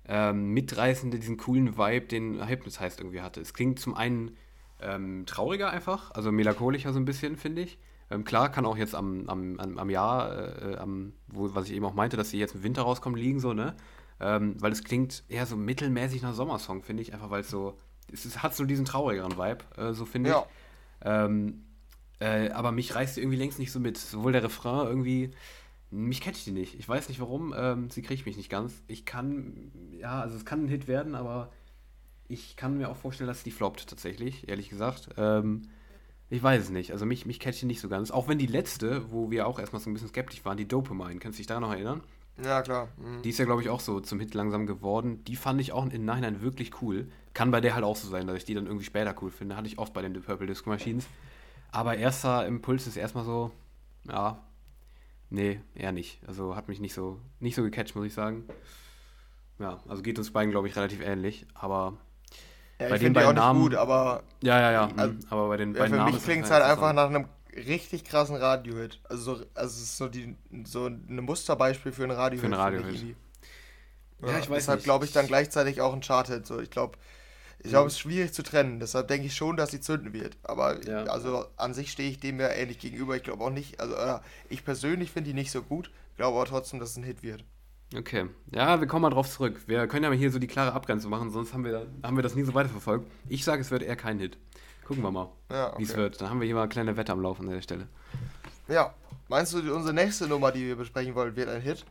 [0.08, 3.41] ähm, mitreißende, diesen coolen Vibe, den Hypnotize heißt irgendwie hatte.
[3.41, 4.36] Es klingt zum einen
[4.82, 7.78] ähm, trauriger einfach, also melancholischer so ein bisschen, finde ich.
[8.12, 11.86] Ähm, klar, kann auch jetzt am, am, am, Jahr, äh, am, wo, was ich eben
[11.86, 13.76] auch meinte, dass sie jetzt im Winter rauskommen, liegen so, ne?
[14.20, 17.13] Ähm, weil es klingt eher so mittelmäßig nach Sommersong, finde ich.
[17.13, 17.78] Einfach weil es so.
[18.11, 20.39] Es hat so diesen traurigeren Vibe, äh, so finde ja.
[20.39, 21.05] ich.
[21.05, 21.63] Ähm,
[22.20, 23.97] äh, aber mich reißt sie irgendwie längst nicht so mit.
[23.97, 25.32] Sowohl der Refrain irgendwie.
[25.91, 26.78] Mich catcht die nicht.
[26.78, 27.53] Ich weiß nicht warum.
[27.57, 28.84] Ähm, sie kriegt mich nicht ganz.
[28.88, 29.72] Ich kann.
[29.97, 31.51] Ja, also es kann ein Hit werden, aber
[32.28, 35.09] ich kann mir auch vorstellen, dass die floppt tatsächlich, ehrlich gesagt.
[35.17, 35.70] Ähm,
[36.30, 36.91] ich weiß es nicht.
[36.91, 38.11] Also mich, mich catcht die nicht so ganz.
[38.11, 41.20] Auch wenn die letzte, wo wir auch erstmal so ein bisschen skeptisch waren, die Dopamine,
[41.20, 42.01] kannst du dich da noch erinnern?
[42.43, 42.87] Ja, klar.
[42.97, 43.21] Mhm.
[43.21, 45.23] Die ist ja, glaube ich, auch so zum Hit langsam geworden.
[45.25, 47.09] Die fand ich auch im Nachhinein wirklich cool.
[47.33, 49.55] Kann bei der halt auch so sein, dass ich die dann irgendwie später cool finde.
[49.55, 51.07] Hatte ich oft bei den The Purple Disco Machines.
[51.71, 53.51] Aber erster Impuls ist erstmal so,
[54.07, 54.39] ja,
[55.29, 56.19] nee, eher nicht.
[56.27, 58.45] Also hat mich nicht so, nicht so gecatcht, muss ich sagen.
[59.59, 61.45] Ja, also geht uns beiden, glaube ich, relativ ähnlich.
[61.53, 61.97] Aber
[62.79, 63.61] ja, bei den beiden Namen.
[63.61, 64.89] Gut, aber ja, ja, ja.
[64.95, 66.09] Also, aber bei den ja, beiden Namen.
[66.09, 67.25] Für mich klingt es halt einfach nach einem
[67.56, 69.00] richtig krassen Radiohit.
[69.04, 72.41] Also, so, also es ist so, die, so ein Musterbeispiel für einen Radiohit.
[72.41, 73.16] Für einen Radiohit.
[74.22, 76.45] Ja, ja, ich weiß Deshalb glaube ich dann gleichzeitig auch ein Charthit.
[76.45, 76.97] So, ich glaube,
[77.60, 77.88] ich glaube, mhm.
[77.88, 78.80] es ist schwierig zu trennen.
[78.80, 80.38] Deshalb denke ich schon, dass sie zünden wird.
[80.43, 81.04] Aber ja.
[81.06, 83.16] also an sich stehe ich dem ja ähnlich gegenüber.
[83.16, 83.95] Ich glaube auch nicht, also
[84.50, 85.91] ich persönlich finde die nicht so gut.
[86.18, 87.43] Glaube aber trotzdem, dass es ein Hit wird.
[87.95, 88.28] Okay.
[88.54, 89.62] Ja, wir kommen mal drauf zurück.
[89.66, 92.22] Wir können ja mal hier so die klare Abgrenzung machen, sonst haben wir, haben wir
[92.22, 93.10] das nie so weiterverfolgt.
[93.30, 94.38] Ich sage, es wird eher kein Hit.
[94.89, 95.77] Gucken wir mal, ja, okay.
[95.77, 96.19] wie es wird.
[96.19, 97.87] Dann haben wir hier mal eine kleine Wette am Laufen an der Stelle.
[98.67, 98.95] Ja.
[99.27, 101.85] Meinst du, unsere nächste Nummer, die wir besprechen wollen, wird ein Hit?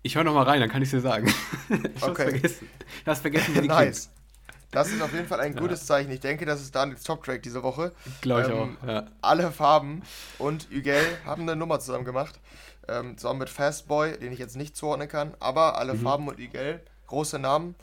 [0.00, 1.26] Ich höre noch mal rein, dann kann ich es dir sagen.
[1.68, 2.30] ich okay.
[2.30, 2.66] vergessen.
[3.04, 4.08] Du hast vergessen, wie die Nice.
[4.08, 4.74] Klingt.
[4.74, 6.10] Das ist auf jeden Fall ein gutes Zeichen.
[6.12, 7.92] Ich denke, das ist Daniels Top-Track diese Woche.
[8.22, 9.06] Glaube ich ähm, auch, ja.
[9.20, 10.02] Alle Farben
[10.38, 12.40] und Ügel haben eine Nummer zusammen gemacht.
[12.88, 15.34] Ähm, zusammen mit Fastboy, den ich jetzt nicht zuordnen kann.
[15.40, 16.00] Aber alle mhm.
[16.00, 17.74] Farben und Ügel, große Namen.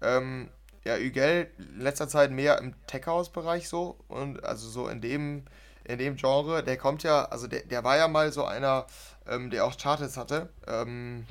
[0.00, 0.48] Ähm,
[0.84, 5.44] ja, Ügel in letzter Zeit mehr im Tech-House-Bereich so und also so in dem,
[5.84, 8.86] in dem Genre, der kommt ja, also der, der war ja mal so einer,
[9.28, 10.48] ähm, der auch Charts hatte.
[10.66, 11.26] Ähm,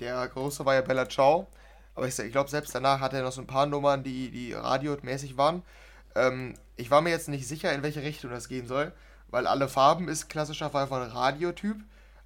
[0.00, 1.46] der große war ja Bella Ciao,
[1.94, 4.54] aber ich, ich glaube, selbst danach hat er noch so ein paar Nummern, die, die
[4.54, 5.62] radiomäßig waren.
[6.14, 8.92] Ähm, ich war mir jetzt nicht sicher, in welche Richtung das gehen soll,
[9.28, 11.76] weil alle Farben ist klassischer Fall von Radiotyp,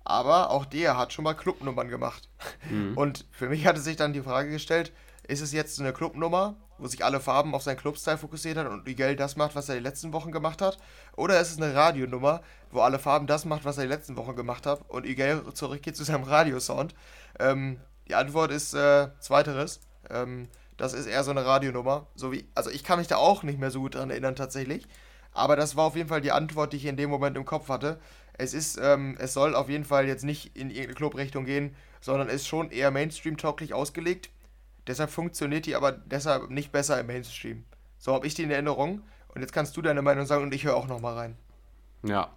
[0.05, 2.29] aber auch der hat schon mal Clubnummern gemacht.
[2.71, 2.97] Mhm.
[2.97, 4.93] Und für mich hatte sich dann die Frage gestellt,
[5.27, 8.87] ist es jetzt eine Clubnummer, wo sich alle Farben auf seinen Clubstyle fokussiert hat und
[8.87, 10.79] Miguel das macht, was er die letzten Wochen gemacht hat?
[11.17, 14.37] Oder ist es eine Radionummer, wo alle Farben das macht, was er die letzten Wochen
[14.37, 16.95] gemacht hat und Miguel zurückgeht zu seinem Radiosound?
[17.39, 19.81] Ähm, die Antwort ist äh, zweiteres.
[20.11, 22.07] Ähm, das ist eher so eine Radionummer.
[22.15, 24.87] So wie, also ich kann mich da auch nicht mehr so gut dran erinnern tatsächlich.
[25.33, 27.69] Aber das war auf jeden Fall die Antwort, die ich in dem Moment im Kopf
[27.69, 27.99] hatte.
[28.37, 32.29] Es ist, ähm, es soll auf jeden Fall jetzt nicht in irgendeine Clubrichtung gehen, sondern
[32.29, 34.31] ist schon eher Mainstream-tauglich ausgelegt.
[34.87, 37.65] Deshalb funktioniert die aber deshalb nicht besser im Mainstream.
[37.99, 39.03] So habe ich die in Erinnerung.
[39.35, 41.37] Und jetzt kannst du deine Meinung sagen und ich höre auch nochmal rein.
[42.05, 42.31] Ja.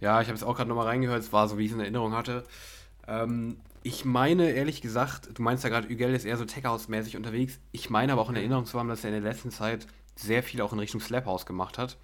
[0.00, 1.20] Ja, ich habe es auch gerade nochmal reingehört.
[1.20, 2.44] Es war so, wie ich es in Erinnerung hatte.
[3.06, 7.60] Ähm, ich meine, ehrlich gesagt, du meinst ja gerade, Ügel ist eher so Tech-House-mäßig unterwegs.
[7.70, 9.86] Ich meine aber auch in Erinnerung zu haben, dass er in der letzten Zeit
[10.16, 11.96] sehr viel auch in Richtung Slap House gemacht hat.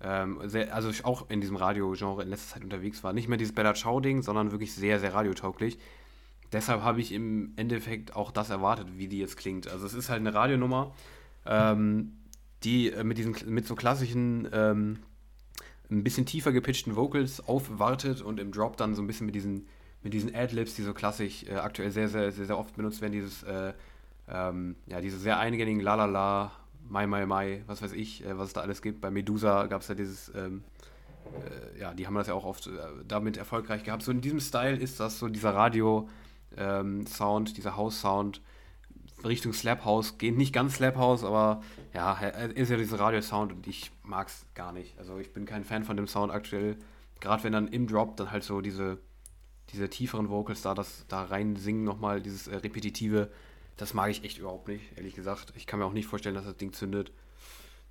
[0.00, 3.12] Ähm, sehr, also auch in diesem Radio-Genre in letzter Zeit unterwegs war.
[3.12, 5.78] Nicht mehr dieses Bella Ciao-Ding, sondern wirklich sehr, sehr radiotauglich.
[6.52, 9.68] Deshalb habe ich im Endeffekt auch das erwartet, wie die jetzt klingt.
[9.68, 10.94] Also es ist halt eine Radionummer,
[11.46, 12.12] ähm,
[12.64, 14.98] die äh, mit diesen mit so klassischen ähm,
[15.90, 19.66] ein bisschen tiefer gepitchten Vocals aufwartet und im Drop dann so ein bisschen mit diesen
[20.02, 23.12] mit diesen Adlibs, die so klassisch äh, aktuell sehr, sehr, sehr, sehr oft benutzt werden,
[23.12, 23.72] dieses äh,
[24.30, 26.52] ähm, ja, diese sehr eingängigen Lalala,
[26.88, 29.00] Mai Mai Mai, was weiß ich, äh, was es da alles gibt.
[29.00, 30.62] Bei Medusa gab es ja dieses, ähm,
[31.74, 32.70] äh, ja, die haben das ja auch oft
[33.06, 34.02] damit erfolgreich gehabt.
[34.02, 36.10] So in diesem Style ist das so dieser Radio-Sound,
[36.56, 37.04] ähm,
[37.56, 38.40] dieser House-Sound
[39.24, 43.66] Richtung Slap House, geht nicht ganz Slap House, aber ja, ist ja dieser Radio-Sound und
[43.66, 44.96] ich mag es gar nicht.
[44.98, 46.76] Also ich bin kein Fan von dem Sound aktuell.
[47.20, 48.98] Gerade wenn dann im Drop dann halt so diese,
[49.72, 53.28] diese tieferen Vocals da, das da rein singen nochmal, dieses äh, repetitive,
[53.76, 55.52] das mag ich echt überhaupt nicht, ehrlich gesagt.
[55.56, 57.10] Ich kann mir auch nicht vorstellen, dass das Ding zündet.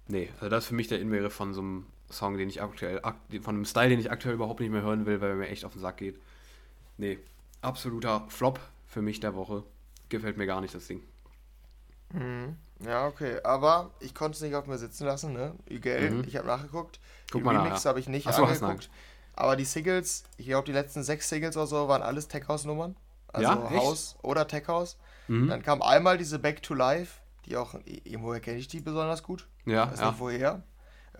[0.07, 3.01] Nee, also das ist für mich der Inbegriff von so einem Song, den ich aktuell,
[3.41, 5.65] von einem Style, den ich aktuell überhaupt nicht mehr hören will, weil er mir echt
[5.65, 6.17] auf den Sack geht.
[6.97, 7.19] Nee,
[7.61, 9.63] absoluter Flop für mich der Woche.
[10.09, 11.01] Gefällt mir gar nicht, das Ding.
[12.13, 12.55] Mhm.
[12.85, 13.39] Ja, okay.
[13.43, 15.53] Aber ich konnte es nicht auf mir sitzen lassen, ne?
[15.67, 16.23] Ügel, mhm.
[16.27, 16.99] ich habe nachgeguckt.
[17.31, 18.89] Guck die Remix habe ich nicht Achso, angeguckt.
[19.35, 22.65] Aber die Singles, ich glaube, die letzten sechs Singles oder so waren alles Tech House
[22.65, 22.95] Nummern.
[23.27, 24.97] Also ja, House oder Tech House.
[25.27, 25.47] Mhm.
[25.47, 27.75] Dann kam einmal diese Back to Life, die auch,
[28.19, 29.47] woher kenne ich die besonders gut?
[29.65, 29.91] Ja.
[29.91, 30.11] Weiß ja.
[30.11, 30.63] nicht woher.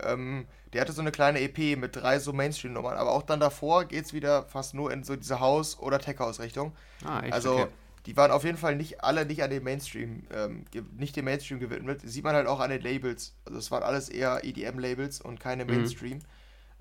[0.02, 3.84] Ähm, der hatte so eine kleine EP mit drei so Mainstream-Nummern, aber auch dann davor
[3.84, 6.72] geht es wieder fast nur in so diese House- oder Tech-House-Richtung.
[7.04, 7.32] Ah, echt?
[7.32, 7.66] Also, okay.
[8.06, 10.64] die waren auf jeden Fall nicht alle nicht an den Mainstream, ähm,
[10.96, 12.02] nicht dem Mainstream gewidmet.
[12.04, 13.34] Sieht man halt auch an den Labels.
[13.46, 15.70] Also, es waren alles eher EDM-Labels und keine mhm.
[15.70, 16.18] Mainstream.
[16.18, 16.22] Mhm.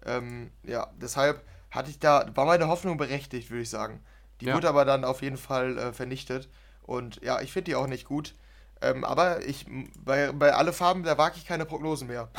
[0.06, 1.42] Ähm, ja, deshalb
[1.72, 4.02] hatte ich da, war meine Hoffnung berechtigt, würde ich sagen.
[4.42, 4.56] Die ja.
[4.56, 6.50] wurde aber dann auf jeden Fall äh, vernichtet.
[6.84, 8.36] Und ja, ich finde die auch nicht gut.
[8.82, 9.66] Ähm, aber ich,
[9.98, 12.30] bei, bei alle Farben, da wage ich keine Prognosen mehr.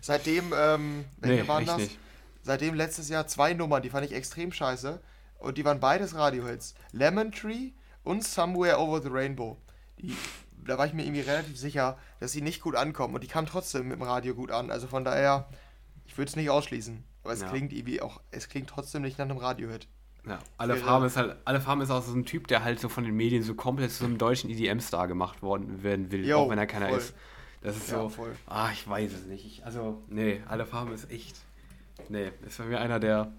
[0.00, 1.78] Seitdem, ähm, nee, waren das?
[1.78, 1.98] Nicht.
[2.42, 5.00] Seitdem letztes Jahr zwei Nummern, die fand ich extrem scheiße.
[5.38, 6.74] Und die waren beides Radiohits.
[6.92, 7.70] Lemon Tree
[8.04, 9.56] und Somewhere Over the Rainbow.
[9.98, 10.14] Die,
[10.66, 13.14] da war ich mir irgendwie relativ sicher, dass sie nicht gut ankommen.
[13.14, 14.70] Und die kamen trotzdem mit dem Radio gut an.
[14.70, 15.48] Also von daher,
[16.06, 17.04] ich würde es nicht ausschließen.
[17.22, 17.48] Aber es ja.
[17.48, 19.88] klingt irgendwie auch, es klingt trotzdem nicht nach einem Radiohit.
[20.26, 22.90] Ja, alle Farben ist halt, alle Farben ist auch so ein Typ, der halt so
[22.90, 26.50] von den Medien so komplett zu einem deutschen EDM-Star gemacht worden werden will, Yo, auch
[26.50, 26.98] wenn er keiner voll.
[26.98, 27.14] ist.
[27.62, 28.34] Das ist ja, so, voll.
[28.46, 29.44] ah, ich weiß es nicht.
[29.44, 31.36] Ich, also, nee, alle Farben ist echt,
[32.08, 33.32] nee, ist bei mir einer der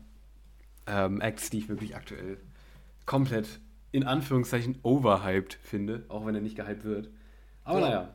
[0.86, 2.38] ähm, Acts, die ich wirklich aktuell
[3.06, 3.60] komplett
[3.92, 7.10] in Anführungszeichen overhyped finde, auch wenn er nicht gehyped wird.
[7.64, 7.86] Aber ja.
[7.86, 8.14] naja.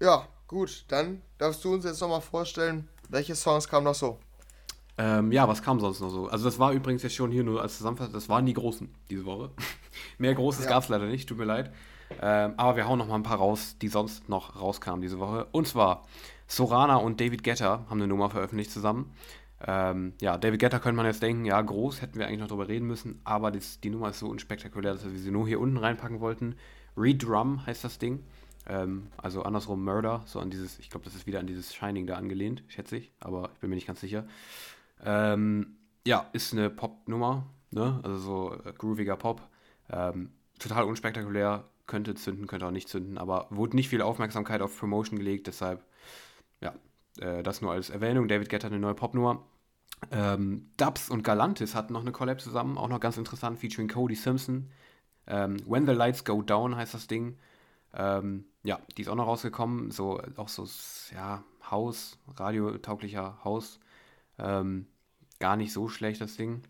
[0.00, 4.18] Ja, gut, dann darfst du uns jetzt nochmal vorstellen, welche Songs kamen noch so?
[4.96, 6.28] Ähm, ja, was kam sonst noch so?
[6.28, 9.24] Also das war übrigens jetzt schon hier nur als Zusammenfassung, das waren die Großen diese
[9.24, 9.50] Woche.
[10.18, 10.70] Mehr Großes ja.
[10.70, 11.72] gab es leider nicht, tut mir leid.
[12.20, 15.46] Ähm, aber wir hauen noch mal ein paar raus, die sonst noch rauskamen diese Woche.
[15.52, 16.04] Und zwar
[16.46, 19.12] Sorana und David Getter haben eine Nummer veröffentlicht zusammen.
[19.66, 22.68] Ähm, ja, David Getter könnte man jetzt denken, ja, groß, hätten wir eigentlich noch drüber
[22.68, 25.78] reden müssen, aber das, die Nummer ist so unspektakulär, dass wir sie nur hier unten
[25.78, 26.56] reinpacken wollten.
[26.96, 28.24] Redrum heißt das Ding.
[28.66, 32.06] Ähm, also andersrum Murder, so an dieses, ich glaube, das ist wieder an dieses Shining
[32.06, 34.26] da angelehnt, schätze ich, aber ich bin mir nicht ganz sicher.
[35.02, 38.00] Ähm, ja, ist eine Pop-Nummer, ne?
[38.02, 39.42] also so äh, grooviger Pop.
[39.90, 44.78] Ähm, total unspektakulär, könnte zünden, könnte auch nicht zünden, aber wurde nicht viel Aufmerksamkeit auf
[44.78, 45.84] Promotion gelegt, deshalb,
[46.60, 46.74] ja,
[47.18, 48.28] äh, das nur als Erwähnung.
[48.28, 49.44] David Guetta eine neue Popnummer.
[50.10, 54.14] Ähm, Dubs und Galantis hatten noch eine Collab zusammen, auch noch ganz interessant, featuring Cody
[54.14, 54.70] Simpson.
[55.26, 57.38] Ähm, When the Lights Go Down heißt das Ding.
[57.94, 60.66] Ähm, ja, die ist auch noch rausgekommen, so auch so,
[61.14, 63.80] ja, Haus, radiotauglicher Haus.
[64.38, 64.86] Ähm,
[65.38, 66.62] gar nicht so schlecht, das Ding.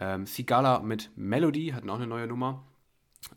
[0.00, 2.64] Ähm, Sigala mit Melody hatten auch eine neue Nummer.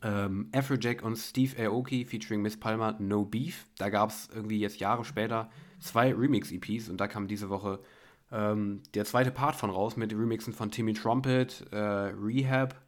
[0.02, 3.68] Ähm, Afrojack und Steve Aoki featuring Miss Palmer No Beef.
[3.78, 7.80] Da gab es irgendwie jetzt Jahre später zwei Remix-EPs und da kam diese Woche
[8.32, 12.82] ähm, der zweite Part von raus mit Remixen von Timmy Trumpet, äh, Rehab.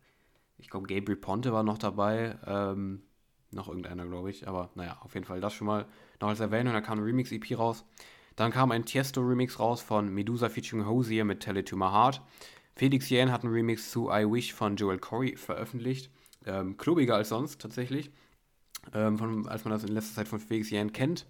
[0.57, 2.37] Ich glaube, Gabriel Ponte war noch dabei.
[2.45, 3.03] Ähm,
[3.51, 4.47] noch irgendeiner, glaube ich.
[4.47, 5.85] Aber naja, auf jeden Fall das schon mal
[6.19, 6.73] noch als Erwähnung.
[6.73, 7.85] Da kam ein Remix-EP raus.
[8.35, 12.21] Dann kam ein Tiesto-Remix raus von Medusa featuring Hosier mit Tell It To My Heart.
[12.75, 16.11] Felix Jähn hat einen Remix zu I Wish von Joel Corey veröffentlicht.
[16.47, 18.11] Ähm, klubiger als sonst tatsächlich,
[18.93, 21.25] ähm, von, als man das in letzter Zeit von Felix Jähn kennt.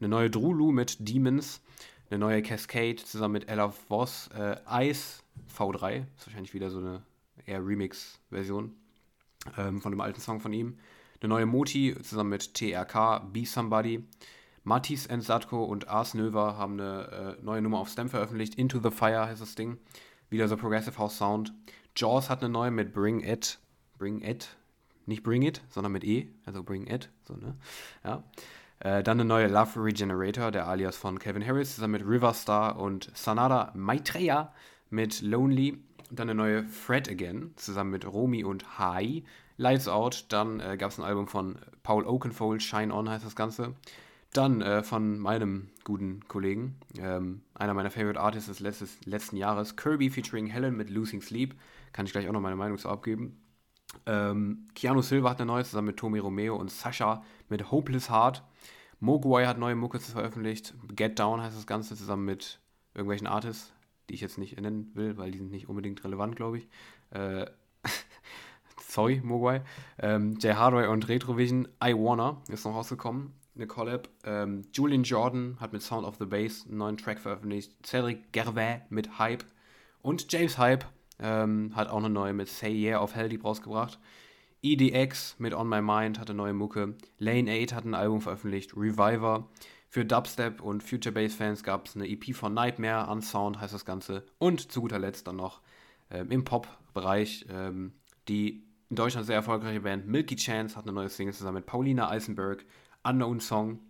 [0.00, 1.60] Eine neue Drulu mit Demons.
[2.10, 4.28] Eine neue Cascade zusammen mit Ella Voss.
[4.36, 4.56] Äh,
[4.90, 5.22] Ice
[5.56, 6.04] V3.
[6.16, 7.02] Ist wahrscheinlich wieder so eine
[7.46, 8.74] eher Remix-Version
[9.56, 10.78] ähm, von dem alten Song von ihm.
[11.20, 14.04] Eine neue Moti zusammen mit TRK, Be Somebody.
[14.64, 18.56] Mattis and Satko und Ars Növer haben eine äh, neue Nummer auf Stem veröffentlicht.
[18.56, 19.78] Into the Fire heißt das Ding.
[20.28, 21.54] Wieder so Progressive House Sound.
[21.94, 23.58] Jaws hat eine neue mit Bring It.
[23.98, 24.56] Bring It.
[25.06, 26.28] Nicht Bring It, sondern mit E.
[26.44, 27.10] Also Bring It.
[27.22, 27.54] So, ne?
[28.04, 28.24] Ja.
[28.80, 33.10] Äh, dann eine neue Love Regenerator, der Alias von Kevin Harris, zusammen mit Riverstar und
[33.14, 34.52] Sanada Maitreya
[34.90, 35.78] mit Lonely.
[36.10, 39.24] Dann eine neue Fred Again, zusammen mit Romy und Hai.
[39.56, 40.26] Lights Out.
[40.28, 43.74] Dann äh, gab es ein Album von Paul Oakenfold, Shine On heißt das Ganze.
[44.32, 49.76] Dann äh, von meinem guten Kollegen, ähm, einer meiner Favorite Artists des letztes, letzten Jahres,
[49.76, 51.54] Kirby featuring Helen mit Losing Sleep.
[51.92, 53.40] Kann ich gleich auch noch meine Meinung zu abgeben.
[54.06, 58.42] Ähm, Keanu Silva hat eine neue zusammen mit Tommy Romeo und Sascha mit Hopeless Heart.
[59.00, 60.74] Mogwai hat neue Mucke veröffentlicht.
[60.94, 62.60] Get Down heißt das Ganze zusammen mit
[62.94, 63.72] irgendwelchen Artists,
[64.08, 66.68] die ich jetzt nicht nennen will, weil die sind nicht unbedingt relevant, glaube ich.
[67.10, 67.46] Äh,
[68.80, 69.62] sorry, Mogwai.
[69.98, 71.68] Ähm, Jay Hardway und Retrovision.
[71.82, 74.08] I Wanna ist noch rausgekommen eine Collab.
[74.24, 77.74] Ähm, Julian Jordan hat mit Sound of the Bass einen neuen Track veröffentlicht.
[77.84, 79.44] Cedric Gervais mit Hype.
[80.02, 80.84] Und James Hype
[81.18, 83.98] ähm, hat auch eine neue mit Say Yeah of Hell Deep rausgebracht.
[84.62, 86.94] EDX mit On My Mind hatte neue Mucke.
[87.18, 88.76] Lane 8 hat ein Album veröffentlicht.
[88.76, 89.48] Reviver.
[89.88, 93.10] Für Dubstep und Future Bass Fans gab es eine EP von Nightmare.
[93.10, 94.24] Unsound heißt das Ganze.
[94.38, 95.60] Und zu guter Letzt dann noch
[96.10, 97.92] ähm, im Pop-Bereich ähm,
[98.28, 102.08] die in Deutschland sehr erfolgreiche Band Milky Chance hat eine neue Single zusammen mit Paulina
[102.08, 102.64] Eisenberg
[103.02, 103.80] Unknown Song.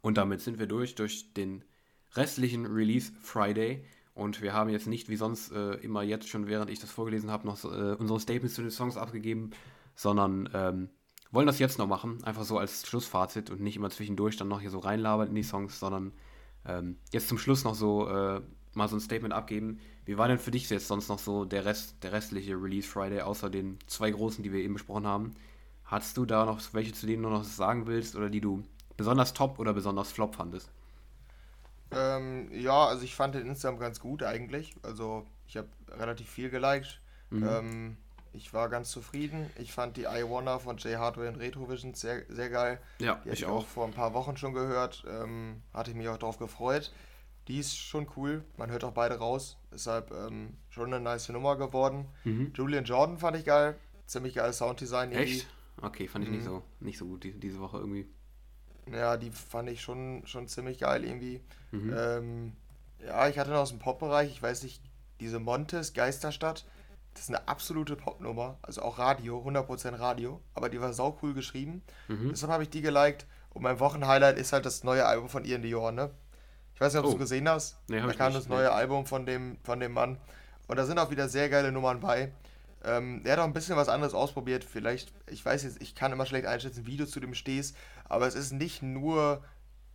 [0.00, 1.64] Und damit sind wir durch, durch den
[2.14, 3.84] restlichen Release Friday.
[4.18, 7.30] Und wir haben jetzt nicht wie sonst äh, immer jetzt schon, während ich das vorgelesen
[7.30, 9.50] habe, noch äh, unsere Statements zu den Songs abgegeben,
[9.94, 10.88] sondern ähm,
[11.30, 14.60] wollen das jetzt noch machen, einfach so als Schlussfazit und nicht immer zwischendurch dann noch
[14.60, 16.10] hier so reinlabern in die Songs, sondern
[16.66, 18.40] ähm, jetzt zum Schluss noch so äh,
[18.74, 19.78] mal so ein Statement abgeben.
[20.04, 23.20] Wie war denn für dich jetzt sonst noch so der Rest, der restliche Release Friday,
[23.20, 25.34] außer den zwei großen, die wir eben besprochen haben?
[25.84, 28.64] Hast du da noch welche, zu denen du noch sagen willst oder die du
[28.96, 30.72] besonders top oder besonders flop fandest?
[31.90, 34.74] Ähm, ja, also ich fand den Instagram ganz gut eigentlich.
[34.82, 37.00] Also ich habe relativ viel geliked.
[37.30, 37.48] Mhm.
[37.48, 37.96] Ähm,
[38.32, 39.50] ich war ganz zufrieden.
[39.58, 42.80] Ich fand die I Wanna von Jay Hardware und Retrovision sehr, sehr geil.
[42.98, 43.66] Ja, die ich, ich auch.
[43.66, 45.04] vor ein paar Wochen schon gehört.
[45.08, 46.92] Ähm, hatte ich mich auch darauf gefreut.
[47.48, 48.44] Die ist schon cool.
[48.58, 49.56] Man hört auch beide raus.
[49.72, 52.06] Deshalb ähm, schon eine nice Nummer geworden.
[52.24, 52.52] Mhm.
[52.54, 53.76] Julian Jordan fand ich geil.
[54.06, 55.12] Ziemlich geiles Sounddesign.
[55.12, 55.46] Echt?
[55.80, 56.36] Okay, fand ich mhm.
[56.36, 58.06] nicht so nicht so gut die, diese Woche irgendwie.
[58.92, 61.40] Ja, die fand ich schon, schon ziemlich geil irgendwie.
[61.70, 61.94] Mhm.
[61.96, 62.52] Ähm,
[63.04, 64.82] ja, ich hatte noch aus dem Pop-Bereich, ich weiß nicht,
[65.20, 66.64] diese Montes Geisterstadt,
[67.14, 71.34] das ist eine absolute Popnummer, also auch Radio, 100% Radio, aber die war sau cool
[71.34, 71.82] geschrieben.
[72.06, 72.28] Mhm.
[72.30, 75.62] Deshalb habe ich die geliked und mein Wochenhighlight ist halt das neue Album von Ian
[75.62, 76.10] Dior, ne?
[76.74, 77.10] Ich weiß nicht, ob oh.
[77.10, 77.76] du es gesehen hast.
[77.88, 78.72] Nee, da kam nicht, das neue nee.
[78.72, 80.18] Album von dem, von dem Mann
[80.68, 82.30] und da sind auch wieder sehr geile Nummern bei.
[82.84, 84.62] Ähm, der hat auch ein bisschen was anderes ausprobiert.
[84.62, 88.26] Vielleicht, ich weiß jetzt, ich kann immer schlecht einschätzen, wie du zu dem stehst, aber
[88.26, 89.42] es ist nicht nur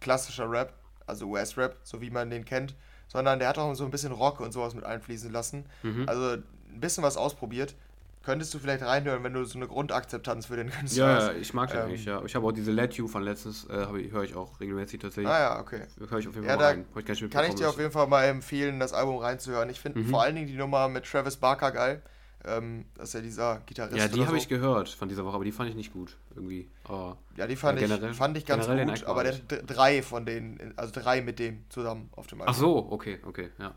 [0.02, 0.74] klassischer Rap,
[1.14, 2.76] also US-Rap, so wie man den kennt,
[3.08, 5.66] sondern der hat auch so ein bisschen Rock und sowas mit einfließen lassen.
[5.84, 6.06] Mhm.
[6.08, 7.76] Also ein bisschen was ausprobiert.
[8.24, 11.28] Könntest du vielleicht reinhören, wenn du so eine Grundakzeptanz für den Künstler ja, hast?
[11.28, 12.24] Ja, ich mag den ähm, nicht, ja.
[12.24, 15.28] Ich habe auch diese Let You von letztens, äh, höre ich auch regelmäßig tatsächlich.
[15.28, 15.82] Ah ja, okay.
[15.98, 16.86] Höre ich auf jeden Fall ja, rein.
[16.96, 19.70] Ich kann ich dir auf jeden Fall mal empfehlen, das Album reinzuhören.
[19.70, 20.10] Ich finde mhm.
[20.10, 22.02] vor allen Dingen die Nummer mit Travis Barker geil.
[22.46, 23.98] Ähm, das ist ja dieser Gitarrist.
[23.98, 24.36] Ja, die habe so.
[24.36, 26.70] ich gehört von dieser Woche, aber die fand ich nicht gut irgendwie.
[26.84, 29.34] Aber ja, die fand, generell, ich, fand ich ganz gut, aber der
[29.64, 32.54] drei von denen, also drei mit dem zusammen auf dem Album.
[32.54, 33.74] Ach so, okay, okay, ja.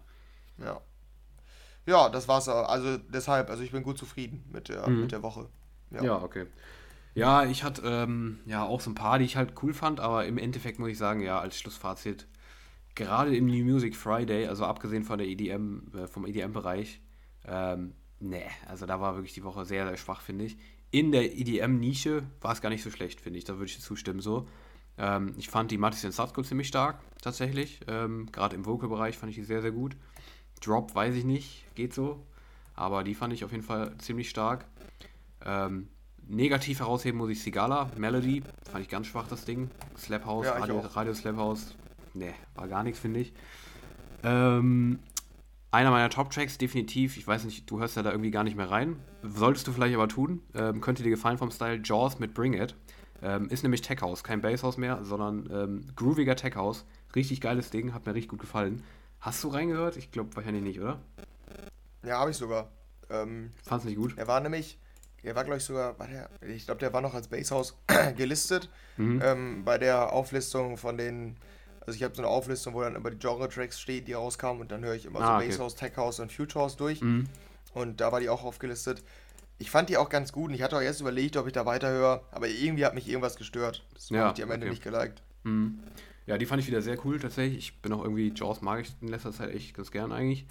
[0.59, 0.81] Ja.
[1.87, 2.49] Ja, das war's.
[2.49, 5.03] Also deshalb, also ich bin gut zufrieden mit der, mhm.
[5.03, 5.49] mit der Woche.
[5.93, 6.47] Ja, ja okay.
[7.15, 10.27] Ja, ich hatte ähm, ja auch so ein paar, die ich halt cool fand, aber
[10.27, 12.27] im Endeffekt muss ich sagen, ja, als Schlussfazit,
[12.95, 17.01] gerade im New Music Friday, also abgesehen von der EDM, äh, vom EDM-Bereich,
[17.47, 20.57] ähm, Nee, also da war wirklich die Woche sehr, sehr schwach, finde ich.
[20.91, 23.45] In der EDM-Nische war es gar nicht so schlecht, finde ich.
[23.45, 24.49] Da würde ich zustimmen so.
[24.99, 27.81] Ähm, ich fand die Matis Satsko ziemlich stark, tatsächlich.
[27.87, 29.97] Ähm, Gerade im Vocal-Bereich fand ich die sehr, sehr gut.
[30.63, 32.25] Drop weiß ich nicht, geht so.
[32.75, 34.67] Aber die fand ich auf jeden Fall ziemlich stark.
[35.45, 35.89] Ähm,
[36.27, 38.43] negativ herausheben muss ich Sigala, Melody.
[38.71, 39.71] Fand ich ganz schwach, das Ding.
[39.97, 41.75] Slap House, ja, Radio, Radio Slap House.
[42.15, 43.33] Nee, war gar nichts, finde ich.
[44.23, 44.99] Ähm,
[45.71, 47.17] einer meiner Top-Tracks, definitiv.
[47.17, 49.01] Ich weiß nicht, du hörst ja da irgendwie gar nicht mehr rein.
[49.23, 50.43] Solltest du vielleicht aber tun.
[50.55, 51.81] Ähm, könnte dir gefallen vom Style.
[51.83, 52.75] Jaws mit Bring It.
[53.23, 56.85] Ähm, ist nämlich Tech House, kein Bass House mehr, sondern ähm, grooviger Tech House.
[57.15, 58.83] Richtig geiles Ding, hat mir richtig gut gefallen.
[59.21, 59.97] Hast du reingehört?
[59.97, 61.01] Ich glaube wahrscheinlich nicht, oder?
[62.03, 62.71] Ja, habe ich sogar.
[63.11, 64.17] Ähm, Fand's nicht gut?
[64.17, 64.79] Er war nämlich,
[65.23, 67.77] er war glaube ich sogar, war der, ich glaube der war noch als Bass House
[68.17, 69.21] gelistet mhm.
[69.23, 71.37] ähm, bei der Auflistung von den
[71.87, 74.71] also ich habe so eine Auflistung, wo dann immer die Genre-Tracks stehen, die rauskamen und
[74.73, 75.49] dann höre ich immer ah, so okay.
[75.49, 77.01] Bass House, Tech House und Future House durch.
[77.01, 77.27] Mhm.
[77.75, 79.03] Und da war die auch aufgelistet.
[79.59, 81.65] Ich fand die auch ganz gut und ich hatte auch erst überlegt, ob ich da
[81.65, 83.85] weiterhöre, aber irgendwie hat mich irgendwas gestört.
[83.95, 84.71] Deswegen ja, habe ich die am Ende okay.
[84.71, 85.23] nicht geliked.
[85.45, 85.79] Mhm.
[86.27, 87.59] Ja, die fand ich wieder sehr cool tatsächlich.
[87.59, 90.47] Ich bin auch irgendwie, Jaws mag ich in letzter Zeit echt ganz gern eigentlich.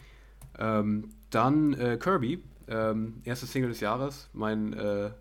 [0.57, 5.11] Ähm, dann äh, Kirby, ähm, erstes Single des Jahres, mein äh,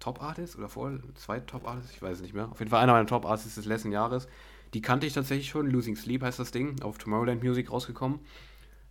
[0.00, 2.50] Top-Artist oder vor, zwei Top-Artists, ich weiß es nicht mehr.
[2.50, 4.28] Auf jeden Fall einer meiner Top-Artists des letzten Jahres.
[4.74, 5.70] Die kannte ich tatsächlich schon.
[5.70, 6.82] Losing Sleep heißt das Ding.
[6.82, 8.18] Auf Tomorrowland Music rausgekommen.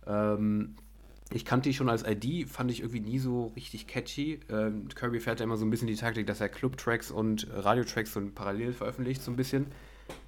[0.06, 0.74] Ähm,
[1.30, 4.40] ich kannte die schon als ID, fand ich irgendwie nie so richtig catchy.
[4.50, 8.12] Ähm, Kirby fährt ja immer so ein bisschen die Taktik, dass er Club-Tracks und Radio-Tracks
[8.12, 9.66] so parallel veröffentlicht, so ein bisschen.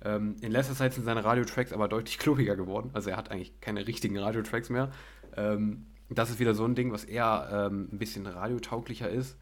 [0.04, 2.90] Ähm, in letzter Zeit sind seine Radio-Tracks aber deutlich klobiger geworden.
[2.92, 4.90] Also er hat eigentlich keine richtigen Radio-Tracks mehr.
[5.36, 9.36] Ähm, das ist wieder so ein Ding, was eher ähm, ein bisschen radiotauglicher ist.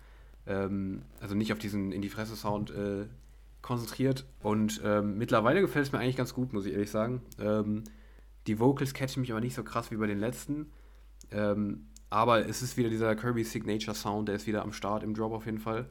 [0.46, 3.06] Ähm, also nicht auf diesen in die Fresse-Sound äh,
[3.64, 4.26] konzentriert.
[4.42, 7.22] Und ähm, mittlerweile gefällt es mir eigentlich ganz gut, muss ich ehrlich sagen.
[7.40, 7.84] Ähm,
[8.46, 10.70] die Vocals catchen mich aber nicht so krass wie bei den letzten.
[11.30, 15.14] Ähm, aber es ist wieder dieser Kirby Signature Sound, der ist wieder am Start im
[15.14, 15.86] Drop auf jeden Fall.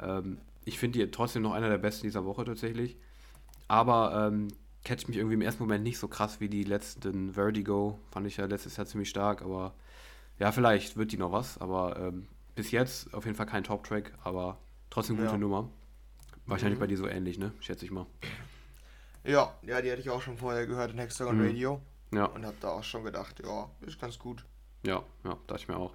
[0.00, 2.96] Ähm, ich finde die trotzdem noch einer der besten dieser Woche tatsächlich.
[3.66, 4.48] Aber ähm,
[4.84, 7.98] catcht mich irgendwie im ersten Moment nicht so krass wie die letzten Vertigo.
[8.12, 9.74] Fand ich ja letztes Jahr ziemlich stark, aber
[10.38, 11.58] ja, vielleicht wird die noch was.
[11.58, 14.58] Aber ähm, bis jetzt auf jeden Fall kein Top-Track, aber
[14.90, 15.38] trotzdem gute ja.
[15.38, 15.68] Nummer.
[16.46, 16.80] Wahrscheinlich mhm.
[16.80, 17.52] bei dir so ähnlich, ne?
[17.60, 18.06] Schätze ich mal.
[19.24, 21.46] Ja, ja, die hatte ich auch schon vorher gehört in Hexagon mhm.
[21.46, 21.80] Radio.
[22.12, 22.26] Ja.
[22.26, 24.44] Und habe da auch schon gedacht, ja, ist ganz gut.
[24.84, 25.94] Ja, ja, dachte ich mir auch.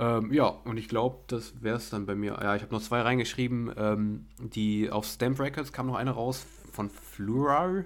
[0.00, 2.38] Ähm, ja, und ich glaube, das wäre es dann bei mir.
[2.42, 3.72] Ja, ich habe noch zwei reingeschrieben.
[3.76, 7.84] Ähm, die auf Stamp Records kam noch eine raus von Flural.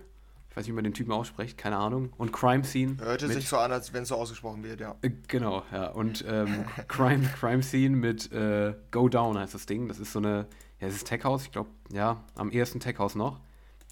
[0.48, 2.12] Ich weiß nicht, wie man den Typen ausspricht, keine Ahnung.
[2.16, 2.96] Und Crime Scene.
[3.00, 4.94] Hörte sich so an, als wenn es so ausgesprochen wird, ja.
[5.02, 5.88] Äh, genau, ja.
[5.88, 9.88] Und ähm, Crime, Crime Scene mit äh, Go Down heißt das Ding.
[9.88, 10.46] Das ist so eine,
[10.84, 13.40] ja, es ist Tech House, ich glaube, ja, am ersten Tech House noch.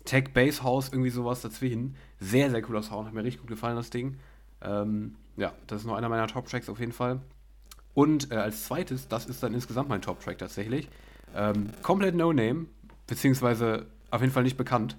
[0.05, 1.97] Tech Bass House, irgendwie sowas dazwischen.
[2.21, 4.19] Sehr, sehr cooler Sound, hat mir richtig gut gefallen, das Ding.
[4.61, 7.21] Ähm, ja, das ist noch einer meiner Top-Tracks auf jeden Fall.
[7.95, 10.89] Und äh, als zweites, das ist dann insgesamt mein Top-Track tatsächlich.
[11.35, 12.67] Ähm, komplett No-Name,
[13.07, 14.97] beziehungsweise auf jeden Fall nicht bekannt.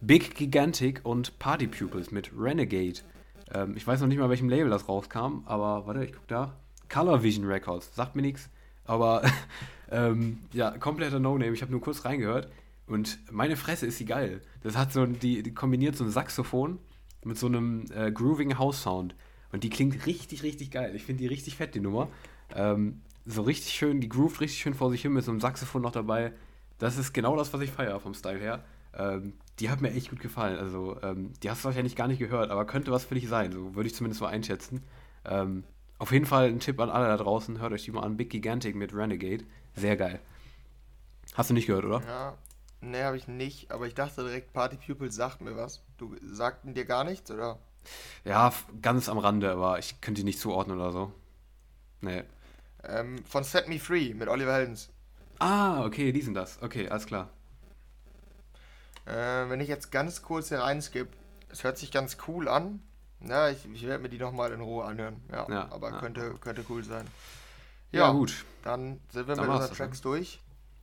[0.00, 3.00] Big Gigantic und Party Pupils mit Renegade.
[3.54, 6.56] Ähm, ich weiß noch nicht mal, welchem Label das rauskam, aber warte, ich guck da.
[6.88, 8.48] Color Vision Records, sagt mir nichts.
[8.86, 9.22] Aber
[9.90, 11.52] ähm, ja, kompletter No-Name.
[11.52, 12.48] Ich habe nur kurz reingehört
[12.86, 14.40] und meine Fresse ist sie geil.
[14.62, 16.78] Das hat so die, die kombiniert so ein Saxophon
[17.24, 19.14] mit so einem äh, grooving House Sound.
[19.52, 20.94] Und die klingt richtig, richtig geil.
[20.94, 22.08] Ich finde die richtig fett, die Nummer.
[22.54, 25.82] Ähm, so richtig schön, die groovt richtig schön vor sich hin mit so einem Saxophon
[25.82, 26.32] noch dabei.
[26.78, 28.64] Das ist genau das, was ich feiere vom Style her.
[28.96, 30.58] Ähm, die hat mir echt gut gefallen.
[30.58, 33.52] Also, ähm, die hast du wahrscheinlich gar nicht gehört, aber könnte was für dich sein.
[33.52, 34.82] So würde ich zumindest mal einschätzen.
[35.24, 35.64] Ähm,
[35.98, 37.60] auf jeden Fall ein Tipp an alle da draußen.
[37.60, 38.16] Hört euch die mal an.
[38.16, 39.44] Big Gigantic mit Renegade.
[39.74, 40.20] Sehr geil.
[41.34, 42.02] Hast du nicht gehört, oder?
[42.06, 42.38] Ja,
[42.80, 43.70] nee, habe ich nicht.
[43.70, 45.82] Aber ich dachte direkt, Party Pupils sagt mir was.
[45.96, 47.58] Du sagten dir gar nichts, oder?
[48.24, 51.12] Ja, ganz am Rande, aber ich könnte die nicht zuordnen oder so.
[52.00, 52.24] Nee.
[52.84, 54.90] Ähm, von Set Me Free mit Oliver Heldens.
[55.38, 56.62] Ah, okay, die sind das.
[56.62, 57.30] Okay, alles klar.
[59.06, 61.16] Äh, wenn ich jetzt ganz kurz hier reinskippe,
[61.48, 62.80] es hört sich ganz cool an.
[63.28, 65.20] Na, ich, ich werde mir die nochmal in Ruhe anhören.
[65.30, 65.98] Ja, ja aber ja.
[65.98, 67.06] Könnte, könnte cool sein.
[67.92, 68.44] Ja, ja, gut.
[68.62, 70.02] Dann sind wir dann mit unseren Tracks ne?
[70.02, 70.40] durch.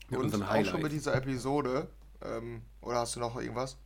[0.09, 1.87] Mit und auch schon mit dieser Episode.
[2.21, 3.77] Ähm, oder hast du noch irgendwas?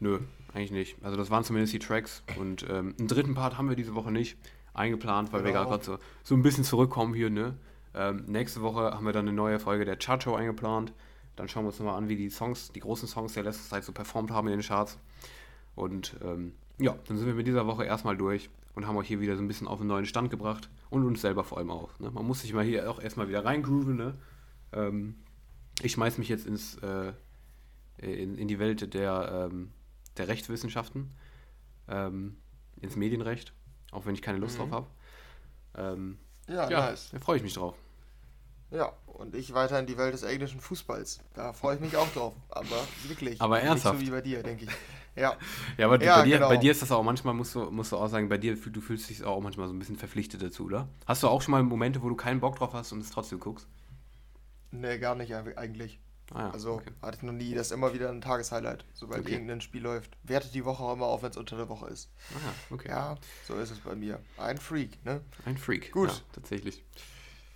[0.00, 0.20] Nö,
[0.52, 0.96] eigentlich nicht.
[1.02, 2.22] Also das waren zumindest die Tracks.
[2.38, 4.36] Und ähm, einen dritten Part haben wir diese Woche nicht
[4.74, 5.60] eingeplant, weil genau.
[5.60, 7.30] wir gerade so, so ein bisschen zurückkommen hier.
[7.30, 7.56] Ne?
[7.94, 10.92] Ähm, nächste Woche haben wir dann eine neue Folge der Chart Show eingeplant.
[11.36, 13.84] Dann schauen wir uns nochmal an, wie die Songs, die großen Songs der letzten Zeit
[13.84, 14.98] so performt haben in den Charts.
[15.74, 19.20] Und ähm, ja, dann sind wir mit dieser Woche erstmal durch und haben euch hier
[19.20, 21.98] wieder so ein bisschen auf einen neuen Stand gebracht und uns selber vor allem auch.
[21.98, 22.10] Ne?
[22.10, 23.96] Man muss sich mal hier auch erstmal wieder reingrooven.
[23.96, 24.14] Ne?
[24.72, 25.16] Ähm,
[25.82, 27.12] ich schmeiß mich jetzt ins, äh,
[27.98, 29.72] in, in die Welt der, ähm,
[30.18, 31.10] der Rechtswissenschaften,
[31.88, 32.36] ähm,
[32.80, 33.54] ins Medienrecht,
[33.92, 34.70] auch wenn ich keine Lust mhm.
[34.70, 34.86] drauf habe.
[35.94, 36.18] Ähm,
[36.48, 37.10] ja, ja, nice.
[37.12, 37.76] Da freue ich mich drauf.
[38.70, 41.20] Ja, und ich weiter in die Welt des englischen Fußballs.
[41.34, 42.34] Da freue ich mich auch drauf.
[42.48, 43.40] Aber wirklich.
[43.40, 43.98] Aber ernsthaft.
[43.98, 44.70] Nicht so wie bei dir, denke ich.
[45.16, 45.36] Ja.
[45.78, 46.48] ja, aber ja, bei, dir, genau.
[46.48, 48.80] bei dir ist das auch manchmal, musst du, musst du auch sagen, bei dir, du
[48.80, 50.88] fühlst dich auch manchmal so ein bisschen verpflichtet dazu, oder?
[51.06, 53.40] Hast du auch schon mal Momente, wo du keinen Bock drauf hast und es trotzdem
[53.40, 53.66] guckst?
[54.70, 55.98] Nee, gar nicht eigentlich.
[56.34, 56.90] Ah, ja, also okay.
[57.02, 57.54] hatte ich noch nie.
[57.54, 59.32] Das ist immer wieder ein Tageshighlight, sobald okay.
[59.32, 60.16] irgendein Spiel läuft.
[60.24, 62.10] Wertet die Woche auch immer auf, wenn es unter der Woche ist.
[62.34, 62.88] Aha, okay.
[62.88, 63.14] Ja,
[63.46, 64.18] so ist es bei mir.
[64.36, 65.20] Ein Freak, ne?
[65.44, 65.92] Ein Freak.
[65.92, 66.08] Gut.
[66.08, 66.84] Ja, tatsächlich.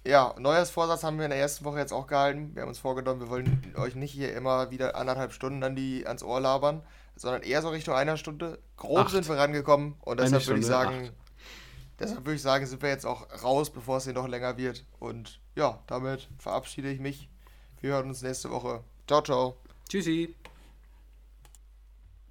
[0.05, 2.55] Ja, Neujahrsvorsatz haben wir in der ersten Woche jetzt auch gehalten.
[2.55, 6.07] Wir haben uns vorgenommen, wir wollen euch nicht hier immer wieder anderthalb Stunden an die,
[6.07, 6.83] ans Ohr labern,
[7.21, 8.59] sondern eher so Richtung einer Stunde.
[8.79, 9.11] Grob acht.
[9.11, 11.13] sind wir rangekommen und deshalb würde ich sagen, acht.
[11.99, 14.87] deshalb würde ich sagen, sind wir jetzt auch raus, bevor es hier noch länger wird.
[14.99, 17.29] Und ja, damit verabschiede ich mich.
[17.83, 18.83] Wir hören uns nächste Woche.
[19.07, 19.57] Ciao, ciao.
[19.87, 20.35] Tschüssi.